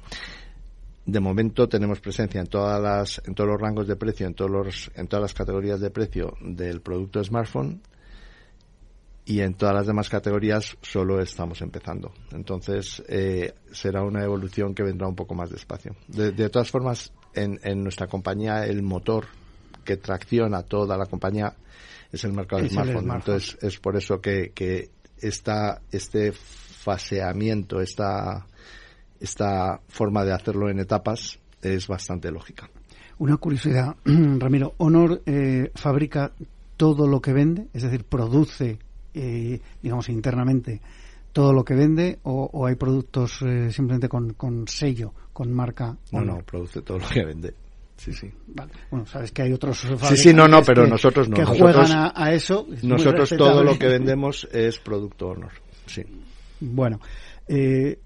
de 1.05 1.21
momento 1.21 1.69
tenemos 1.69 2.01
presencia 2.01 2.41
en 2.41 2.47
todas 2.47 2.81
las, 2.81 3.23
en 3.27 3.35
todos 3.35 3.51
los 3.51 3.61
rangos 3.61 3.87
de 3.87 3.97
precio, 3.97 4.27
en 4.27 4.35
todos 4.35 4.51
los, 4.51 4.91
en 4.95 5.09
todas 5.09 5.23
las 5.23 5.35
categorías 5.35 5.81
de 5.81 5.91
precio 5.91 6.35
del 6.41 6.81
producto 6.81 7.23
smartphone 7.25 7.81
y 9.25 9.41
en 9.41 9.55
todas 9.55 9.75
las 9.75 9.87
demás 9.87 10.09
categorías 10.09 10.77
solo 10.81 11.21
estamos 11.21 11.61
empezando. 11.63 12.13
Entonces 12.33 13.03
eh, 13.09 13.55
será 13.73 14.03
una 14.03 14.23
evolución 14.23 14.75
que 14.75 14.83
vendrá 14.83 15.09
un 15.09 15.17
poco 15.17 15.35
más 15.35 15.51
despacio. 15.51 15.97
De, 16.09 16.33
de 16.33 16.49
todas 16.49 16.71
formas, 16.71 17.13
en, 17.35 17.59
en, 17.63 17.83
nuestra 17.83 18.07
compañía 18.07 18.65
el 18.67 18.83
motor 18.83 19.27
que 19.83 19.97
tracciona 19.97 20.63
toda 20.63 20.97
la 20.97 21.07
compañía 21.07 21.55
es 22.11 22.25
el 22.25 22.33
mercado 22.33 22.63
de 22.63 22.71
smartphone. 22.71 23.11
Entonces 23.11 23.59
es 23.63 23.79
por 23.79 23.97
eso 23.97 24.21
que, 24.21 24.53
que 24.55 24.91
esta, 25.21 25.81
este 25.91 26.33
faseamiento, 26.33 27.81
esta 27.81 28.47
esta 29.23 29.81
forma 29.89 30.25
de 30.25 30.33
hacerlo 30.33 30.69
en 30.69 30.81
etapas 30.81 31.39
es 31.63 31.87
bastante 31.87 32.31
lógica. 32.33 32.69
Una 33.19 33.37
curiosidad, 33.37 33.95
Ramiro, 34.05 34.75
Honor 34.79 35.23
eh, 35.25 35.71
fabrica 35.75 36.33
todo 36.77 37.07
lo 37.07 37.21
que 37.21 37.33
vende, 37.33 37.69
es 37.73 37.85
decir, 37.85 38.05
produce, 38.05 38.79
eh, 39.15 39.61
digamos, 39.81 40.09
internamente 40.09 40.81
todo 41.33 41.53
lo 41.53 41.65
que 41.65 41.75
vende 41.75 42.19
o, 42.25 42.67
hay 42.67 42.75
productos 42.75 43.41
eh, 43.43 43.71
simplemente 43.71 44.09
con, 44.09 44.35
con, 44.35 44.67
sello, 44.67 45.15
con 45.33 45.53
marca. 45.53 45.97
No, 46.11 46.23
no, 46.23 46.39
produce 46.39 46.83
todo 46.83 46.99
lo 46.99 47.09
que 47.09 47.25
vende. 47.25 47.55
Sí, 48.03 48.13
sí. 48.13 48.29
Vale. 48.49 48.73
Bueno, 48.91 49.07
sabes 49.07 49.31
que 49.31 49.43
hay 49.43 49.53
otros 49.53 49.87
Sí, 50.09 50.17
sí, 50.17 50.35
no, 50.35 50.49
no, 50.49 50.65
pero 50.65 50.89
nosotros 50.89 51.29
no. 51.29 51.37
Que 51.37 51.45
juegan 51.45 52.13
a, 52.13 52.33
eso. 52.33 52.67
Nosotros 52.83 53.31
todo 53.31 53.63
lo 53.63 53.79
que 53.79 53.87
vendemos 53.87 54.49
es 54.51 54.81
producto 54.81 55.29
Honor. 55.29 55.53
Sí. 55.87 56.03
Bueno, 56.59 57.01
eh, 57.47 58.01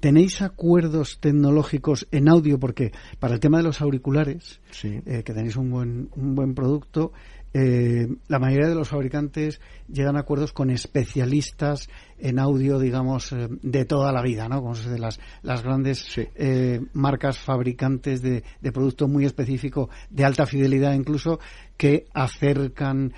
¿Tenéis 0.00 0.40
acuerdos 0.40 1.18
tecnológicos 1.20 2.08
en 2.10 2.28
audio? 2.28 2.58
Porque 2.58 2.90
para 3.18 3.34
el 3.34 3.40
tema 3.40 3.58
de 3.58 3.64
los 3.64 3.82
auriculares, 3.82 4.58
eh, 4.82 5.22
que 5.22 5.34
tenéis 5.34 5.56
un 5.56 5.70
buen, 5.70 6.08
un 6.16 6.34
buen 6.34 6.54
producto, 6.54 7.12
eh, 7.52 8.06
la 8.28 8.38
mayoría 8.38 8.68
de 8.68 8.76
los 8.76 8.88
fabricantes 8.88 9.60
llegan 9.88 10.16
a 10.16 10.20
acuerdos 10.20 10.52
con 10.52 10.70
especialistas 10.70 11.88
en 12.18 12.38
audio, 12.38 12.78
digamos, 12.78 13.32
eh, 13.32 13.48
de 13.62 13.84
toda 13.84 14.12
la 14.12 14.22
vida, 14.22 14.48
¿no? 14.48 14.62
Como 14.62 14.74
de 14.74 14.98
las, 14.98 15.18
las 15.42 15.62
grandes 15.62 16.06
eh, 16.16 16.80
marcas 16.92 17.38
fabricantes 17.38 18.22
de, 18.22 18.44
de, 18.60 18.72
producto 18.72 19.08
muy 19.08 19.24
específico, 19.24 19.90
de 20.10 20.24
alta 20.24 20.46
fidelidad 20.46 20.94
incluso, 20.94 21.40
que 21.76 22.06
acercan 22.12 23.14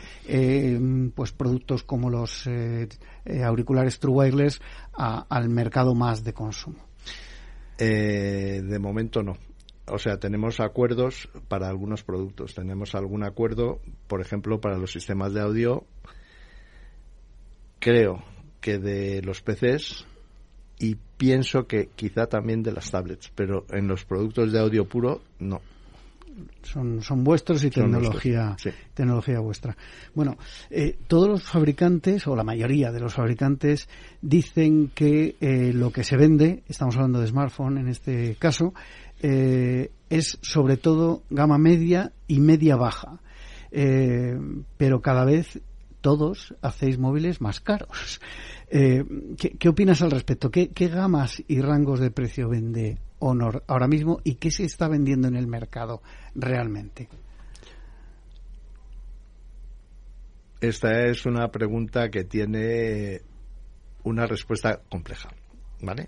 pues 1.16 1.33
productos 1.33 1.83
como 1.83 2.09
los 2.09 2.49
auriculares 3.45 3.99
True 3.99 4.14
Wireless 4.14 4.61
al 4.93 5.49
mercado 5.49 5.97
más 5.97 6.22
de 6.22 6.33
consumo. 6.33 6.78
de 7.76 8.78
momento 8.78 9.24
no 9.24 9.37
o 9.87 9.99
sea, 9.99 10.18
tenemos 10.18 10.61
acuerdos 10.61 11.28
para 11.49 11.68
algunos 11.68 12.05
productos. 12.05 12.55
Tenemos 12.55 12.95
algún 12.95 13.24
acuerdo, 13.24 13.80
por 14.07 14.20
ejemplo, 14.20 14.61
para 14.61 14.78
los 14.78 14.93
sistemas 14.93 15.35
de 15.35 15.41
audio. 15.41 15.85
Creo 17.78 18.22
que 18.61 18.78
de 18.78 19.22
los 19.22 19.43
PCs 19.43 20.07
y 20.78 20.97
pienso 21.16 21.66
que 21.66 21.91
quizá 21.95 22.26
también 22.26 22.62
de 22.62 22.72
las 22.72 22.91
tablets, 22.91 23.30
pero 23.35 23.66
en 23.70 23.89
los 23.89 24.05
productos 24.05 24.53
de 24.53 24.61
audio 24.61 24.89
puro 24.89 25.22
no. 25.39 25.61
Son, 26.62 27.03
son 27.03 27.24
vuestros 27.24 27.62
y 27.62 27.70
tecnología, 27.70 28.57
tecnología 28.95 29.39
vuestra. 29.41 29.76
Bueno, 30.14 30.39
eh, 30.70 30.97
todos 31.07 31.28
los 31.28 31.43
fabricantes, 31.43 32.26
o 32.26 32.35
la 32.35 32.43
mayoría 32.43 32.91
de 32.91 33.01
los 33.01 33.14
fabricantes, 33.14 33.89
dicen 34.22 34.91
que 34.95 35.37
eh, 35.41 35.72
lo 35.74 35.93
que 35.93 36.05
se 36.05 36.16
vende, 36.16 36.62
estamos 36.68 36.97
hablando 36.97 37.20
de 37.20 37.26
smartphone 37.26 37.78
en 37.78 37.89
este 37.89 38.37
caso, 38.37 38.72
eh, 39.22 39.92
es 40.10 40.38
sobre 40.42 40.76
todo 40.76 41.22
gama 41.30 41.56
media 41.56 42.12
y 42.26 42.40
media 42.40 42.76
baja. 42.76 43.20
Eh, 43.70 44.36
pero 44.76 45.00
cada 45.00 45.24
vez 45.24 45.62
todos 46.02 46.54
hacéis 46.60 46.98
móviles 46.98 47.40
más 47.40 47.60
caros. 47.60 48.20
Eh, 48.74 49.04
¿qué, 49.36 49.68
opinas 49.68 50.00
al 50.00 50.10
respecto? 50.10 50.50
¿Qué, 50.50 50.70
gamas 50.88 51.42
y 51.46 51.60
rangos 51.60 52.00
de 52.00 52.10
precio 52.10 52.48
vende 52.48 52.96
Honor 53.18 53.62
ahora 53.66 53.86
mismo 53.86 54.22
y 54.24 54.36
qué 54.36 54.50
se 54.50 54.64
está 54.64 54.88
vendiendo 54.88 55.28
en 55.28 55.36
el 55.36 55.46
mercado 55.46 56.00
realmente? 56.34 57.10
Esta 60.58 61.04
es 61.04 61.26
una 61.26 61.50
pregunta 61.50 62.08
que 62.08 62.24
tiene 62.24 63.20
una 64.04 64.26
respuesta 64.26 64.80
compleja, 64.88 65.28
¿vale? 65.82 66.06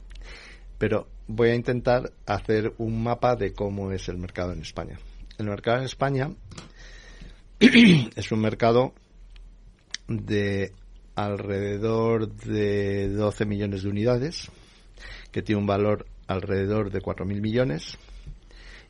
Pero 0.79 1.09
voy 1.27 1.51
a 1.51 1.55
intentar 1.55 2.13
hacer 2.27 2.73
un 2.79 3.03
mapa 3.03 3.37
de 3.37 3.53
cómo 3.53 3.93
es 3.93 4.09
el 4.09 4.19
mercado 4.19 4.53
en 4.53 4.61
España. 4.61 4.99
El 5.39 5.47
mercado 5.47 5.79
en 5.79 5.85
España 5.85 6.31
es 7.61 8.33
un 8.33 8.41
mercado 8.41 8.93
de 10.09 10.73
alrededor 11.15 12.33
de 12.33 13.09
12 13.09 13.47
millones 13.47 13.83
de 13.83 13.89
unidades, 13.89 14.51
que 15.31 15.43
tiene 15.43 15.61
un 15.61 15.67
valor 15.67 16.07
alrededor 16.27 16.91
de 16.91 17.01
4.000 17.01 17.41
millones 17.41 17.99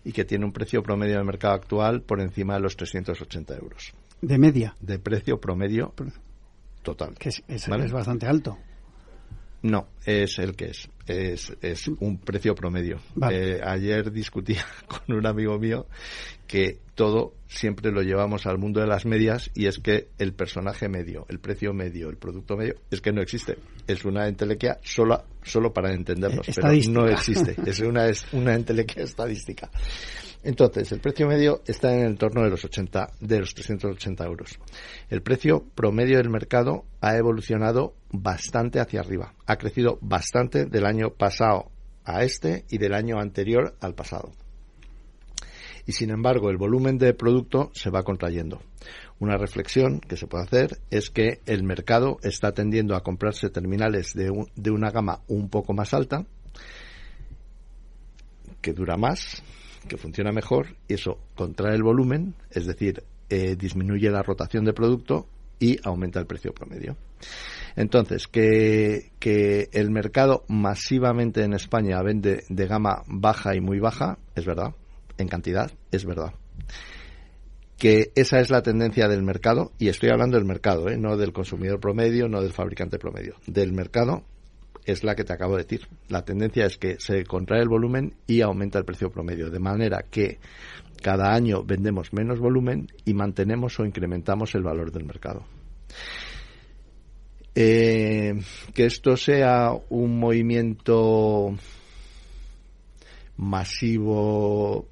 y 0.05 0.13
que 0.13 0.25
tiene 0.25 0.45
un 0.45 0.53
precio 0.53 0.83
promedio 0.83 1.17
del 1.17 1.25
mercado 1.25 1.55
actual 1.55 2.03
por 2.03 2.21
encima 2.21 2.55
de 2.55 2.61
los 2.61 2.77
380 2.77 3.57
euros. 3.57 3.93
¿De 4.21 4.39
media? 4.39 4.75
De 4.81 4.99
precio 4.99 5.41
promedio 5.41 5.95
total. 6.83 7.15
Que 7.19 7.31
es, 7.31 7.43
es 7.49 7.93
bastante 7.93 8.27
alto. 8.27 8.59
No, 9.65 9.89
es 10.05 10.39
el 10.39 10.55
que 10.57 10.67
es. 10.67 10.91
Es, 11.07 11.57
es 11.63 11.89
un 11.89 12.19
precio 12.19 12.55
promedio. 12.55 13.01
Eh, 13.31 13.63
ayer 13.65 14.13
discutía 14.13 14.63
con 14.87 15.17
un 15.17 15.27
amigo 15.27 15.59
mío 15.59 15.87
que 16.47 16.81
todo 16.95 17.33
siempre 17.49 17.91
lo 17.91 18.03
llevamos 18.03 18.45
al 18.45 18.59
mundo 18.59 18.81
de 18.81 18.87
las 18.87 19.07
medias 19.07 19.51
y 19.55 19.65
es 19.65 19.79
que 19.79 20.09
el 20.19 20.35
personaje 20.35 20.91
medio, 20.91 21.25
el 21.31 21.39
precio 21.41 21.73
medio, 21.73 22.11
el 22.11 22.19
producto 22.19 22.59
medio, 22.59 22.75
es 22.91 23.01
que 23.01 23.11
no 23.11 23.23
existe. 23.23 23.57
Es 23.87 24.05
una 24.05 24.29
entelequia 24.29 24.81
sola 24.83 25.25
solo 25.43 25.73
para 25.73 25.95
entendernos, 25.95 26.47
pero 26.55 26.69
no 26.91 27.09
existe. 27.09 27.57
Es 27.67 27.81
una, 27.81 28.07
es 28.07 28.27
una 28.33 28.55
entelequia 28.55 29.03
estadística. 29.03 29.71
Entonces, 30.45 30.93
el 30.93 31.01
precio 31.01 31.27
medio 31.27 31.63
está 31.67 31.95
en 31.95 32.01
el 32.01 32.07
entorno 32.09 32.43
de 32.43 32.51
los 32.51 32.63
80, 32.63 33.15
de 33.19 33.41
los 33.41 33.55
380 33.55 34.25
euros. 34.27 34.59
El 35.09 35.23
precio 35.23 35.65
promedio 35.75 36.19
del 36.19 36.29
mercado 36.29 36.85
ha 37.01 37.17
evolucionado 37.17 37.95
bastante 38.11 38.79
hacia 38.79 39.01
arriba. 39.01 39.33
Ha 39.47 39.57
crecido 39.57 39.99
bastante 40.03 40.67
del 40.67 40.85
año 40.85 41.15
pasado 41.15 41.71
a 42.05 42.25
este 42.25 42.67
y 42.69 42.77
del 42.77 42.93
año 42.93 43.19
anterior 43.19 43.75
al 43.81 43.95
pasado. 43.95 44.33
Y 45.87 45.93
sin 45.93 46.11
embargo, 46.11 46.51
el 46.51 46.59
volumen 46.59 46.99
de 46.99 47.15
producto 47.15 47.71
se 47.73 47.89
va 47.89 48.03
contrayendo. 48.03 48.61
Una 49.21 49.39
reflexión 49.39 50.01
que 50.01 50.19
se 50.19 50.27
puede 50.27 50.45
hacer 50.45 50.79
es 50.91 51.09
que 51.09 51.41
el 51.47 51.63
mercado 51.63 52.19
está 52.23 52.53
tendiendo 52.53 52.97
a 52.97 53.03
comprarse 53.03 53.49
terminales 53.49 54.13
de, 54.13 54.31
de 54.57 54.71
una 54.71 54.91
gama 54.91 55.21
un 55.27 55.49
poco 55.49 55.73
más 55.73 55.95
alta, 55.95 56.27
que 58.61 58.73
dura 58.73 58.97
más, 58.97 59.43
que 59.89 59.97
funciona 59.97 60.33
mejor 60.33 60.77
y 60.89 60.95
eso 60.95 61.19
contrae 61.35 61.75
el 61.75 61.83
volumen, 61.83 62.35
es 62.51 62.67
decir, 62.67 63.03
eh, 63.29 63.57
disminuye 63.57 64.11
la 64.11 64.23
rotación 64.23 64.65
de 64.65 64.73
producto 64.73 65.27
y 65.59 65.79
aumenta 65.83 66.21
el 66.21 66.27
precio 66.27 66.53
promedio. 66.53 66.97
Entonces, 67.77 68.29
que, 68.29 69.13
que 69.19 69.69
el 69.73 69.91
mercado 69.91 70.45
masivamente 70.49 71.43
en 71.43 71.55
España 71.55 72.03
vende 72.03 72.45
de 72.49 72.67
gama 72.67 73.03
baja 73.07 73.57
y 73.57 73.61
muy 73.61 73.81
baja, 73.81 74.19
es 74.35 74.45
verdad, 74.45 74.75
en 75.19 75.29
cantidad, 75.29 75.71
es 75.91 76.05
verdad. 76.05 76.35
Que 77.79 78.13
esa 78.15 78.41
es 78.41 78.51
la 78.51 78.63
tendencia 78.63 79.09
del 79.09 79.23
mercado, 79.23 79.73
y 79.79 79.89
estoy 79.89 80.11
hablando 80.11 80.37
del 80.37 80.47
mercado, 80.47 80.89
¿eh? 80.89 80.97
no 80.97 81.17
del 81.17 81.33
consumidor 81.33 81.81
promedio, 81.81 82.29
no 82.29 82.41
del 82.41 82.53
fabricante 82.53 82.99
promedio, 82.99 83.35
del 83.47 83.73
mercado 83.73 84.25
es 84.85 85.05
la 85.05 85.15
que 85.15 85.25
te 85.25 85.33
acabo 85.33 85.57
de 85.57 85.65
decir. 85.65 85.89
La 86.09 86.25
tendencia 86.25 86.67
es 86.67 86.79
que 86.79 86.99
se 86.99 87.25
contrae 87.25 87.63
el 87.63 87.69
volumen 87.69 88.15
y 88.27 88.41
aumenta 88.41 88.79
el 88.79 88.85
precio 88.85 89.11
promedio, 89.11 89.51
de 89.51 89.59
manera 89.59 90.05
que 90.11 90.39
cada 91.03 91.35
año 91.35 91.63
vendemos 91.65 92.13
menos 92.13 92.39
volumen 92.39 92.89
y 93.05 93.15
mantenemos 93.15 93.79
o 93.79 93.85
incrementamos 93.85 94.55
el 94.55 94.63
valor 94.63 94.91
del 94.91 95.05
mercado. 95.05 95.45
Eh, 97.55 98.35
que 98.75 98.87
esto 98.87 99.17
sea 99.17 99.71
un 99.89 100.19
movimiento 100.19 101.55
masivo 103.37 104.89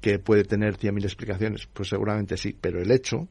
que 0.00 0.18
puede 0.18 0.44
tener 0.44 0.76
100.000 0.76 1.04
explicaciones, 1.04 1.68
pues 1.72 1.88
seguramente 1.88 2.36
sí, 2.36 2.56
pero 2.60 2.82
el 2.82 2.90
hecho 2.90 3.28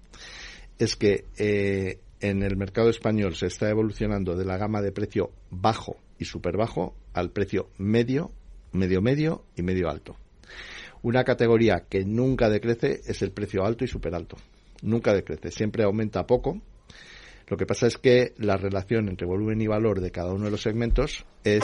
es 0.80 0.95
que 0.95 1.26
eh, 1.38 1.99
en 2.22 2.43
el 2.43 2.55
mercado 2.55 2.89
español 2.89 3.36
se 3.36 3.47
está 3.47 3.69
evolucionando 3.69 4.36
de 4.36 4.45
la 4.45 4.57
gama 4.57 4.82
de 4.82 4.91
precio 4.91 5.32
bajo 5.49 5.97
y 6.17 6.26
super 6.26 6.55
bajo 6.55 6.95
al 7.13 7.32
precio 7.32 7.69
medio, 7.78 8.32
medio 8.72 9.01
medio 9.01 9.43
y 9.55 9.63
medio 9.63 9.89
alto. 9.89 10.15
Una 11.01 11.24
categoría 11.24 11.86
que 11.89 12.05
nunca 12.05 12.49
decrece 12.49 13.01
es 13.05 13.22
el 13.24 13.32
precio 13.32 13.65
alto 13.65 13.84
y 13.84 13.88
super 13.88 14.13
alto. 14.13 14.38
Nunca 14.84 15.13
decrece, 15.13 15.51
siempre 15.51 15.84
aumenta 15.84 16.28
poco. 16.28 16.61
Lo 17.47 17.57
que 17.57 17.65
pasa 17.65 17.88
es 17.88 17.97
que 17.97 18.34
la 18.38 18.55
relación 18.55 19.09
entre 19.09 19.28
volumen 19.28 19.59
y 19.61 19.67
valor 19.67 19.99
de 19.99 20.11
cada 20.11 20.32
uno 20.34 20.45
de 20.45 20.51
los 20.51 20.61
segmentos 20.61 21.26
es 21.43 21.63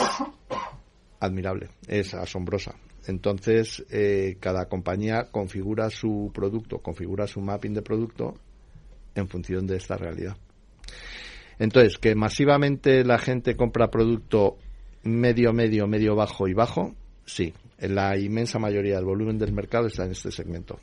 admirable, 1.20 1.68
es 1.86 2.14
asombrosa. 2.14 2.74
Entonces, 3.06 3.84
eh, 3.90 4.36
cada 4.40 4.68
compañía 4.68 5.28
configura 5.30 5.88
su 5.88 6.30
producto, 6.34 6.78
configura 6.78 7.26
su 7.26 7.40
mapping 7.40 7.74
de 7.74 7.82
producto 7.82 8.34
en 9.14 9.28
función 9.28 9.66
de 9.66 9.76
esta 9.76 9.96
realidad. 9.96 10.36
Entonces, 11.58 11.98
que 11.98 12.14
masivamente 12.14 13.04
la 13.04 13.18
gente 13.18 13.56
compra 13.56 13.90
producto 13.90 14.58
medio, 15.02 15.52
medio, 15.52 15.86
medio 15.86 16.14
bajo 16.14 16.48
y 16.48 16.54
bajo, 16.54 16.94
sí. 17.24 17.52
La 17.78 18.18
inmensa 18.18 18.58
mayoría 18.58 18.96
del 18.96 19.04
volumen 19.04 19.38
del 19.38 19.52
mercado 19.52 19.86
está 19.86 20.04
en 20.04 20.12
este 20.12 20.30
segmento. 20.30 20.80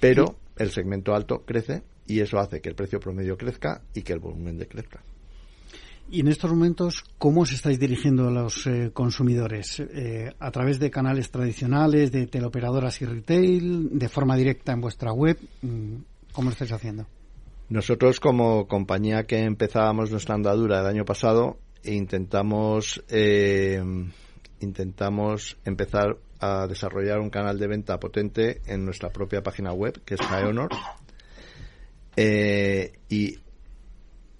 Pero 0.00 0.36
el 0.56 0.70
segmento 0.70 1.14
alto 1.14 1.44
crece 1.44 1.82
y 2.06 2.20
eso 2.20 2.38
hace 2.38 2.60
que 2.60 2.68
el 2.68 2.74
precio 2.74 3.00
promedio 3.00 3.36
crezca 3.36 3.82
y 3.94 4.02
que 4.02 4.12
el 4.12 4.18
volumen 4.18 4.58
decrezca. 4.58 5.02
Y 6.10 6.20
en 6.20 6.28
estos 6.28 6.50
momentos, 6.50 7.04
¿cómo 7.18 7.42
os 7.42 7.52
estáis 7.52 7.78
dirigiendo 7.78 8.28
a 8.28 8.30
los 8.30 8.66
eh, 8.66 8.90
consumidores? 8.94 9.80
Eh, 9.80 10.32
¿A 10.38 10.50
través 10.50 10.78
de 10.78 10.90
canales 10.90 11.30
tradicionales, 11.30 12.10
de 12.10 12.26
teleoperadoras 12.26 13.02
y 13.02 13.04
retail, 13.04 13.98
de 13.98 14.08
forma 14.08 14.34
directa 14.36 14.72
en 14.72 14.80
vuestra 14.80 15.12
web? 15.12 15.38
Mm, 15.60 15.96
¿Cómo 16.32 16.48
lo 16.48 16.52
estáis 16.52 16.72
haciendo? 16.72 17.06
Nosotros 17.68 18.18
como 18.18 18.66
compañía 18.66 19.24
que 19.24 19.44
empezábamos 19.44 20.10
nuestra 20.10 20.34
andadura 20.34 20.80
el 20.80 20.86
año 20.86 21.04
pasado 21.04 21.58
intentamos 21.84 23.02
eh, 23.08 23.82
intentamos 24.60 25.58
empezar 25.64 26.16
a 26.40 26.66
desarrollar 26.66 27.20
un 27.20 27.30
canal 27.30 27.58
de 27.58 27.66
venta 27.66 28.00
potente 28.00 28.62
en 28.66 28.84
nuestra 28.84 29.10
propia 29.10 29.42
página 29.42 29.72
web 29.72 30.00
que 30.04 30.14
es 30.14 30.20
High 30.20 30.68
eh, 32.16 32.92
y 33.08 33.38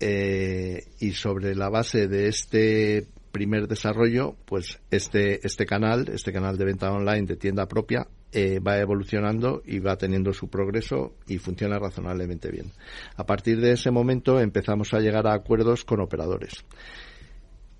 eh, 0.01 0.87
y 1.01 1.13
sobre 1.13 1.55
la 1.55 1.69
base 1.69 2.09
de 2.09 2.29
este 2.29 3.07
primer 3.31 3.69
desarrollo 3.69 4.37
pues 4.47 4.81
este 4.91 5.47
este 5.47 5.67
canal 5.67 6.09
este 6.09 6.33
canal 6.33 6.57
de 6.57 6.65
venta 6.65 6.91
online 6.91 7.27
de 7.27 7.37
tienda 7.37 7.67
propia 7.67 8.07
eh, 8.33 8.61
va 8.61 8.79
evolucionando 8.79 9.63
y 9.65 9.79
va 9.79 9.97
teniendo 9.97 10.33
su 10.33 10.49
progreso 10.49 11.15
y 11.27 11.39
funciona 11.39 11.79
razonablemente 11.79 12.51
bien. 12.51 12.73
A 13.17 13.25
partir 13.25 13.61
de 13.61 13.73
ese 13.73 13.91
momento 13.91 14.41
empezamos 14.41 14.93
a 14.93 15.01
llegar 15.01 15.27
a 15.27 15.35
acuerdos 15.35 15.85
con 15.85 16.01
operadores. 16.01 16.65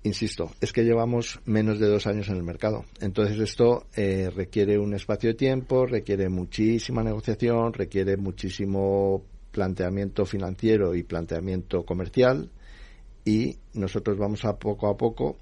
Insisto, 0.03 0.51
es 0.61 0.71
que 0.71 0.85
llevamos 0.85 1.41
menos 1.45 1.77
de 1.77 1.87
dos 1.87 2.07
años 2.07 2.29
en 2.29 2.37
el 2.37 2.43
mercado. 2.43 2.85
Entonces 3.01 3.37
esto 3.39 3.85
eh, 3.95 4.29
requiere 4.33 4.79
un 4.79 4.93
espacio 4.93 5.31
de 5.31 5.35
tiempo, 5.35 5.85
requiere 5.85 6.29
muchísima 6.29 7.03
negociación, 7.03 7.73
requiere 7.73 8.15
muchísimo 8.15 9.23
planteamiento 9.51 10.25
financiero 10.25 10.95
y 10.95 11.03
planteamiento 11.03 11.83
comercial 11.83 12.49
y 13.25 13.57
nosotros 13.73 14.17
vamos 14.17 14.45
a 14.45 14.57
poco 14.57 14.87
a 14.87 14.95
poco, 14.95 15.35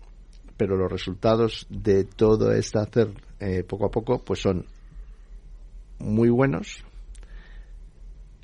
pero 0.58 0.76
los 0.76 0.92
resultados 0.92 1.68
de 1.70 2.06
todo 2.06 2.52
este 2.52 2.80
hacer 2.80 3.14
eh, 3.40 3.64
poco 3.64 3.86
a 3.86 3.92
poco 3.92 4.24
pues 4.24 4.40
son 4.40 4.66
muy 6.00 6.30
buenos 6.30 6.84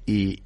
y 0.06 0.44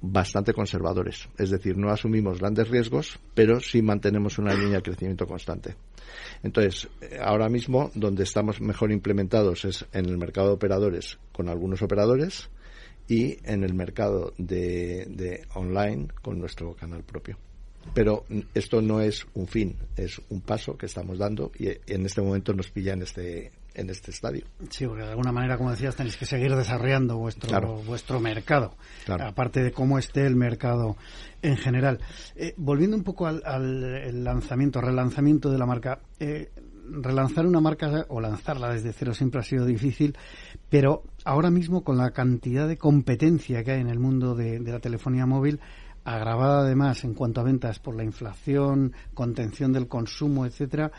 bastante 0.00 0.52
conservadores. 0.52 1.28
Es 1.38 1.50
decir, 1.50 1.76
no 1.76 1.90
asumimos 1.90 2.38
grandes 2.38 2.68
riesgos, 2.68 3.18
pero 3.34 3.60
sí 3.60 3.82
mantenemos 3.82 4.38
una 4.38 4.54
línea 4.54 4.76
de 4.76 4.82
crecimiento 4.82 5.26
constante. 5.26 5.76
Entonces, 6.42 6.88
ahora 7.22 7.48
mismo, 7.48 7.90
donde 7.94 8.24
estamos 8.24 8.60
mejor 8.60 8.92
implementados 8.92 9.64
es 9.64 9.86
en 9.92 10.06
el 10.06 10.18
mercado 10.18 10.48
de 10.48 10.54
operadores 10.54 11.18
con 11.32 11.48
algunos 11.48 11.82
operadores 11.82 12.50
y 13.08 13.38
en 13.44 13.64
el 13.64 13.74
mercado 13.74 14.32
de, 14.38 15.46
online 15.54 16.08
con 16.22 16.38
nuestro 16.38 16.74
canal 16.74 17.02
propio. 17.02 17.38
Pero 17.92 18.24
esto 18.54 18.80
no 18.80 19.00
es 19.00 19.26
un 19.34 19.46
fin, 19.46 19.76
es 19.96 20.20
un 20.30 20.40
paso 20.40 20.76
que 20.76 20.86
estamos 20.86 21.18
dando 21.18 21.52
y 21.58 21.68
en 21.68 22.06
este 22.06 22.22
momento 22.22 22.54
nos 22.54 22.70
pilla 22.70 22.94
en 22.94 23.02
este 23.02 23.52
en 23.74 23.90
este 23.90 24.10
estadio. 24.10 24.44
Sí, 24.70 24.86
porque 24.86 25.02
de 25.02 25.10
alguna 25.10 25.32
manera, 25.32 25.56
como 25.56 25.70
decías, 25.70 25.96
tenéis 25.96 26.16
que 26.16 26.26
seguir 26.26 26.54
desarrollando 26.54 27.18
vuestro, 27.18 27.82
vuestro 27.82 28.20
mercado, 28.20 28.74
aparte 29.08 29.62
de 29.62 29.72
cómo 29.72 29.98
esté 29.98 30.26
el 30.26 30.36
mercado 30.36 30.96
en 31.42 31.56
general. 31.56 31.98
Eh, 32.36 32.54
volviendo 32.56 32.96
un 32.96 33.02
poco 33.02 33.26
al, 33.26 34.24
lanzamiento, 34.24 34.80
relanzamiento 34.80 35.50
de 35.50 35.58
la 35.58 35.66
marca, 35.66 36.00
eh, 36.20 36.50
relanzar 36.86 37.46
una 37.46 37.60
marca 37.60 38.06
o 38.08 38.20
lanzarla 38.20 38.70
desde 38.70 38.92
cero 38.92 39.14
siempre 39.14 39.40
ha 39.40 39.44
sido 39.44 39.66
difícil, 39.66 40.16
pero 40.68 41.02
ahora 41.24 41.50
mismo 41.50 41.82
con 41.82 41.96
la 41.96 42.10
cantidad 42.10 42.68
de 42.68 42.76
competencia 42.76 43.64
que 43.64 43.72
hay 43.72 43.80
en 43.80 43.88
el 43.88 43.98
mundo 43.98 44.34
de, 44.34 44.60
de 44.60 44.72
la 44.72 44.80
telefonía 44.80 45.26
móvil, 45.26 45.60
agravada 46.04 46.60
además 46.60 47.02
en 47.04 47.14
cuanto 47.14 47.40
a 47.40 47.44
ventas 47.44 47.78
por 47.78 47.96
la 47.96 48.04
inflación, 48.04 48.92
contención 49.14 49.72
del 49.72 49.88
consumo, 49.88 50.46
etcétera, 50.46 50.92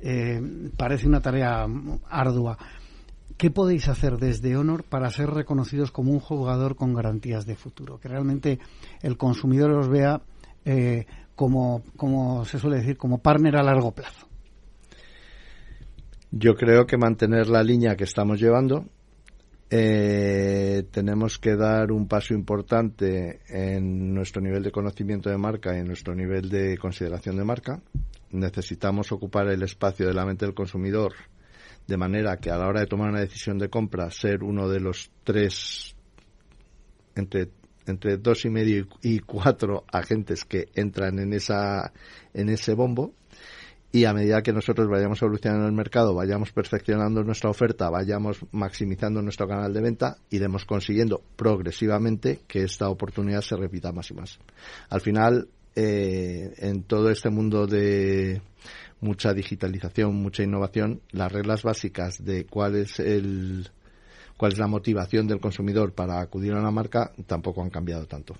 eh, 0.00 0.40
parece 0.76 1.08
una 1.08 1.20
tarea 1.20 1.66
ardua. 2.08 2.58
¿Qué 3.36 3.50
podéis 3.50 3.88
hacer 3.88 4.18
desde 4.18 4.56
Honor 4.56 4.84
para 4.84 5.08
ser 5.10 5.30
reconocidos 5.30 5.90
como 5.90 6.12
un 6.12 6.20
jugador 6.20 6.76
con 6.76 6.92
garantías 6.92 7.46
de 7.46 7.56
futuro? 7.56 7.98
Que 7.98 8.08
realmente 8.08 8.58
el 9.00 9.16
consumidor 9.16 9.70
os 9.72 9.88
vea 9.88 10.20
eh, 10.64 11.06
como, 11.34 11.82
como 11.96 12.44
se 12.44 12.58
suele 12.58 12.76
decir, 12.76 12.98
como 12.98 13.18
partner 13.22 13.56
a 13.56 13.62
largo 13.62 13.92
plazo. 13.92 14.26
Yo 16.30 16.54
creo 16.54 16.86
que 16.86 16.98
mantener 16.98 17.48
la 17.48 17.62
línea 17.62 17.96
que 17.96 18.04
estamos 18.04 18.38
llevando, 18.38 18.84
eh, 19.70 20.84
tenemos 20.90 21.38
que 21.38 21.54
dar 21.54 21.92
un 21.92 22.08
paso 22.08 22.34
importante 22.34 23.40
en 23.48 24.12
nuestro 24.12 24.42
nivel 24.42 24.64
de 24.64 24.72
conocimiento 24.72 25.30
de 25.30 25.38
marca 25.38 25.76
y 25.76 25.80
en 25.80 25.86
nuestro 25.86 26.14
nivel 26.14 26.48
de 26.48 26.76
consideración 26.76 27.36
de 27.36 27.44
marca. 27.44 27.80
Necesitamos 28.30 29.12
ocupar 29.12 29.48
el 29.48 29.62
espacio 29.62 30.06
de 30.08 30.14
la 30.14 30.26
mente 30.26 30.44
del 30.44 30.54
consumidor 30.54 31.12
de 31.86 31.96
manera 31.96 32.36
que 32.36 32.50
a 32.50 32.56
la 32.56 32.68
hora 32.68 32.80
de 32.80 32.86
tomar 32.86 33.10
una 33.10 33.20
decisión 33.20 33.58
de 33.58 33.68
compra 33.68 34.10
ser 34.10 34.42
uno 34.42 34.68
de 34.68 34.80
los 34.80 35.10
tres 35.24 35.94
entre 37.14 37.50
entre 37.86 38.18
dos 38.18 38.44
y 38.44 38.50
medio 38.50 38.86
y 39.02 39.18
cuatro 39.20 39.84
agentes 39.90 40.44
que 40.44 40.68
entran 40.74 41.18
en 41.18 41.32
esa 41.32 41.92
en 42.34 42.48
ese 42.48 42.74
bombo 42.74 43.14
y 43.92 44.04
a 44.04 44.12
medida 44.12 44.42
que 44.42 44.52
nosotros 44.52 44.88
vayamos 44.88 45.20
evolucionando 45.20 45.66
el 45.66 45.72
mercado, 45.72 46.14
vayamos 46.14 46.52
perfeccionando 46.52 47.24
nuestra 47.24 47.50
oferta, 47.50 47.90
vayamos 47.90 48.38
maximizando 48.52 49.20
nuestro 49.20 49.48
canal 49.48 49.72
de 49.72 49.80
venta, 49.80 50.16
iremos 50.30 50.64
consiguiendo 50.64 51.20
progresivamente 51.36 52.40
que 52.46 52.62
esta 52.62 52.88
oportunidad 52.88 53.40
se 53.40 53.56
repita 53.56 53.90
más 53.90 54.10
y 54.10 54.14
más. 54.14 54.38
Al 54.90 55.00
final, 55.00 55.48
eh, 55.74 56.54
en 56.58 56.84
todo 56.84 57.10
este 57.10 57.30
mundo 57.30 57.66
de 57.66 58.40
mucha 59.00 59.32
digitalización, 59.34 60.14
mucha 60.14 60.44
innovación, 60.44 61.00
las 61.10 61.32
reglas 61.32 61.62
básicas 61.62 62.24
de 62.24 62.44
cuál 62.44 62.76
es 62.76 63.00
el 63.00 63.70
cuál 64.36 64.52
es 64.52 64.58
la 64.58 64.68
motivación 64.68 65.26
del 65.26 65.40
consumidor 65.40 65.92
para 65.92 66.20
acudir 66.20 66.52
a 66.52 66.60
una 66.60 66.70
marca 66.70 67.12
tampoco 67.26 67.62
han 67.62 67.70
cambiado 67.70 68.06
tanto. 68.06 68.36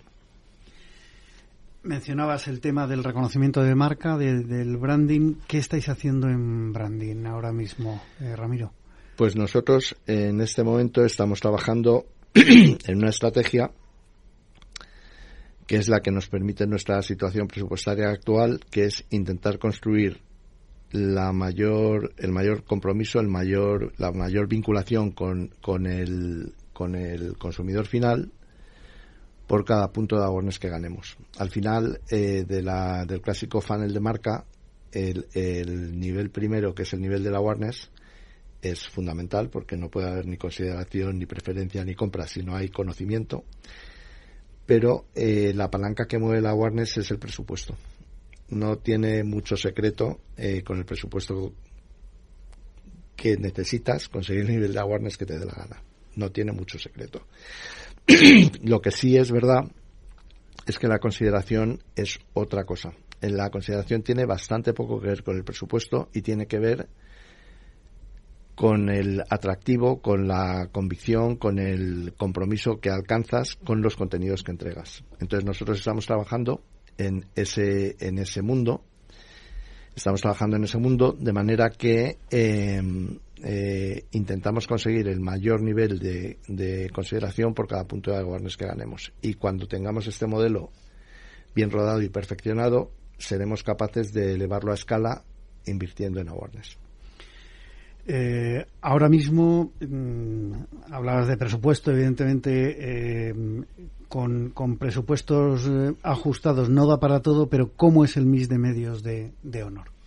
Mencionabas 1.82 2.46
el 2.46 2.60
tema 2.60 2.86
del 2.86 3.02
reconocimiento 3.02 3.62
de 3.62 3.74
marca, 3.74 4.18
del 4.18 4.76
branding. 4.76 5.36
¿Qué 5.46 5.56
estáis 5.56 5.88
haciendo 5.88 6.28
en 6.28 6.74
branding 6.74 7.24
ahora 7.24 7.52
mismo, 7.52 8.02
eh, 8.20 8.36
Ramiro? 8.36 8.72
Pues 9.16 9.34
nosotros 9.34 9.96
en 10.06 10.42
este 10.42 10.62
momento 10.62 11.02
estamos 11.02 11.40
trabajando 11.40 12.04
en 12.34 12.98
una 12.98 13.08
estrategia 13.08 13.70
que 15.66 15.76
es 15.76 15.88
la 15.88 16.00
que 16.00 16.10
nos 16.10 16.28
permite 16.28 16.66
nuestra 16.66 17.00
situación 17.00 17.46
presupuestaria 17.46 18.10
actual, 18.10 18.60
que 18.70 18.84
es 18.84 19.06
intentar 19.10 19.58
construir 19.58 20.20
la 20.90 21.32
mayor, 21.32 22.12
el 22.18 22.32
mayor 22.32 22.64
compromiso, 22.64 23.20
el 23.20 23.28
mayor, 23.28 23.94
la 23.96 24.12
mayor 24.12 24.48
vinculación 24.48 25.12
con, 25.12 25.48
con, 25.62 25.86
el, 25.86 26.52
con 26.74 26.94
el 26.94 27.38
consumidor 27.38 27.86
final 27.86 28.32
por 29.50 29.64
cada 29.64 29.90
punto 29.90 30.16
de 30.16 30.24
awareness 30.24 30.60
que 30.60 30.68
ganemos. 30.68 31.16
Al 31.38 31.50
final 31.50 32.00
eh, 32.08 32.44
de 32.46 32.62
la, 32.62 33.04
del 33.04 33.20
clásico 33.20 33.60
funnel 33.60 33.92
de 33.92 33.98
marca, 33.98 34.44
el, 34.92 35.26
el, 35.32 35.98
nivel 35.98 36.30
primero, 36.30 36.72
que 36.72 36.84
es 36.84 36.92
el 36.92 37.00
nivel 37.00 37.24
de 37.24 37.32
la 37.32 37.38
awareness, 37.38 37.90
es 38.62 38.88
fundamental 38.88 39.50
porque 39.50 39.76
no 39.76 39.90
puede 39.90 40.08
haber 40.08 40.26
ni 40.26 40.36
consideración, 40.36 41.18
ni 41.18 41.26
preferencia, 41.26 41.84
ni 41.84 41.96
compra 41.96 42.28
si 42.28 42.44
no 42.44 42.54
hay 42.54 42.68
conocimiento. 42.68 43.42
Pero 44.66 45.06
eh, 45.16 45.52
la 45.52 45.68
palanca 45.68 46.06
que 46.06 46.20
mueve 46.20 46.40
la 46.40 46.50
awareness 46.50 46.98
es 46.98 47.10
el 47.10 47.18
presupuesto. 47.18 47.76
No 48.50 48.78
tiene 48.78 49.24
mucho 49.24 49.56
secreto 49.56 50.20
eh, 50.36 50.62
con 50.62 50.78
el 50.78 50.84
presupuesto 50.84 51.54
que 53.16 53.36
necesitas 53.36 54.08
conseguir 54.08 54.42
el 54.42 54.52
nivel 54.52 54.72
de 54.74 54.78
awareness 54.78 55.16
que 55.16 55.26
te 55.26 55.36
dé 55.36 55.44
la 55.44 55.54
gana. 55.54 55.82
No 56.14 56.30
tiene 56.30 56.52
mucho 56.52 56.78
secreto. 56.78 57.26
Lo 58.62 58.80
que 58.80 58.90
sí 58.90 59.16
es 59.16 59.30
verdad 59.30 59.64
es 60.66 60.78
que 60.78 60.88
la 60.88 60.98
consideración 60.98 61.80
es 61.96 62.18
otra 62.32 62.64
cosa. 62.64 62.92
La 63.20 63.50
consideración 63.50 64.02
tiene 64.02 64.24
bastante 64.24 64.72
poco 64.72 65.00
que 65.00 65.08
ver 65.08 65.22
con 65.22 65.36
el 65.36 65.44
presupuesto 65.44 66.08
y 66.12 66.22
tiene 66.22 66.46
que 66.46 66.58
ver 66.58 66.88
con 68.54 68.88
el 68.90 69.22
atractivo, 69.28 70.00
con 70.00 70.28
la 70.28 70.68
convicción, 70.70 71.36
con 71.36 71.58
el 71.58 72.14
compromiso 72.16 72.78
que 72.80 72.90
alcanzas 72.90 73.56
con 73.56 73.80
los 73.80 73.96
contenidos 73.96 74.42
que 74.42 74.52
entregas. 74.52 75.02
Entonces 75.18 75.46
nosotros 75.46 75.78
estamos 75.78 76.06
trabajando 76.06 76.62
en 76.98 77.26
ese 77.34 77.96
en 78.00 78.18
ese 78.18 78.42
mundo, 78.42 78.82
estamos 79.94 80.20
trabajando 80.20 80.56
en 80.56 80.64
ese 80.64 80.78
mundo 80.78 81.16
de 81.18 81.32
manera 81.32 81.70
que 81.70 82.18
eh, 82.30 82.82
eh, 83.42 84.04
intentamos 84.12 84.66
conseguir 84.66 85.08
el 85.08 85.20
mayor 85.20 85.62
nivel 85.62 85.98
de, 85.98 86.90
consideración 86.92 87.54
por 87.54 87.66
cada 87.66 87.84
punto 87.84 88.10
de 88.10 88.18
awareness 88.18 88.56
que 88.56 88.66
ganemos. 88.66 89.12
Y 89.22 89.34
cuando 89.34 89.66
tengamos 89.66 90.06
este 90.06 90.26
modelo 90.26 90.70
bien 91.54 91.70
rodado 91.70 92.02
y 92.02 92.08
perfeccionado, 92.08 92.90
seremos 93.18 93.62
capaces 93.62 94.12
de 94.12 94.34
elevarlo 94.34 94.72
a 94.72 94.74
escala 94.74 95.24
invirtiendo 95.66 96.20
en 96.20 96.28
awareness. 96.28 96.76
Eh, 98.06 98.66
ahora 98.80 99.08
mismo 99.08 99.72
mm, 99.80 100.52
hablabas 100.90 101.28
de 101.28 101.36
presupuesto, 101.36 101.92
evidentemente 101.92 103.28
eh, 103.30 103.34
con, 104.08 104.52
presupuestos 104.78 105.70
ajustados 106.02 106.68
no 106.68 106.86
da 106.86 106.98
para 106.98 107.20
todo, 107.20 107.48
pero 107.48 107.72
¿cómo 107.74 108.04
es 108.04 108.16
el 108.16 108.26
MIS 108.26 108.48
de 108.48 108.58
medios 108.58 109.02
de 109.02 109.62
honor? 109.64 109.99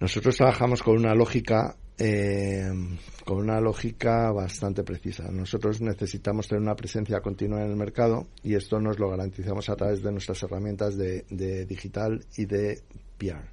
Nosotros 0.00 0.36
trabajamos 0.36 0.82
con 0.82 0.96
una 0.96 1.14
lógica 1.14 1.76
eh, 2.02 2.72
con 3.26 3.36
una 3.36 3.60
lógica 3.60 4.32
bastante 4.32 4.82
precisa. 4.82 5.30
Nosotros 5.30 5.82
necesitamos 5.82 6.48
tener 6.48 6.62
una 6.62 6.74
presencia 6.74 7.20
continua 7.20 7.62
en 7.62 7.70
el 7.70 7.76
mercado 7.76 8.26
y 8.42 8.54
esto 8.54 8.80
nos 8.80 8.98
lo 8.98 9.10
garantizamos 9.10 9.68
a 9.68 9.76
través 9.76 10.02
de 10.02 10.10
nuestras 10.10 10.42
herramientas 10.42 10.96
de, 10.96 11.66
digital 11.66 12.24
y 12.38 12.46
de 12.46 12.80
PR. 13.18 13.50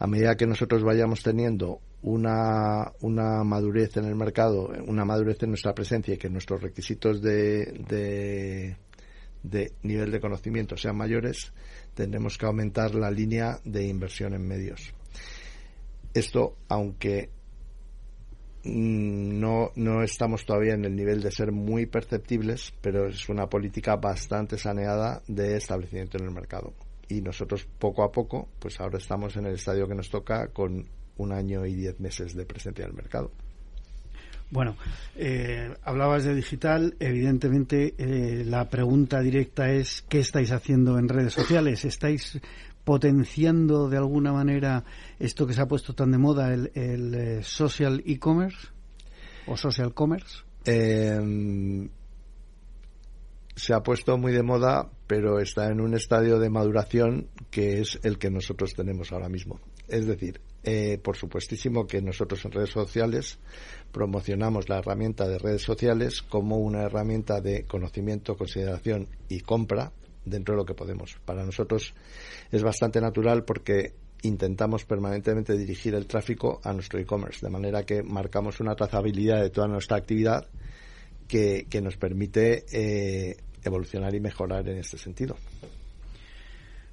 A 0.00 0.06
medida 0.08 0.34
que 0.34 0.48
nosotros 0.48 0.82
vayamos 0.82 1.22
teniendo 1.22 1.78
una, 2.02 2.90
una 3.02 3.44
madurez 3.44 3.96
en 3.98 4.06
el 4.06 4.16
mercado, 4.16 4.72
una 4.88 5.04
madurez 5.04 5.40
en 5.44 5.50
nuestra 5.50 5.72
presencia 5.72 6.14
y 6.14 6.18
que 6.18 6.28
nuestros 6.28 6.60
requisitos 6.60 7.22
de, 7.22 8.76
de 9.44 9.72
nivel 9.84 10.10
de 10.10 10.20
conocimiento 10.20 10.76
sean 10.76 10.96
mayores, 10.96 11.52
tendremos 11.94 12.36
que 12.36 12.46
aumentar 12.46 12.96
la 12.96 13.12
línea 13.12 13.60
de 13.64 13.86
inversión 13.86 14.34
en 14.34 14.44
medios. 14.44 14.92
Esto, 16.14 16.56
aunque 16.68 17.30
mm, 18.64 19.40
no, 19.40 19.70
no 19.76 20.02
estamos 20.02 20.44
todavía 20.44 20.74
en 20.74 20.84
el 20.84 20.96
nivel 20.96 21.22
de 21.22 21.30
ser 21.30 21.52
muy 21.52 21.86
perceptibles, 21.86 22.72
pero 22.80 23.08
es 23.08 23.28
una 23.28 23.48
política 23.48 23.96
bastante 23.96 24.58
saneada 24.58 25.22
de 25.28 25.56
establecimiento 25.56 26.18
en 26.18 26.24
el 26.24 26.32
mercado. 26.32 26.72
Y 27.08 27.20
nosotros 27.20 27.66
poco 27.78 28.02
a 28.04 28.12
poco, 28.12 28.48
pues 28.58 28.80
ahora 28.80 28.98
estamos 28.98 29.36
en 29.36 29.46
el 29.46 29.54
estadio 29.54 29.88
que 29.88 29.94
nos 29.94 30.10
toca 30.10 30.48
con 30.48 30.88
un 31.16 31.32
año 31.32 31.66
y 31.66 31.74
diez 31.74 31.98
meses 32.00 32.34
de 32.34 32.46
presencia 32.46 32.84
en 32.84 32.90
el 32.90 32.96
mercado. 32.96 33.30
Bueno, 34.50 34.76
eh, 35.14 35.72
hablabas 35.84 36.24
de 36.24 36.34
digital. 36.34 36.96
Evidentemente, 36.98 37.94
eh, 37.96 38.44
la 38.44 38.68
pregunta 38.68 39.20
directa 39.20 39.70
es: 39.70 40.02
¿qué 40.08 40.20
estáis 40.20 40.50
haciendo 40.50 40.98
en 40.98 41.08
redes 41.08 41.34
sociales? 41.34 41.84
¿Estáis 41.84 42.40
potenciando 42.90 43.88
de 43.88 43.98
alguna 43.98 44.32
manera 44.32 44.82
esto 45.20 45.46
que 45.46 45.54
se 45.54 45.60
ha 45.60 45.68
puesto 45.68 45.94
tan 45.94 46.10
de 46.10 46.18
moda, 46.18 46.52
el, 46.52 46.66
eh, 46.74 47.40
social 47.44 48.02
e-commerce 48.04 48.66
o 49.46 49.56
social 49.56 49.94
commerce? 49.94 50.42
Em, 50.64 51.88
se 53.54 53.74
ha 53.74 53.80
puesto 53.84 54.18
muy 54.18 54.32
de 54.32 54.42
moda, 54.42 54.90
pero 55.06 55.38
está 55.38 55.70
en 55.70 55.80
un 55.80 55.94
estadio 55.94 56.40
de 56.40 56.50
maduración 56.50 57.28
que 57.52 57.80
es 57.80 58.00
el 58.02 58.18
que 58.18 58.28
nosotros 58.28 58.74
tenemos 58.74 59.12
ahora 59.12 59.28
mismo. 59.28 59.60
Es 59.86 60.08
decir, 60.08 60.40
eh, 60.64 60.98
por 61.00 61.16
supuestísimo 61.16 61.86
que 61.86 62.02
nosotros 62.02 62.44
en 62.44 62.50
redes 62.50 62.70
sociales 62.70 63.38
promocionamos 63.92 64.68
la 64.68 64.80
herramienta 64.80 65.28
de 65.28 65.38
redes 65.38 65.62
sociales 65.62 66.22
como 66.22 66.56
una 66.56 66.82
herramienta 66.82 67.40
de 67.40 67.66
conocimiento, 67.66 68.36
consideración 68.36 69.06
y 69.28 69.42
compra 69.42 69.92
dentro 70.24 70.54
de 70.54 70.58
lo 70.58 70.64
que 70.64 70.74
podemos. 70.74 71.16
Para 71.24 71.44
nosotros 71.44 71.94
es 72.50 72.62
bastante 72.62 73.00
natural 73.00 73.44
porque 73.44 73.94
intentamos 74.22 74.84
permanentemente 74.84 75.56
dirigir 75.56 75.94
el 75.94 76.06
tráfico 76.06 76.60
a 76.62 76.72
nuestro 76.72 76.98
e-commerce, 76.98 77.44
de 77.44 77.50
manera 77.50 77.84
que 77.84 78.02
marcamos 78.02 78.60
una 78.60 78.74
trazabilidad 78.74 79.42
de 79.42 79.50
toda 79.50 79.68
nuestra 79.68 79.96
actividad 79.96 80.46
que, 81.26 81.66
nos 81.82 81.96
permite 81.96 82.64
eh, 82.72 83.36
evolucionar 83.62 84.14
y 84.14 84.20
mejorar 84.20 84.68
en 84.68 84.78
este 84.78 84.98
sentido. 84.98 85.36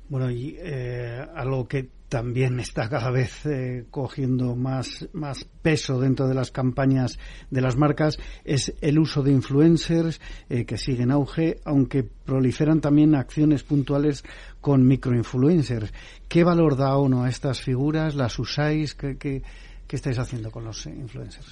Bueno, 0.10 0.30
y 0.32 0.56
eh, 0.60 1.26
algo 1.36 1.68
que 1.68 1.90
también 2.10 2.60
está 2.60 2.88
cada 2.90 3.12
vez 3.12 3.46
eh, 3.46 3.86
cogiendo 3.92 4.56
más, 4.56 5.10
más 5.12 5.44
peso 5.44 6.00
dentro 6.00 6.28
de 6.28 6.36
las 6.36 6.52
campañas 6.52 7.20
de 7.52 7.62
las 7.62 7.76
marcas 7.76 8.18
es 8.46 8.74
el 8.82 8.98
uso 8.98 9.24
de 9.24 9.32
influencers 9.32 10.22
eh, 10.50 10.66
que 10.66 10.78
sigue 10.78 11.04
en 11.04 11.12
auge, 11.12 11.60
aunque 11.66 12.04
proliferan 12.04 12.80
también 12.80 13.14
acciones 13.16 13.64
puntuales 13.64 14.24
con 14.62 14.88
microinfluencers. 14.88 15.92
¿Qué 16.30 16.44
valor 16.44 16.78
da 16.78 16.98
uno 16.98 17.24
a 17.24 17.30
estas 17.30 17.62
figuras? 17.62 18.16
¿Las 18.16 18.40
usáis? 18.40 18.96
¿Qué, 18.96 19.18
qué, 19.18 19.44
estáis 19.90 20.20
haciendo 20.20 20.50
con 20.50 20.64
los 20.64 20.86
influencers? 20.86 21.52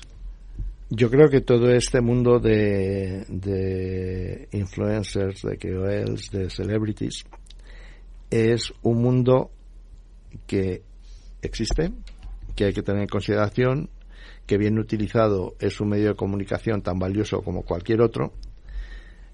Yo 0.89 1.09
creo 1.09 1.29
que 1.29 1.41
todo 1.41 1.69
este 1.71 1.99
mundo 1.99 2.39
de, 2.39 3.25
de 3.27 4.47
influencers, 4.51 5.41
de 5.41 5.57
KOLs, 5.57 6.29
de 6.31 6.49
celebrities, 6.49 7.25
es 8.29 8.71
un 8.83 9.01
mundo 9.01 9.49
que 10.47 10.83
existe, 11.41 11.91
que 12.55 12.65
hay 12.65 12.73
que 12.73 12.83
tener 12.83 13.01
en 13.01 13.07
consideración, 13.07 13.89
que 14.45 14.57
bien 14.57 14.77
utilizado 14.77 15.55
es 15.59 15.79
un 15.81 15.89
medio 15.89 16.09
de 16.09 16.15
comunicación 16.15 16.81
tan 16.81 16.99
valioso 16.99 17.41
como 17.41 17.63
cualquier 17.63 18.01
otro, 18.01 18.33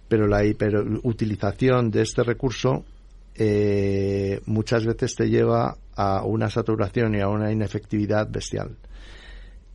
pero 0.07 0.27
la 0.27 0.43
hiperutilización 0.45 1.91
de 1.91 2.01
este 2.01 2.23
recurso 2.23 2.85
eh, 3.35 4.41
muchas 4.45 4.85
veces 4.85 5.15
te 5.15 5.29
lleva 5.29 5.77
a 5.95 6.23
una 6.25 6.49
saturación 6.49 7.15
y 7.15 7.21
a 7.21 7.27
una 7.27 7.51
inefectividad 7.51 8.29
bestial. 8.29 8.77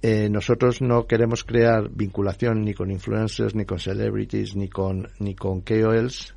eh, 0.02 0.28
nosotros 0.30 0.82
no 0.82 1.06
queremos 1.06 1.42
crear 1.42 1.88
vinculación 1.90 2.64
ni 2.64 2.74
con 2.74 2.90
influencers, 2.90 3.54
ni 3.54 3.64
con 3.64 3.78
celebrities, 3.78 4.54
ni 4.54 4.68
con, 4.68 5.08
ni 5.18 5.34
con 5.34 5.62
KOLs 5.62 6.36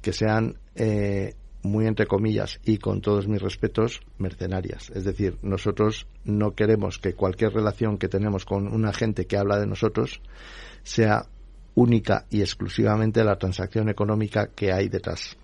que 0.00 0.12
sean 0.12 0.56
eh, 0.76 1.34
muy 1.66 1.86
entre 1.86 2.06
comillas 2.06 2.60
y 2.64 2.78
con 2.78 3.00
todos 3.00 3.28
mis 3.28 3.42
respetos 3.42 4.00
mercenarias. 4.18 4.90
Es 4.90 5.04
decir, 5.04 5.38
nosotros 5.42 6.06
no 6.24 6.54
queremos 6.54 6.98
que 6.98 7.14
cualquier 7.14 7.52
relación 7.52 7.98
que 7.98 8.08
tenemos 8.08 8.44
con 8.44 8.72
una 8.72 8.92
gente 8.92 9.26
que 9.26 9.36
habla 9.36 9.58
de 9.58 9.66
nosotros 9.66 10.20
sea 10.82 11.26
única 11.74 12.26
y 12.30 12.40
exclusivamente 12.40 13.22
la 13.24 13.36
transacción 13.36 13.88
económica 13.88 14.48
que 14.48 14.72
hay 14.72 14.88
detrás. 14.88 15.36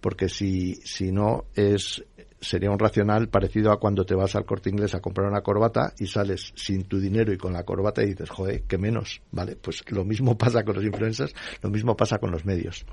Porque 0.00 0.28
si, 0.28 0.74
si 0.84 1.12
no 1.12 1.46
es 1.54 2.04
sería 2.44 2.70
un 2.70 2.78
racional 2.78 3.28
parecido 3.28 3.72
a 3.72 3.80
cuando 3.80 4.04
te 4.04 4.14
vas 4.14 4.36
al 4.36 4.44
corte 4.44 4.70
inglés 4.70 4.94
a 4.94 5.00
comprar 5.00 5.28
una 5.28 5.40
corbata 5.40 5.94
y 5.98 6.06
sales 6.06 6.52
sin 6.54 6.84
tu 6.84 7.00
dinero 7.00 7.32
y 7.32 7.38
con 7.38 7.52
la 7.52 7.64
corbata 7.64 8.02
y 8.02 8.08
dices, 8.08 8.30
joder, 8.30 8.62
qué 8.68 8.78
menos, 8.78 9.22
¿vale? 9.32 9.56
Pues 9.56 9.82
lo 9.90 10.04
mismo 10.04 10.36
pasa 10.38 10.62
con 10.62 10.76
los 10.76 10.84
influencers, 10.84 11.34
lo 11.62 11.70
mismo 11.70 11.96
pasa 11.96 12.18
con 12.18 12.30
los 12.30 12.44
medios. 12.44 12.84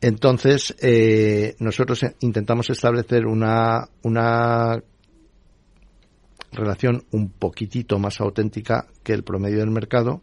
Entonces, 0.00 0.74
eh, 0.80 1.54
nosotros 1.58 2.04
intentamos 2.20 2.70
establecer 2.70 3.26
una, 3.26 3.88
una 4.02 4.82
relación 6.52 7.04
un 7.10 7.30
poquitito 7.30 7.98
más 7.98 8.20
auténtica 8.20 8.86
que 9.02 9.12
el 9.12 9.24
promedio 9.24 9.58
del 9.58 9.70
mercado 9.70 10.22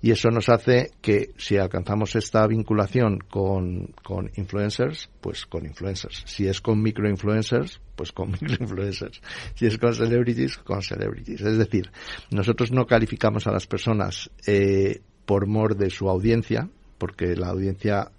y 0.00 0.10
eso 0.10 0.30
nos 0.30 0.48
hace 0.48 0.90
que 1.00 1.32
si 1.36 1.56
alcanzamos 1.56 2.14
esta 2.16 2.46
vinculación 2.46 3.18
con, 3.18 3.94
con 4.04 4.30
influencers, 4.36 5.10
pues 5.20 5.46
con 5.46 5.66
influencers. 5.66 6.22
Si 6.26 6.46
es 6.46 6.60
con 6.60 6.82
microinfluencers, 6.82 7.80
pues 7.96 8.12
con 8.12 8.30
microinfluencers. 8.40 9.20
Si 9.54 9.66
es 9.66 9.78
con 9.78 9.94
celebrities, 9.94 10.58
con 10.58 10.82
celebrities. 10.82 11.40
Es 11.40 11.58
decir, 11.58 11.90
nosotros 12.30 12.70
no 12.70 12.86
calificamos 12.86 13.46
a 13.46 13.52
las 13.52 13.66
personas 13.66 14.30
eh, 14.46 15.00
por 15.24 15.46
mor 15.46 15.76
de 15.76 15.90
su 15.90 16.08
audiencia, 16.08 16.68
porque 16.98 17.34
la 17.34 17.48
audiencia 17.48 18.12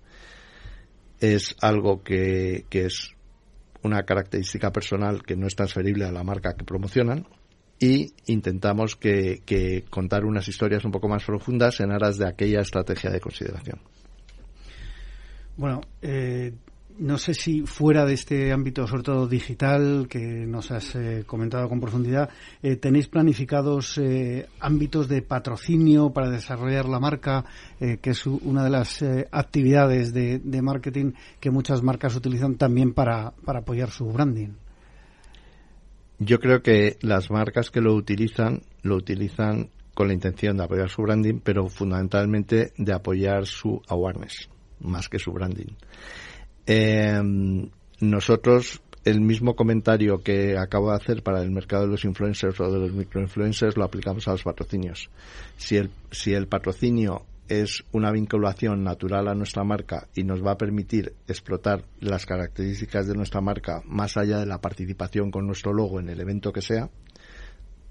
es 1.19 1.55
algo 1.61 2.03
que, 2.03 2.65
que 2.69 2.85
es 2.85 3.11
una 3.83 4.03
característica 4.03 4.71
personal 4.71 5.23
que 5.23 5.35
no 5.35 5.47
es 5.47 5.55
transferible 5.55 6.05
a 6.05 6.11
la 6.11 6.23
marca 6.23 6.55
que 6.55 6.65
promocionan 6.65 7.27
y 7.79 8.13
intentamos 8.25 8.95
que, 8.95 9.41
que, 9.45 9.85
contar 9.89 10.25
unas 10.25 10.47
historias 10.47 10.83
un 10.83 10.91
poco 10.91 11.07
más 11.07 11.23
profundas 11.23 11.79
en 11.79 11.91
aras 11.91 12.17
de 12.17 12.27
aquella 12.27 12.61
estrategia 12.61 13.11
de 13.11 13.19
consideración. 13.19 13.79
Bueno, 15.55 15.81
eh, 16.01 16.53
no 16.99 17.17
sé 17.17 17.33
si 17.33 17.61
fuera 17.61 18.05
de 18.05 18.13
este 18.13 18.51
ámbito, 18.51 18.87
sobre 18.87 19.03
todo 19.03 19.27
digital, 19.27 20.07
que 20.09 20.19
nos 20.19 20.71
has 20.71 20.95
eh, 20.95 21.23
comentado 21.25 21.69
con 21.69 21.79
profundidad, 21.79 22.29
eh, 22.61 22.75
tenéis 22.75 23.07
planificados 23.07 23.97
eh, 23.97 24.47
ámbitos 24.59 25.07
de 25.07 25.21
patrocinio 25.21 26.11
para 26.11 26.29
desarrollar 26.29 26.87
la 26.87 26.99
marca, 26.99 27.45
que 27.79 28.09
es 28.09 28.25
una 28.25 28.63
de 28.63 28.69
las 28.69 29.03
actividades 29.31 30.13
de, 30.13 30.61
marketing 30.61 31.11
que 31.39 31.51
muchas 31.51 31.83
marcas 31.83 32.15
utilizan 32.15 32.55
también 32.55 32.93
para, 32.93 33.31
para 33.45 33.59
apoyar 33.59 33.91
su 33.91 34.05
branding. 34.11 34.49
Yo 36.19 36.39
creo 36.39 36.63
que 36.63 36.97
las 37.01 37.29
marcas 37.29 37.69
que 37.69 37.81
lo 37.81 37.93
utilizan, 37.93 38.63
lo 38.81 38.95
utilizan 38.95 39.69
con 39.93 40.07
la 40.07 40.13
intención 40.13 40.57
de 40.57 40.63
apoyar 40.63 40.89
su 40.89 41.03
branding, 41.03 41.39
pero 41.43 41.67
fundamentalmente 41.69 42.73
de 42.77 42.93
apoyar 42.93 43.45
su 43.45 43.81
awareness, 43.87 44.49
más 44.79 45.09
que 45.09 45.19
su 45.19 45.31
branding. 45.31 45.73
Eh, 46.67 47.21
nosotros, 48.01 48.81
el 49.05 49.21
mismo 49.21 49.55
comentario 49.55 50.21
que 50.21 50.57
acabo 50.57 50.89
de 50.91 50.97
hacer 50.97 51.23
para 51.23 51.41
el 51.41 51.49
mercado 51.49 51.83
de 51.83 51.91
los 51.91 52.03
influencers 52.03 52.59
o 52.59 52.69
de 52.69 52.79
los 52.79 52.91
microinfluencers 52.91 53.77
lo 53.77 53.85
aplicamos 53.85 54.27
a 54.27 54.31
los 54.31 54.43
patrocinios. 54.43 55.09
Si 55.55 55.77
el, 55.77 55.89
si 56.11 56.33
el 56.33 56.47
patrocinio 56.47 57.23
es 57.47 57.85
una 57.93 58.11
vinculación 58.11 58.83
natural 58.83 59.29
a 59.29 59.33
nuestra 59.33 59.63
marca 59.63 60.09
y 60.13 60.23
nos 60.23 60.45
va 60.45 60.51
a 60.51 60.57
permitir 60.57 61.13
explotar 61.27 61.85
las 62.01 62.25
características 62.25 63.07
de 63.07 63.15
nuestra 63.15 63.39
marca 63.39 63.81
más 63.85 64.17
allá 64.17 64.39
de 64.39 64.45
la 64.45 64.59
participación 64.59 65.31
con 65.31 65.47
nuestro 65.47 65.73
logo 65.73 66.01
en 66.01 66.09
el 66.09 66.19
evento 66.19 66.51
que 66.51 66.61
sea, 66.61 66.89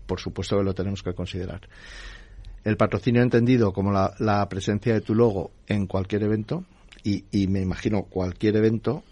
por 0.06 0.20
supuesto 0.20 0.58
que 0.58 0.64
lo 0.64 0.74
tenemos 0.74 1.02
que 1.02 1.14
considerar. 1.14 1.62
El 2.64 2.76
patrocinio 2.76 3.22
entendido 3.22 3.72
como 3.72 3.90
la, 3.90 4.12
la 4.18 4.46
presencia 4.48 4.92
de 4.92 5.00
tu 5.00 5.14
logo 5.14 5.52
en 5.66 5.86
cualquier 5.86 6.24
evento, 6.24 6.64
y, 7.06 7.46
me 7.46 7.60
imagino 7.60 8.02
cualquier 8.02 8.56
evento, 8.56 9.04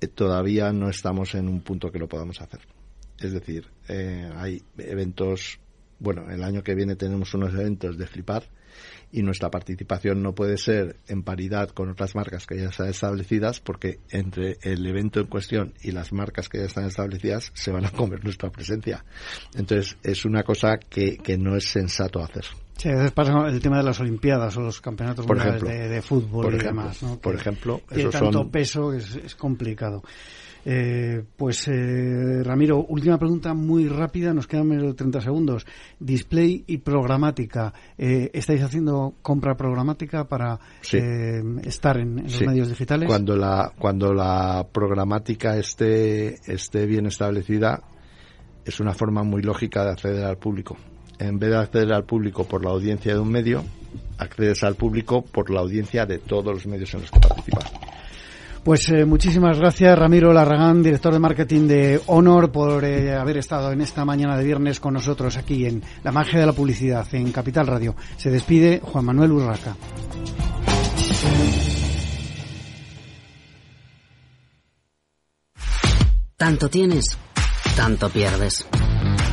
eh, 0.00 0.06
todavía 0.06 0.72
no 0.72 0.88
estamos 0.88 1.34
en 1.34 1.48
un 1.48 1.60
punto 1.60 1.90
que 1.90 1.98
lo 1.98 2.08
podamos 2.08 2.40
hacer. 2.40 2.60
Es 3.18 3.32
decir, 3.32 3.66
eh, 3.88 4.30
hay 4.36 4.62
eventos, 4.78 5.58
bueno, 5.98 6.30
el 6.30 6.44
año 6.44 6.62
que 6.62 6.76
viene 6.76 6.94
tenemos 6.94 7.34
unos 7.34 7.52
eventos 7.54 7.98
de 7.98 8.06
flipar 8.06 8.44
y 9.10 9.22
nuestra 9.22 9.50
participación 9.50 10.22
no 10.22 10.32
puede 10.34 10.56
ser 10.56 10.96
en 11.08 11.24
paridad 11.24 11.70
con 11.70 11.90
otras 11.90 12.14
marcas 12.14 12.46
que 12.46 12.56
ya 12.56 12.68
están 12.68 12.88
establecidas 12.88 13.58
porque 13.58 13.98
entre 14.10 14.58
el 14.62 14.86
evento 14.86 15.20
en 15.20 15.26
cuestión 15.26 15.74
y 15.82 15.90
las 15.90 16.12
marcas 16.12 16.48
que 16.48 16.58
ya 16.58 16.64
están 16.64 16.86
establecidas 16.86 17.50
se 17.54 17.72
van 17.72 17.84
a 17.84 17.90
comer 17.90 18.22
nuestra 18.22 18.50
presencia. 18.50 19.04
Entonces 19.54 19.98
es 20.04 20.24
una 20.24 20.44
cosa 20.44 20.78
que, 20.78 21.18
que 21.18 21.36
no 21.36 21.56
es 21.56 21.64
sensato 21.64 22.22
hacer. 22.22 22.44
Sí, 22.76 22.88
a 22.88 22.96
veces 22.96 23.12
pasa 23.12 23.46
el 23.48 23.60
tema 23.60 23.78
de 23.78 23.84
las 23.84 24.00
Olimpiadas 24.00 24.56
o 24.56 24.60
los 24.60 24.80
campeonatos 24.80 25.26
mundiales 25.26 25.62
de, 25.62 26.02
fútbol 26.02 26.54
y 26.54 26.58
demás. 26.58 27.02
¿no? 27.02 27.18
Por 27.18 27.34
ejemplo, 27.34 27.80
tiene 27.88 28.10
tanto 28.10 28.48
peso 28.50 28.92
es, 28.92 29.16
es 29.16 29.34
complicado. 29.34 30.02
Eh, 30.64 31.24
pues 31.36 31.66
eh, 31.68 32.42
Ramiro, 32.44 32.84
última 32.88 33.18
pregunta 33.18 33.52
muy 33.52 33.88
rápida, 33.88 34.32
nos 34.32 34.46
quedan 34.46 34.68
menos 34.68 34.84
de 34.84 34.94
30 34.94 35.20
segundos. 35.20 35.66
Display 35.98 36.64
y 36.66 36.78
programática. 36.78 37.72
Eh, 37.98 38.30
¿Estáis 38.32 38.62
haciendo 38.62 39.14
compra 39.22 39.56
programática 39.56 40.24
para 40.24 40.58
eh, 40.92 41.42
estar 41.64 41.98
en, 41.98 42.22
los 42.24 42.40
medios 42.42 42.68
digitales? 42.68 43.08
Cuando 43.08 43.36
la, 43.36 43.72
cuando 43.76 44.12
la 44.12 44.66
programática 44.70 45.56
esté, 45.56 46.34
esté 46.52 46.86
bien 46.86 47.06
establecida, 47.06 47.82
es 48.64 48.78
una 48.78 48.92
forma 48.92 49.24
muy 49.24 49.42
lógica 49.42 49.84
de 49.84 49.90
acceder 49.90 50.24
al 50.24 50.38
público 50.38 50.76
en 51.22 51.38
vez 51.38 51.50
de 51.50 51.56
acceder 51.56 51.92
al 51.92 52.04
público 52.04 52.44
por 52.44 52.64
la 52.64 52.70
audiencia 52.70 53.14
de 53.14 53.20
un 53.20 53.30
medio, 53.30 53.64
accedes 54.18 54.62
al 54.64 54.74
público 54.74 55.22
por 55.22 55.50
la 55.50 55.60
audiencia 55.60 56.04
de 56.06 56.18
todos 56.18 56.52
los 56.52 56.66
medios 56.66 56.92
en 56.94 57.00
los 57.02 57.10
que 57.10 57.20
participas. 57.20 57.72
Pues 58.64 58.88
eh, 58.90 59.04
muchísimas 59.04 59.58
gracias 59.58 59.98
Ramiro 59.98 60.32
Larragán, 60.32 60.84
director 60.84 61.12
de 61.12 61.18
marketing 61.18 61.66
de 61.66 62.00
Honor, 62.06 62.52
por 62.52 62.84
eh, 62.84 63.12
haber 63.12 63.38
estado 63.38 63.72
en 63.72 63.80
esta 63.80 64.04
mañana 64.04 64.36
de 64.36 64.44
viernes 64.44 64.78
con 64.78 64.94
nosotros 64.94 65.36
aquí 65.36 65.66
en 65.66 65.82
La 66.04 66.12
Magia 66.12 66.38
de 66.38 66.46
la 66.46 66.52
Publicidad, 66.52 67.06
en 67.12 67.32
Capital 67.32 67.66
Radio. 67.66 67.96
Se 68.16 68.30
despide 68.30 68.80
Juan 68.80 69.04
Manuel 69.04 69.32
Urraca. 69.32 69.76
Tanto 76.36 76.68
tienes, 76.68 77.18
tanto 77.76 78.08
pierdes. 78.10 78.66